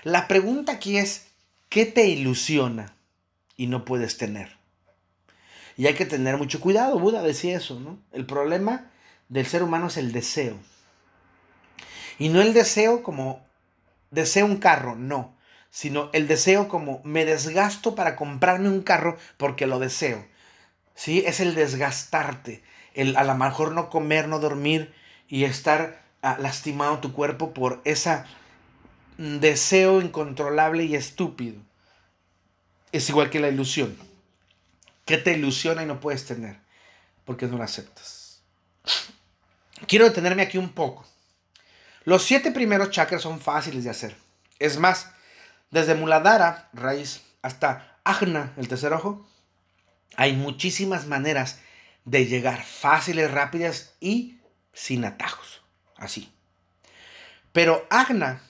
La 0.02 0.28
pregunta 0.28 0.72
aquí 0.72 0.98
es, 0.98 1.28
¿Qué 1.74 1.86
te 1.86 2.06
ilusiona 2.06 2.94
y 3.56 3.66
no 3.66 3.84
puedes 3.84 4.16
tener? 4.16 4.56
Y 5.76 5.88
hay 5.88 5.94
que 5.94 6.06
tener 6.06 6.36
mucho 6.36 6.60
cuidado, 6.60 7.00
Buda 7.00 7.20
decía 7.20 7.56
eso, 7.56 7.80
¿no? 7.80 7.98
El 8.12 8.26
problema 8.26 8.92
del 9.28 9.44
ser 9.44 9.64
humano 9.64 9.88
es 9.88 9.96
el 9.96 10.12
deseo. 10.12 10.56
Y 12.18 12.28
no 12.28 12.40
el 12.40 12.54
deseo 12.54 13.02
como 13.02 13.44
deseo 14.10 14.46
un 14.46 14.58
carro, 14.58 14.94
no, 14.94 15.34
sino 15.70 16.10
el 16.12 16.28
deseo 16.28 16.68
como 16.68 17.00
me 17.04 17.24
desgasto 17.24 17.94
para 17.94 18.16
comprarme 18.16 18.68
un 18.68 18.82
carro 18.82 19.16
porque 19.36 19.66
lo 19.66 19.78
deseo. 19.78 20.24
¿Sí? 20.94 21.24
Es 21.26 21.40
el 21.40 21.54
desgastarte, 21.54 22.62
el 22.94 23.16
a 23.16 23.24
lo 23.24 23.34
mejor 23.34 23.72
no 23.72 23.90
comer, 23.90 24.28
no 24.28 24.38
dormir 24.38 24.94
y 25.28 25.44
estar 25.44 26.02
ah, 26.22 26.36
lastimado 26.40 26.98
tu 26.98 27.12
cuerpo 27.12 27.52
por 27.52 27.80
esa 27.84 28.26
deseo 29.18 30.00
incontrolable 30.00 30.84
y 30.84 30.94
estúpido. 30.94 31.60
Es 32.92 33.08
igual 33.08 33.30
que 33.30 33.40
la 33.40 33.48
ilusión. 33.48 33.96
¿Qué 35.04 35.18
te 35.18 35.32
ilusiona 35.32 35.82
y 35.82 35.86
no 35.86 36.00
puedes 36.00 36.24
tener? 36.24 36.58
Porque 37.24 37.46
no 37.46 37.58
la 37.58 37.64
aceptas. 37.64 38.42
Quiero 39.86 40.04
detenerme 40.04 40.42
aquí 40.42 40.56
un 40.56 40.70
poco. 40.70 41.04
Los 42.04 42.24
siete 42.24 42.50
primeros 42.50 42.90
chakras 42.90 43.22
son 43.22 43.40
fáciles 43.40 43.84
de 43.84 43.90
hacer. 43.90 44.16
Es 44.58 44.78
más, 44.78 45.12
desde 45.70 45.94
Muladhara, 45.94 46.68
raíz, 46.72 47.24
hasta 47.42 47.98
Ajna, 48.04 48.52
el 48.56 48.68
tercer 48.68 48.92
ojo, 48.92 49.26
hay 50.16 50.34
muchísimas 50.34 51.06
maneras 51.06 51.60
de 52.04 52.26
llegar 52.26 52.62
fáciles, 52.62 53.30
rápidas 53.30 53.94
y 54.00 54.38
sin 54.72 55.04
atajos. 55.04 55.62
Así. 55.96 56.32
Pero 57.52 57.86
Agna 57.88 58.42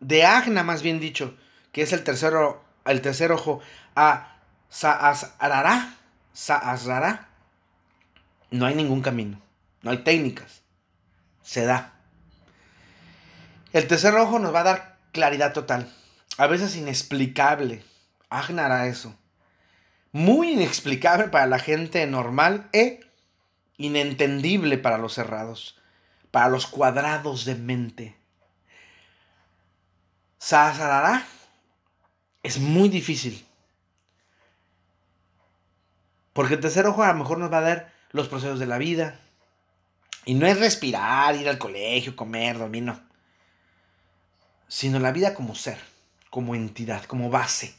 de 0.00 0.24
Agna, 0.24 0.62
más 0.62 0.82
bien 0.82 1.00
dicho, 1.00 1.36
que 1.72 1.82
es 1.82 1.92
el 1.92 2.04
tercero, 2.04 2.64
el 2.84 3.00
tercer 3.00 3.32
ojo, 3.32 3.60
a 3.94 4.36
Saasrara, 4.68 5.94
Saasrara, 6.32 7.28
no 8.50 8.66
hay 8.66 8.74
ningún 8.74 9.02
camino, 9.02 9.40
no 9.82 9.90
hay 9.90 9.98
técnicas, 9.98 10.62
se 11.42 11.64
da. 11.64 11.94
El 13.72 13.86
tercer 13.86 14.14
ojo 14.14 14.38
nos 14.38 14.54
va 14.54 14.60
a 14.60 14.64
dar 14.64 14.98
claridad 15.12 15.52
total, 15.52 15.92
a 16.36 16.46
veces 16.46 16.76
inexplicable. 16.76 17.84
Agna 18.30 18.66
hará 18.66 18.86
eso. 18.86 19.14
Muy 20.12 20.52
inexplicable 20.52 21.28
para 21.28 21.46
la 21.46 21.58
gente 21.58 22.06
normal 22.06 22.68
e 22.72 23.00
inentendible 23.76 24.78
para 24.78 24.98
los 24.98 25.14
cerrados, 25.14 25.78
para 26.30 26.48
los 26.48 26.66
cuadrados 26.66 27.44
de 27.44 27.54
mente. 27.54 28.16
Sahasrara 30.38 31.26
es 32.42 32.58
muy 32.58 32.88
difícil. 32.88 33.44
Porque 36.32 36.54
el 36.54 36.60
tercer 36.60 36.86
ojo 36.86 37.02
a 37.02 37.08
lo 37.08 37.18
mejor 37.18 37.38
nos 37.38 37.52
va 37.52 37.58
a 37.58 37.62
dar 37.62 37.92
los 38.12 38.28
procesos 38.28 38.58
de 38.58 38.66
la 38.66 38.78
vida. 38.78 39.18
Y 40.28 40.34
no 40.34 40.46
es 40.46 40.60
respirar, 40.60 41.36
ir 41.36 41.48
al 41.48 41.56
colegio, 41.56 42.14
comer, 42.14 42.58
dormir, 42.58 42.82
no. 42.82 43.00
Sino 44.68 44.98
la 44.98 45.10
vida 45.10 45.32
como 45.32 45.54
ser, 45.54 45.78
como 46.28 46.54
entidad, 46.54 47.04
como 47.04 47.30
base, 47.30 47.74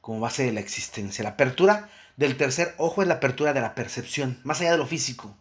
como 0.00 0.18
base 0.18 0.44
de 0.44 0.52
la 0.52 0.60
existencia. 0.60 1.22
La 1.22 1.32
apertura 1.32 1.90
del 2.16 2.38
tercer 2.38 2.74
ojo 2.78 3.02
es 3.02 3.08
la 3.08 3.16
apertura 3.16 3.52
de 3.52 3.60
la 3.60 3.74
percepción, 3.74 4.40
más 4.42 4.62
allá 4.62 4.72
de 4.72 4.78
lo 4.78 4.86
físico 4.86 5.36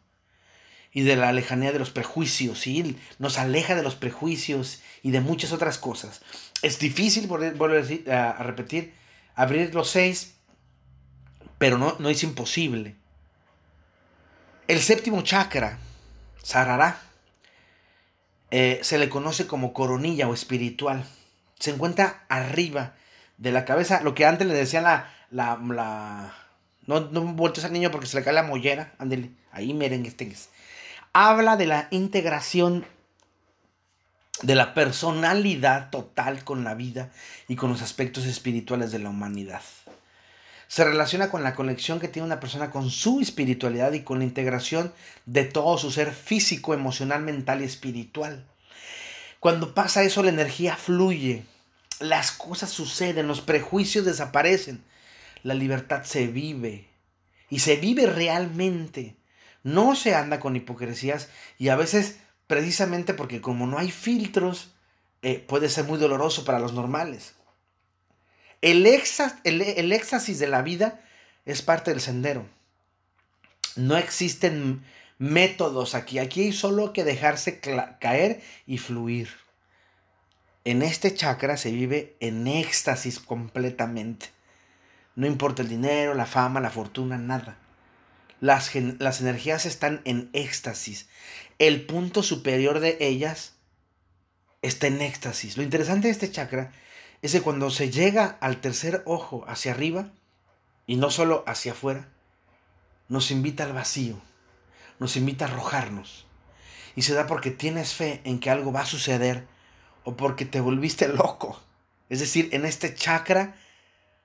y 0.91 1.03
de 1.03 1.15
la 1.15 1.31
lejanía 1.31 1.71
de 1.71 1.79
los 1.79 1.91
prejuicios, 1.91 2.59
¿sí? 2.59 2.97
Nos 3.17 3.37
aleja 3.37 3.73
de 3.73 3.83
los 3.83 3.95
prejuicios 3.95 4.81
y 5.03 5.11
de 5.11 5.21
muchas 5.21 5.53
otras 5.53 5.77
cosas. 5.77 6.21
Es 6.61 6.79
difícil 6.79 7.27
volver 7.27 8.11
a 8.11 8.43
repetir, 8.43 8.93
abrir 9.35 9.73
los 9.73 9.89
seis, 9.89 10.33
pero 11.59 11.77
no, 11.77 11.95
no 11.99 12.09
es 12.09 12.23
imposible. 12.23 12.97
El 14.67 14.81
séptimo 14.81 15.21
chakra, 15.21 15.79
Sarará, 16.45 17.01
eh, 18.51 18.79
se 18.83 18.99
le 18.99 19.09
conoce 19.09 19.47
como 19.47 19.73
coronilla 19.73 20.27
o 20.27 20.33
espiritual. 20.35 21.03
Se 21.57 21.71
encuentra 21.71 22.23
arriba 22.29 22.93
de 23.39 23.51
la 23.51 23.65
cabeza, 23.65 24.01
lo 24.03 24.13
que 24.13 24.27
antes 24.27 24.45
le 24.45 24.53
decían 24.53 24.83
la, 24.83 25.09
la, 25.31 26.35
No, 26.85 26.99
no 26.99 27.21
voltees 27.33 27.65
al 27.65 27.73
niño 27.73 27.89
porque 27.89 28.05
se 28.05 28.15
le 28.15 28.23
cae 28.23 28.31
la 28.31 28.43
mollera. 28.43 28.93
Ándele, 28.99 29.31
ahí 29.51 29.73
merengue, 29.73 30.11
tengues. 30.11 30.49
Habla 31.13 31.57
de 31.57 31.65
la 31.65 31.87
integración 31.89 32.85
de 34.43 34.53
la 34.53 34.75
personalidad 34.75 35.89
total 35.89 36.43
con 36.43 36.63
la 36.63 36.75
vida 36.75 37.09
y 37.47 37.55
con 37.55 37.71
los 37.71 37.81
aspectos 37.81 38.27
espirituales 38.27 38.91
de 38.91 38.99
la 38.99 39.09
humanidad. 39.09 39.63
Se 40.75 40.83
relaciona 40.83 41.29
con 41.29 41.41
la 41.41 41.55
conexión 41.55 42.01
que 42.01 42.09
tiene 42.09 42.25
una 42.25 42.41
persona 42.41 42.69
con 42.69 42.89
su 42.89 43.21
espiritualidad 43.21 43.93
y 43.93 44.01
con 44.01 44.19
la 44.19 44.25
integración 44.25 44.91
de 45.25 45.45
todo 45.45 45.77
su 45.77 45.89
ser 45.89 46.11
físico, 46.11 46.73
emocional, 46.73 47.21
mental 47.21 47.61
y 47.61 47.63
espiritual. 47.63 48.45
Cuando 49.39 49.73
pasa 49.73 50.03
eso, 50.03 50.21
la 50.21 50.31
energía 50.31 50.75
fluye, 50.75 51.45
las 52.01 52.33
cosas 52.33 52.71
suceden, 52.71 53.25
los 53.25 53.39
prejuicios 53.39 54.03
desaparecen, 54.03 54.83
la 55.43 55.53
libertad 55.53 56.03
se 56.03 56.27
vive 56.27 56.89
y 57.49 57.59
se 57.59 57.77
vive 57.77 58.05
realmente. 58.07 59.15
No 59.63 59.95
se 59.95 60.13
anda 60.13 60.41
con 60.41 60.57
hipocresías 60.57 61.29
y 61.57 61.69
a 61.69 61.77
veces 61.77 62.17
precisamente 62.47 63.13
porque 63.13 63.39
como 63.39 63.65
no 63.65 63.77
hay 63.77 63.91
filtros, 63.91 64.73
eh, 65.21 65.39
puede 65.39 65.69
ser 65.69 65.85
muy 65.85 65.97
doloroso 65.97 66.43
para 66.43 66.59
los 66.59 66.73
normales. 66.73 67.34
El, 68.65 68.87
éxtasis 68.87 70.39
de 70.39 70.47
la 70.47 70.63
vida 70.63 70.99
es 71.45 71.61
parte 71.61 71.91
del 71.91 72.01
sendero. 72.01 72.47
No 73.75 73.95
existen 73.95 74.83
métodos 75.19 75.93
aquí. 75.93 76.17
Aquí 76.17 76.41
hay 76.41 76.51
solo 76.51 76.91
que 76.91 77.03
dejarse 77.03 77.59
caer 77.59 78.41
y 78.65 78.79
fluir. 78.79 79.29
En 80.63 80.81
este 80.81 81.13
chakra 81.13 81.57
se 81.57 81.69
vive 81.69 82.15
en 82.19 82.47
éxtasis 82.47 83.19
completamente. 83.19 84.29
No 85.13 85.27
importa 85.27 85.61
el 85.61 85.69
dinero, 85.69 86.15
la 86.15 86.25
fama, 86.25 86.59
la 86.59 86.71
fortuna, 86.71 87.19
nada. 87.19 87.59
Las, 88.41 88.71
las 88.97 89.21
energías 89.21 89.67
están 89.67 90.01
en 90.05 90.31
éxtasis. 90.33 91.07
El 91.59 91.85
punto 91.85 92.23
superior 92.23 92.79
de 92.79 92.97
ellas 92.99 93.53
está 94.63 94.87
en 94.87 95.03
éxtasis. 95.03 95.55
Lo 95.55 95.61
interesante 95.61 96.07
de 96.07 96.13
este 96.13 96.31
chakra 96.31 96.71
es 97.25 97.31
que 97.31 97.41
cuando 97.41 97.69
se 97.69 97.89
llega 97.89 98.37
al 98.41 98.61
tercer 98.61 99.03
ojo 99.05 99.45
hacia 99.47 99.71
arriba, 99.71 100.11
y 100.87 100.97
no 100.97 101.09
solo 101.09 101.43
hacia 101.47 101.71
afuera, 101.71 102.07
nos 103.07 103.31
invita 103.31 103.63
al 103.63 103.73
vacío, 103.73 104.19
nos 104.99 105.15
invita 105.17 105.45
a 105.45 105.47
arrojarnos. 105.49 106.25
Y 106.95 107.01
se 107.01 107.13
da 107.13 107.27
porque 107.27 107.51
tienes 107.51 107.93
fe 107.93 108.21
en 108.23 108.39
que 108.39 108.49
algo 108.49 108.71
va 108.71 108.81
a 108.81 108.85
suceder 108.85 109.47
o 110.03 110.15
porque 110.15 110.45
te 110.45 110.61
volviste 110.61 111.07
loco. 111.09 111.59
Es 112.09 112.19
decir, 112.19 112.49
en 112.51 112.65
este 112.65 112.93
chakra 112.93 113.55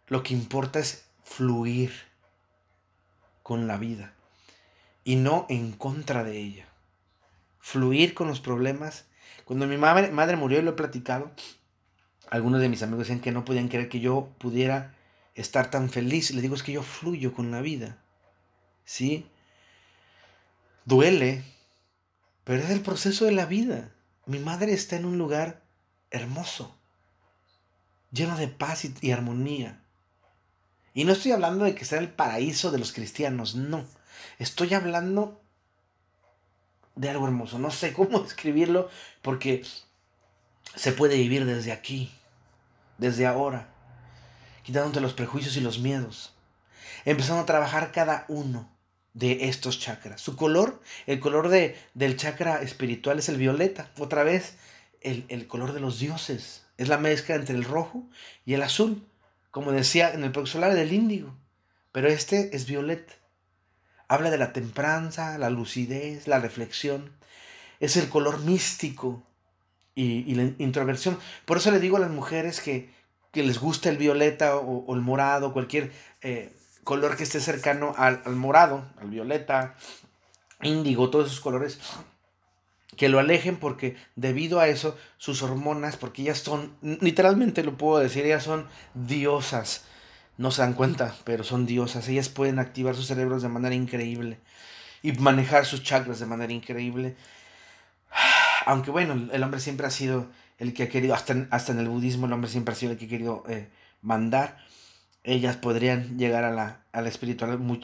lo 0.07 0.23
que 0.23 0.35
importa 0.35 0.79
es 0.79 1.05
fluir 1.25 1.93
con 3.43 3.67
la 3.67 3.79
vida 3.79 4.15
y 5.05 5.17
no 5.17 5.47
en 5.49 5.73
contra 5.73 6.25
de 6.25 6.39
ella. 6.39 6.67
Fluir 7.59 8.15
con 8.15 8.29
los 8.29 8.41
problemas. 8.41 9.07
Cuando 9.45 9.67
mi 9.67 9.77
madre, 9.77 10.37
murió, 10.37 10.59
y 10.59 10.63
lo 10.63 10.71
he 10.71 10.75
platicado, 10.75 11.31
algunos 12.31 12.61
de 12.61 12.69
mis 12.69 12.83
amigos 12.83 13.07
decían 13.07 13.21
que 13.21 13.33
no 13.33 13.45
podían 13.45 13.69
creer 13.69 13.89
que 13.89 14.01
yo 14.01 14.31
pudiera 14.39 14.95
estar 15.35 15.71
tan 15.71 15.91
feliz. 15.91 16.31
Le 16.31 16.41
digo, 16.41 16.55
es 16.55 16.63
que 16.63 16.73
yo 16.73 16.83
fluyo 16.83 17.35
con 17.35 17.51
la 17.51 17.61
vida. 17.61 17.99
¿Sí? 18.85 19.27
Duele, 20.85 21.45
pero 22.45 22.63
es 22.63 22.71
el 22.71 22.81
proceso 22.81 23.25
de 23.25 23.33
la 23.33 23.47
vida. 23.47 23.93
Mi 24.27 24.39
madre 24.39 24.73
está 24.73 24.97
en 24.97 25.07
un 25.07 25.19
lugar 25.19 25.63
hermoso, 26.11 26.77
lleno 28.13 28.37
de 28.37 28.49
paz 28.49 28.85
y, 28.85 29.11
armonía. 29.11 29.83
Y 30.95 31.05
no 31.05 31.13
estoy 31.13 31.33
hablando 31.33 31.65
de 31.65 31.75
que 31.75 31.85
sea 31.85 31.99
el 31.99 32.09
paraíso 32.09 32.71
de 32.71 32.79
los 32.79 32.93
cristianos, 32.93 33.55
no. 33.57 33.85
Estoy 34.39 34.75
hablando 34.75 35.41
de 36.95 37.11
algo 37.11 37.27
hermoso. 37.27 37.59
No 37.59 37.71
sé 37.71 37.93
cómo 37.93 38.21
describirlo 38.23 38.89
porque 39.21 39.65
se 40.77 40.93
puede 40.93 41.17
vivir 41.17 41.45
desde 41.45 41.73
aquí 41.73 42.13
desde 43.01 43.27
ahora, 43.27 43.69
quitándote 44.63 45.01
los 45.01 45.15
prejuicios 45.15 45.57
y 45.57 45.61
los 45.61 45.79
miedos, 45.79 46.35
empezando 47.05 47.43
a 47.43 47.47
trabajar 47.47 47.93
cada 47.93 48.27
uno 48.29 48.71
de 49.15 49.49
estos 49.49 49.81
chakras. 49.81 50.21
Su 50.21 50.37
color, 50.37 50.81
el 51.07 51.19
color 51.19 51.49
de, 51.49 51.77
del 51.95 52.17
chakra 52.17 52.63
espiritual 52.63 53.19
es 53.19 53.29
el 53.29 53.39
violeta, 53.39 53.91
otra 53.99 54.23
vez 54.23 54.55
el, 55.01 55.25
el 55.29 55.49
color 55.49 55.73
de 55.73 55.81
los 55.81 55.99
dioses, 55.99 56.67
es 56.77 56.89
la 56.89 56.99
mezcla 56.99 57.35
entre 57.35 57.57
el 57.57 57.65
rojo 57.65 58.05
y 58.45 58.55
el 58.55 58.63
azul, 58.63 59.05
como 59.51 59.73
decía 59.73 60.13
en 60.13 60.23
el 60.23 60.31
próximo 60.31 60.61
solar 60.61 60.77
del 60.77 60.93
índigo, 60.93 61.35
pero 61.93 62.09
este 62.09 62.55
es 62.55 62.67
violeta. 62.67 63.15
Habla 64.09 64.31
de 64.31 64.39
la 64.39 64.53
tempranza, 64.53 65.39
la 65.39 65.51
lucidez, 65.51 66.27
la 66.27 66.39
reflexión. 66.39 67.13
Es 67.79 67.97
el 67.97 68.09
color 68.09 68.41
místico, 68.41 69.23
y, 69.95 70.35
la 70.35 70.51
introversión. 70.59 71.19
Por 71.45 71.59
eso 71.59 71.71
le 71.71 71.81
digo 71.81 71.97
a 71.97 72.01
las 72.01 72.11
mujeres 72.11 72.61
que, 72.61 72.91
les 73.33 73.59
gusta 73.59 73.89
el 73.89 73.97
violeta 73.97 74.57
o, 74.57 74.95
el 74.95 75.01
morado, 75.01 75.53
cualquier 75.53 75.93
eh, 76.23 76.53
color 76.85 77.17
que 77.17 77.23
esté 77.23 77.41
cercano 77.41 77.95
al, 77.97 78.23
morado, 78.35 78.85
al 79.01 79.11
violeta, 79.11 79.77
índigo, 80.63 81.11
todos 81.11 81.29
esos 81.29 81.41
colores, 81.41 81.79
que 82.97 83.09
lo 83.09 83.19
alejen 83.19 83.57
porque 83.57 83.97
debido 84.17 84.61
a 84.61 84.69
eso 84.69 84.97
sus 85.17 85.43
hormonas, 85.43 85.97
porque 85.97 86.23
ellas 86.23 86.39
son, 86.39 86.77
literalmente 86.83 87.63
lo 87.63 87.77
puedo 87.79 87.99
decir, 87.99 88.25
ellas 88.27 88.45
son 88.45 88.67
diosas. 88.95 89.85
No 90.37 90.51
se 90.51 90.63
dan 90.63 90.73
cuenta, 90.73 91.15
pero 91.25 91.45
son 91.45 91.67
diosas. 91.67 92.09
Ellas 92.09 92.31
pueden 92.31 92.59
activar 92.59 92.95
sus 92.95 93.07
cerebros 93.07 93.43
de 93.43 93.49
manera 93.49 93.75
increíble 93.75 94.39
y 95.03 95.13
manejar 95.13 95.67
sus 95.67 95.83
chakras 95.83 96.19
de 96.19 96.27
manera 96.27 96.53
increíble 96.53 97.15
aunque 98.67 98.91
bueno, 98.91 99.29
el 99.33 99.43
hombre 99.43 99.61
siempre 99.61 99.87
ha 99.87 99.91
sido 99.91 100.29
el 100.59 100.75
que 100.75 100.85
ha 100.85 100.89
querido, 100.89 101.15
hasta 101.15 101.33
en, 101.33 101.49
hasta 101.51 101.73
en 101.73 101.79
el 101.79 101.89
budismo 101.89 102.27
el 102.27 102.33
hombre 102.33 102.51
siempre 102.51 102.73
ha 102.73 102.77
sido 102.77 102.93
el 102.93 102.99
que 102.99 103.07
ha 103.07 103.09
querido 103.09 103.45
eh, 103.49 103.69
mandar, 104.03 104.59
ellas 105.23 105.57
podrían 105.57 106.19
llegar 106.19 106.45
a 106.45 106.51
la, 106.51 106.83
a, 106.93 107.03
la 107.03 107.11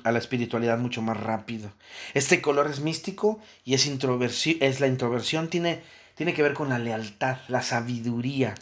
a 0.04 0.12
la 0.12 0.18
espiritualidad 0.18 0.78
mucho 0.78 1.02
más 1.02 1.16
rápido. 1.18 1.70
Este 2.14 2.40
color 2.40 2.68
es 2.70 2.80
místico 2.80 3.40
y 3.64 3.74
es, 3.74 3.86
es 3.86 4.80
la 4.80 4.86
introversión, 4.86 5.48
tiene, 5.48 5.82
tiene 6.14 6.34
que 6.34 6.42
ver 6.42 6.54
con 6.54 6.68
la 6.68 6.78
lealtad, 6.78 7.38
la 7.48 7.62
sabiduría, 7.62 8.54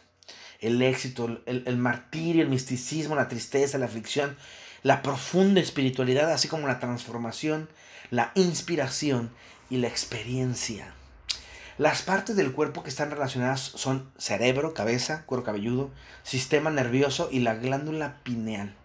el 0.60 0.80
éxito, 0.82 1.42
el, 1.46 1.62
el 1.66 1.76
martirio, 1.76 2.42
el 2.42 2.48
misticismo, 2.48 3.14
la 3.14 3.28
tristeza, 3.28 3.78
la 3.78 3.86
aflicción, 3.86 4.36
la 4.82 5.02
profunda 5.02 5.60
espiritualidad, 5.60 6.32
así 6.32 6.48
como 6.48 6.66
la 6.66 6.78
transformación, 6.78 7.68
la 8.10 8.32
inspiración 8.34 9.30
y 9.70 9.78
la 9.78 9.88
experiencia. 9.88 10.94
Las 11.76 12.02
partes 12.02 12.36
del 12.36 12.52
cuerpo 12.52 12.84
que 12.84 12.88
están 12.88 13.10
relacionadas 13.10 13.60
son 13.60 14.08
cerebro, 14.16 14.74
cabeza, 14.74 15.24
cuero 15.26 15.42
cabelludo, 15.42 15.90
sistema 16.22 16.70
nervioso 16.70 17.28
y 17.32 17.40
la 17.40 17.56
glándula 17.56 18.20
pineal. 18.22 18.76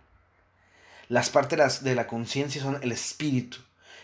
Las 1.08 1.30
partes 1.30 1.84
de 1.84 1.94
la, 1.94 2.08
conciencia 2.08 2.64
son 2.64 2.80
el 2.82 2.92
espíritu, 2.92 3.60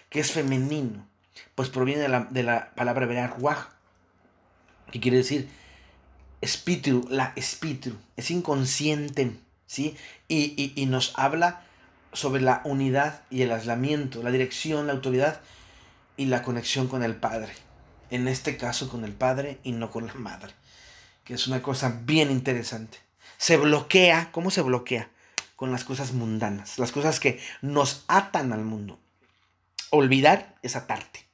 que 0.09 0.19
es 0.19 0.31
femenino, 0.31 1.07
pues 1.55 1.69
proviene 1.69 2.03
de 2.29 2.43
la, 2.43 2.75
palabra 2.75 3.05
hebrea 3.05 3.36
que 4.91 4.99
quiere 4.99 5.17
decir 5.17 5.49
espíritu, 6.41 7.07
la 7.09 7.33
espíritu, 7.36 7.95
es 8.15 8.29
inconsciente, 8.29 9.36
¿sí? 9.65 9.97
Y, 10.27 10.73
y 10.75 10.86
nos 10.86 11.13
habla 11.15 11.63
sobre 12.13 12.41
la 12.43 12.61
unidad 12.65 13.23
y 13.31 13.41
el 13.41 13.51
aislamiento, 13.51 14.21
la 14.21 14.29
dirección, 14.29 14.86
la 14.86 14.93
autoridad 14.93 15.41
y 16.17 16.25
la 16.25 16.43
conexión 16.43 16.88
con 16.88 17.01
el 17.01 17.15
Padre 17.15 17.64
en 18.09 18.27
este 18.27 18.57
caso 18.57 18.89
con 18.89 19.03
el 19.03 19.13
padre 19.13 19.59
y 19.63 19.71
no 19.71 19.91
con 19.91 20.07
la 20.07 20.13
madre, 20.13 20.53
que 21.23 21.33
es 21.33 21.47
una 21.47 21.61
cosa 21.61 22.01
bien 22.03 22.31
interesante. 22.31 22.99
Se 23.37 23.57
bloquea, 23.57 24.29
¿cómo 24.31 24.51
se 24.51 24.61
bloquea? 24.61 25.09
Con 25.55 25.71
las 25.71 25.83
cosas 25.83 26.13
mundanas, 26.13 26.79
las 26.79 26.91
cosas 26.91 27.19
que 27.19 27.39
nos 27.61 28.03
atan 28.07 28.53
al 28.53 28.63
mundo. 28.63 28.99
Olvidar 29.89 30.55
es 30.61 30.75
atarte, 30.75 31.25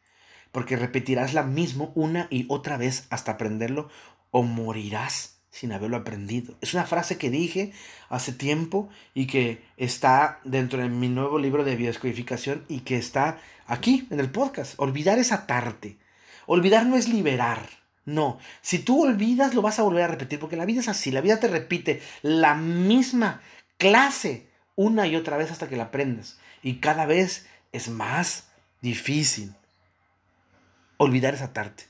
porque 0.52 0.76
repetirás 0.76 1.34
la 1.34 1.44
mismo 1.44 1.92
una 1.96 2.28
y 2.30 2.46
otra 2.50 2.78
vez 2.78 3.08
hasta 3.10 3.34
aprenderlo 3.34 3.90
o 4.30 4.44
morirás 4.44 5.42
sin 5.52 5.74
haberlo 5.74 5.98
aprendido. 5.98 6.56
Es 6.62 6.74
una 6.74 6.86
frase 6.86 7.18
que 7.18 7.30
dije 7.30 7.74
hace 8.10 8.32
tiempo 8.32 8.90
y 9.14 9.28
que 9.28 9.64
está 9.78 10.40
dentro 10.44 10.82
de 10.82 10.90
mi 10.90 11.10
nuevo 11.10 11.38
libro 11.38 11.64
de 11.64 11.76
biodescodificación 11.76 12.64
y 12.70 12.80
que 12.80 12.98
está 12.98 13.40
aquí 13.68 14.08
en 14.10 14.20
el 14.20 14.32
podcast. 14.32 14.74
Olvidar 14.78 15.20
es 15.20 15.32
atarte. 15.32 15.98
Olvidar 16.54 16.86
no 16.86 16.98
es 16.98 17.08
liberar. 17.08 17.70
No, 18.04 18.38
si 18.62 18.80
tú 18.80 19.04
olvidas 19.04 19.54
lo 19.54 19.62
vas 19.62 19.80
a 19.80 19.84
volver 19.84 20.04
a 20.04 20.08
repetir, 20.10 20.38
porque 20.38 20.58
la 20.58 20.66
vida 20.66 20.82
es 20.82 20.90
así, 20.90 21.10
la 21.10 21.22
vida 21.22 21.40
te 21.40 21.48
repite 21.48 22.02
la 22.24 22.56
misma 22.56 23.42
clase 23.78 24.50
una 24.76 25.08
y 25.08 25.16
otra 25.16 25.38
vez 25.38 25.50
hasta 25.50 25.70
que 25.70 25.78
la 25.78 25.86
aprendas. 25.86 26.40
Y 26.62 26.82
cada 26.82 27.06
vez 27.06 27.48
es 27.72 27.88
más 27.88 28.50
difícil. 28.82 29.56
Olvidar 30.98 31.36
es 31.36 31.42
atarte, 31.42 31.86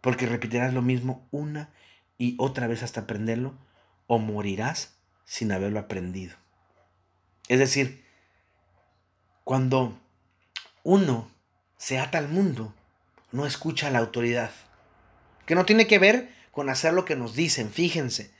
porque 0.00 0.26
repetirás 0.26 0.72
lo 0.72 0.80
mismo 0.80 1.26
una 1.32 1.70
y 2.16 2.36
otra 2.38 2.68
vez 2.68 2.84
hasta 2.84 3.00
aprenderlo, 3.00 3.54
o 4.06 4.20
morirás 4.20 4.94
sin 5.24 5.50
haberlo 5.50 5.80
aprendido. 5.80 6.36
Es 7.48 7.58
decir, 7.58 8.04
Cuando 9.42 9.98
uno 10.84 11.28
se 11.76 11.98
ata 11.98 12.18
al 12.18 12.28
mundo, 12.28 12.72
no 13.34 13.46
escucha 13.46 13.88
a 13.88 13.90
la 13.90 13.98
autoridad. 13.98 14.52
Que 15.44 15.56
no 15.56 15.64
tiene 15.64 15.88
que 15.88 15.98
ver 15.98 16.32
con 16.52 16.70
hacer 16.70 16.92
lo 16.92 17.04
que 17.04 17.16
nos 17.16 17.34
dicen, 17.34 17.68
fíjense. 17.68 18.32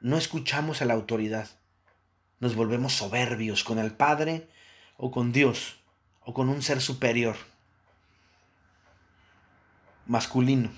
No 0.00 0.18
escuchamos 0.18 0.82
a 0.82 0.84
la 0.84 0.92
autoridad. 0.92 1.48
Nos 2.40 2.54
volvemos 2.54 2.92
soberbios 2.92 3.64
con 3.64 3.78
el 3.78 3.92
Padre 3.92 4.50
o 4.98 5.10
con 5.10 5.32
Dios 5.32 5.80
o 6.20 6.34
con 6.34 6.50
un 6.50 6.60
ser 6.60 6.82
superior 6.82 7.36
masculino. 10.04 10.70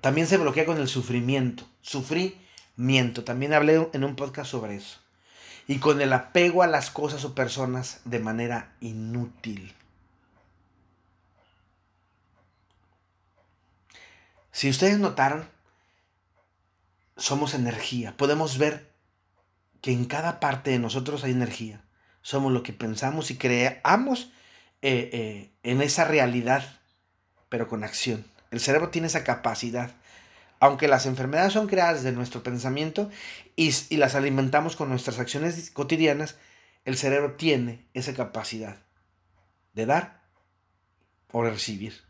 También 0.00 0.26
se 0.26 0.36
bloquea 0.36 0.66
con 0.66 0.78
el 0.78 0.88
sufrimiento. 0.88 1.64
Sufrimiento. 1.80 3.22
También 3.22 3.54
hablé 3.54 3.88
en 3.92 4.02
un 4.02 4.16
podcast 4.16 4.50
sobre 4.50 4.74
eso. 4.74 4.98
Y 5.68 5.78
con 5.78 6.00
el 6.00 6.12
apego 6.12 6.64
a 6.64 6.66
las 6.66 6.90
cosas 6.90 7.24
o 7.24 7.36
personas 7.36 8.00
de 8.04 8.18
manera 8.18 8.74
inútil. 8.80 9.72
Si 14.54 14.70
ustedes 14.70 15.00
notaron, 15.00 15.48
somos 17.16 17.54
energía. 17.54 18.16
Podemos 18.16 18.56
ver 18.56 18.88
que 19.80 19.90
en 19.90 20.04
cada 20.04 20.38
parte 20.38 20.70
de 20.70 20.78
nosotros 20.78 21.24
hay 21.24 21.32
energía. 21.32 21.82
Somos 22.22 22.52
lo 22.52 22.62
que 22.62 22.72
pensamos 22.72 23.32
y 23.32 23.36
creamos 23.36 24.30
eh, 24.80 25.10
eh, 25.12 25.50
en 25.64 25.82
esa 25.82 26.04
realidad, 26.04 26.78
pero 27.48 27.66
con 27.66 27.82
acción. 27.82 28.24
El 28.52 28.60
cerebro 28.60 28.90
tiene 28.90 29.08
esa 29.08 29.24
capacidad. 29.24 29.90
Aunque 30.60 30.86
las 30.86 31.06
enfermedades 31.06 31.52
son 31.52 31.66
creadas 31.66 32.04
de 32.04 32.12
nuestro 32.12 32.44
pensamiento 32.44 33.10
y, 33.56 33.74
y 33.88 33.96
las 33.96 34.14
alimentamos 34.14 34.76
con 34.76 34.88
nuestras 34.88 35.18
acciones 35.18 35.72
cotidianas, 35.72 36.36
el 36.84 36.96
cerebro 36.96 37.32
tiene 37.32 37.88
esa 37.92 38.14
capacidad 38.14 38.76
de 39.72 39.86
dar 39.86 40.22
o 41.32 41.42
recibir. 41.42 42.03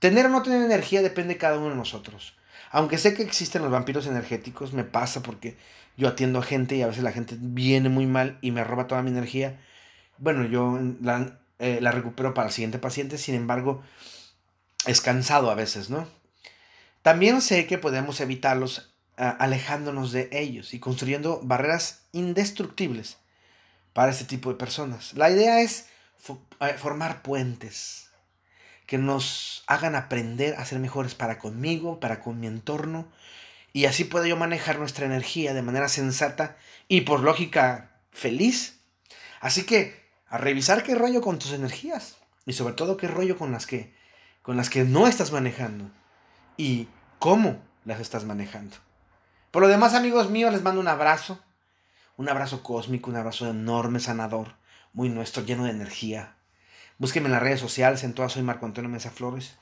Tener 0.00 0.26
o 0.26 0.28
no 0.30 0.42
tener 0.42 0.62
energía 0.62 1.02
depende 1.02 1.34
de 1.34 1.38
cada 1.38 1.58
uno 1.58 1.68
de 1.68 1.76
nosotros. 1.76 2.34
Aunque 2.72 2.98
sé 2.98 3.14
que 3.14 3.22
existen 3.22 3.62
los 3.62 3.70
vampiros 3.70 4.06
energéticos, 4.06 4.72
me 4.72 4.82
pasa 4.82 5.22
porque 5.22 5.56
yo 5.96 6.08
atiendo 6.08 6.38
a 6.38 6.42
gente 6.42 6.76
y 6.76 6.82
a 6.82 6.86
veces 6.86 7.02
la 7.02 7.12
gente 7.12 7.36
viene 7.38 7.90
muy 7.90 8.06
mal 8.06 8.38
y 8.40 8.50
me 8.50 8.64
roba 8.64 8.86
toda 8.86 9.02
mi 9.02 9.10
energía. 9.10 9.60
Bueno, 10.18 10.44
yo 10.44 10.78
la, 11.02 11.38
eh, 11.58 11.80
recupero 11.82 12.32
para 12.32 12.48
el 12.48 12.54
siguiente 12.54 12.78
paciente, 12.78 13.18
sin 13.18 13.34
embargo, 13.34 13.82
es 14.86 15.00
cansado 15.00 15.50
a 15.50 15.54
veces, 15.54 15.90
¿no? 15.90 16.08
También 17.02 17.42
sé 17.42 17.66
que 17.66 17.78
podemos 17.78 18.20
evitarlos 18.20 18.94
alejándonos 19.16 20.12
de 20.12 20.30
ellos 20.32 20.72
y 20.72 20.80
construyendo 20.80 21.40
barreras 21.42 22.06
indestructibles 22.12 23.18
para 23.92 24.12
este 24.12 24.24
tipo 24.24 24.48
de 24.50 24.56
personas. 24.56 25.12
La 25.12 25.30
idea 25.30 25.60
es 25.60 25.88
eh, 26.60 26.74
formar 26.78 27.20
puentes 27.20 28.09
que 28.90 28.98
nos 28.98 29.62
hagan 29.68 29.94
aprender 29.94 30.56
a 30.56 30.64
ser 30.64 30.80
mejores 30.80 31.14
para 31.14 31.38
conmigo, 31.38 32.00
para 32.00 32.18
con 32.18 32.40
mi 32.40 32.48
entorno, 32.48 33.06
y 33.72 33.84
así 33.84 34.02
puedo 34.02 34.26
yo 34.26 34.36
manejar 34.36 34.80
nuestra 34.80 35.06
energía 35.06 35.54
de 35.54 35.62
manera 35.62 35.88
sensata 35.88 36.56
y 36.88 37.02
por 37.02 37.20
lógica 37.20 37.92
feliz. 38.10 38.80
Así 39.40 39.62
que 39.62 40.10
a 40.26 40.38
revisar 40.38 40.82
qué 40.82 40.96
rollo 40.96 41.20
con 41.20 41.38
tus 41.38 41.52
energías 41.52 42.16
y 42.46 42.52
sobre 42.54 42.74
todo 42.74 42.96
qué 42.96 43.06
rollo 43.06 43.38
con 43.38 43.52
las 43.52 43.64
que 43.64 43.94
con 44.42 44.56
las 44.56 44.70
que 44.70 44.82
no 44.82 45.06
estás 45.06 45.30
manejando 45.30 45.88
y 46.56 46.88
cómo 47.20 47.62
las 47.84 48.00
estás 48.00 48.24
manejando. 48.24 48.76
Por 49.52 49.62
lo 49.62 49.68
demás, 49.68 49.94
amigos 49.94 50.30
míos, 50.30 50.52
les 50.52 50.64
mando 50.64 50.80
un 50.80 50.88
abrazo, 50.88 51.38
un 52.16 52.28
abrazo 52.28 52.64
cósmico, 52.64 53.08
un 53.08 53.18
abrazo 53.18 53.48
enorme, 53.50 54.00
sanador, 54.00 54.56
muy 54.92 55.10
nuestro, 55.10 55.44
lleno 55.44 55.62
de 55.62 55.70
energía, 55.70 56.34
Búsquenme 57.00 57.28
en 57.28 57.32
las 57.32 57.42
redes 57.42 57.60
sociales, 57.60 58.04
en 58.04 58.12
todas 58.12 58.32
soy 58.32 58.42
Marco 58.42 58.66
Antonio 58.66 58.90
Mesa 58.90 59.10
Flores. 59.10 59.54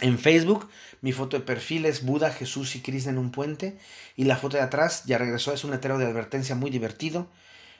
En 0.00 0.18
Facebook, 0.18 0.68
mi 1.00 1.12
foto 1.12 1.38
de 1.38 1.44
perfil 1.44 1.86
es 1.86 2.04
Buda, 2.04 2.32
Jesús 2.32 2.74
y 2.74 2.80
Cristo 2.80 3.08
en 3.08 3.18
un 3.18 3.30
puente. 3.30 3.78
Y 4.16 4.24
la 4.24 4.36
foto 4.36 4.56
de 4.56 4.64
atrás, 4.64 5.04
ya 5.06 5.16
regresó, 5.16 5.52
es 5.52 5.62
un 5.62 5.70
letrero 5.70 5.96
de 5.96 6.06
advertencia 6.06 6.56
muy 6.56 6.70
divertido. 6.70 7.28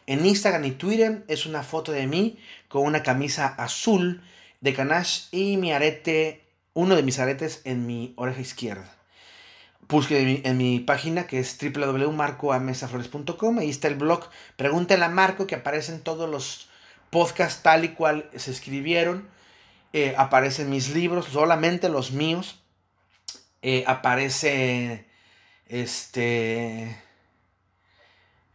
En 0.07 0.25
Instagram 0.25 0.65
y 0.67 0.71
Twitter 0.71 1.25
es 1.27 1.47
una 1.47 1.65
foto 1.65 1.91
de 1.91 2.07
mí 2.07 2.39
con 2.69 2.85
una 2.85 3.03
camisa 3.03 3.49
azul 3.49 4.23
de 4.61 4.73
Canache 4.73 5.25
y 5.33 5.57
mi 5.57 5.73
arete, 5.73 6.45
uno 6.73 6.95
de 6.95 7.03
mis 7.03 7.19
aretes 7.19 7.63
en 7.65 7.89
mi 7.89 8.15
oreja 8.17 8.41
izquierda. 8.41 8.95
Busque 9.89 10.43
en 10.45 10.57
mi, 10.57 10.79
página 10.79 11.27
que 11.27 11.41
es 11.41 11.59
www.marcoamesaflores.com. 11.61 13.59
Ahí 13.59 13.71
está 13.71 13.89
el 13.89 13.97
blog. 13.97 14.31
Pregúntale 14.57 15.05
a 15.05 15.09
Marco 15.09 15.49
que 15.49 15.57
aparecen 15.57 16.03
todos 16.03 16.31
los 16.31 16.69
podcast 17.17 17.63
tal 17.63 17.87
y 17.87 17.95
cual 17.95 18.29
se 18.37 18.51
escribieron. 18.51 19.27
Eh, 19.95 20.15
aparecen 20.19 20.69
mis 20.69 20.95
libros, 20.95 21.25
solamente 21.25 21.89
los 21.89 22.13
míos. 22.13 22.61
Eh, 23.63 23.85
aparece 23.87 25.07
este. 25.67 26.95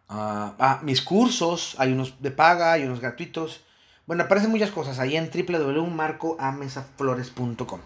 Ah, 0.08 0.54
ah, 0.60 0.80
mis 0.84 1.02
cursos, 1.02 1.74
hay 1.80 1.92
unos 1.92 2.22
de 2.22 2.30
paga, 2.30 2.74
hay 2.74 2.84
unos 2.84 3.02
gratuitos. 3.02 3.64
Bueno, 4.06 4.26
aparecen 4.26 4.52
muchas 4.52 4.70
cosas 4.70 5.00
ahí 5.00 5.18
en 5.18 5.32
www.marcoamesaflores.com. 5.32 7.80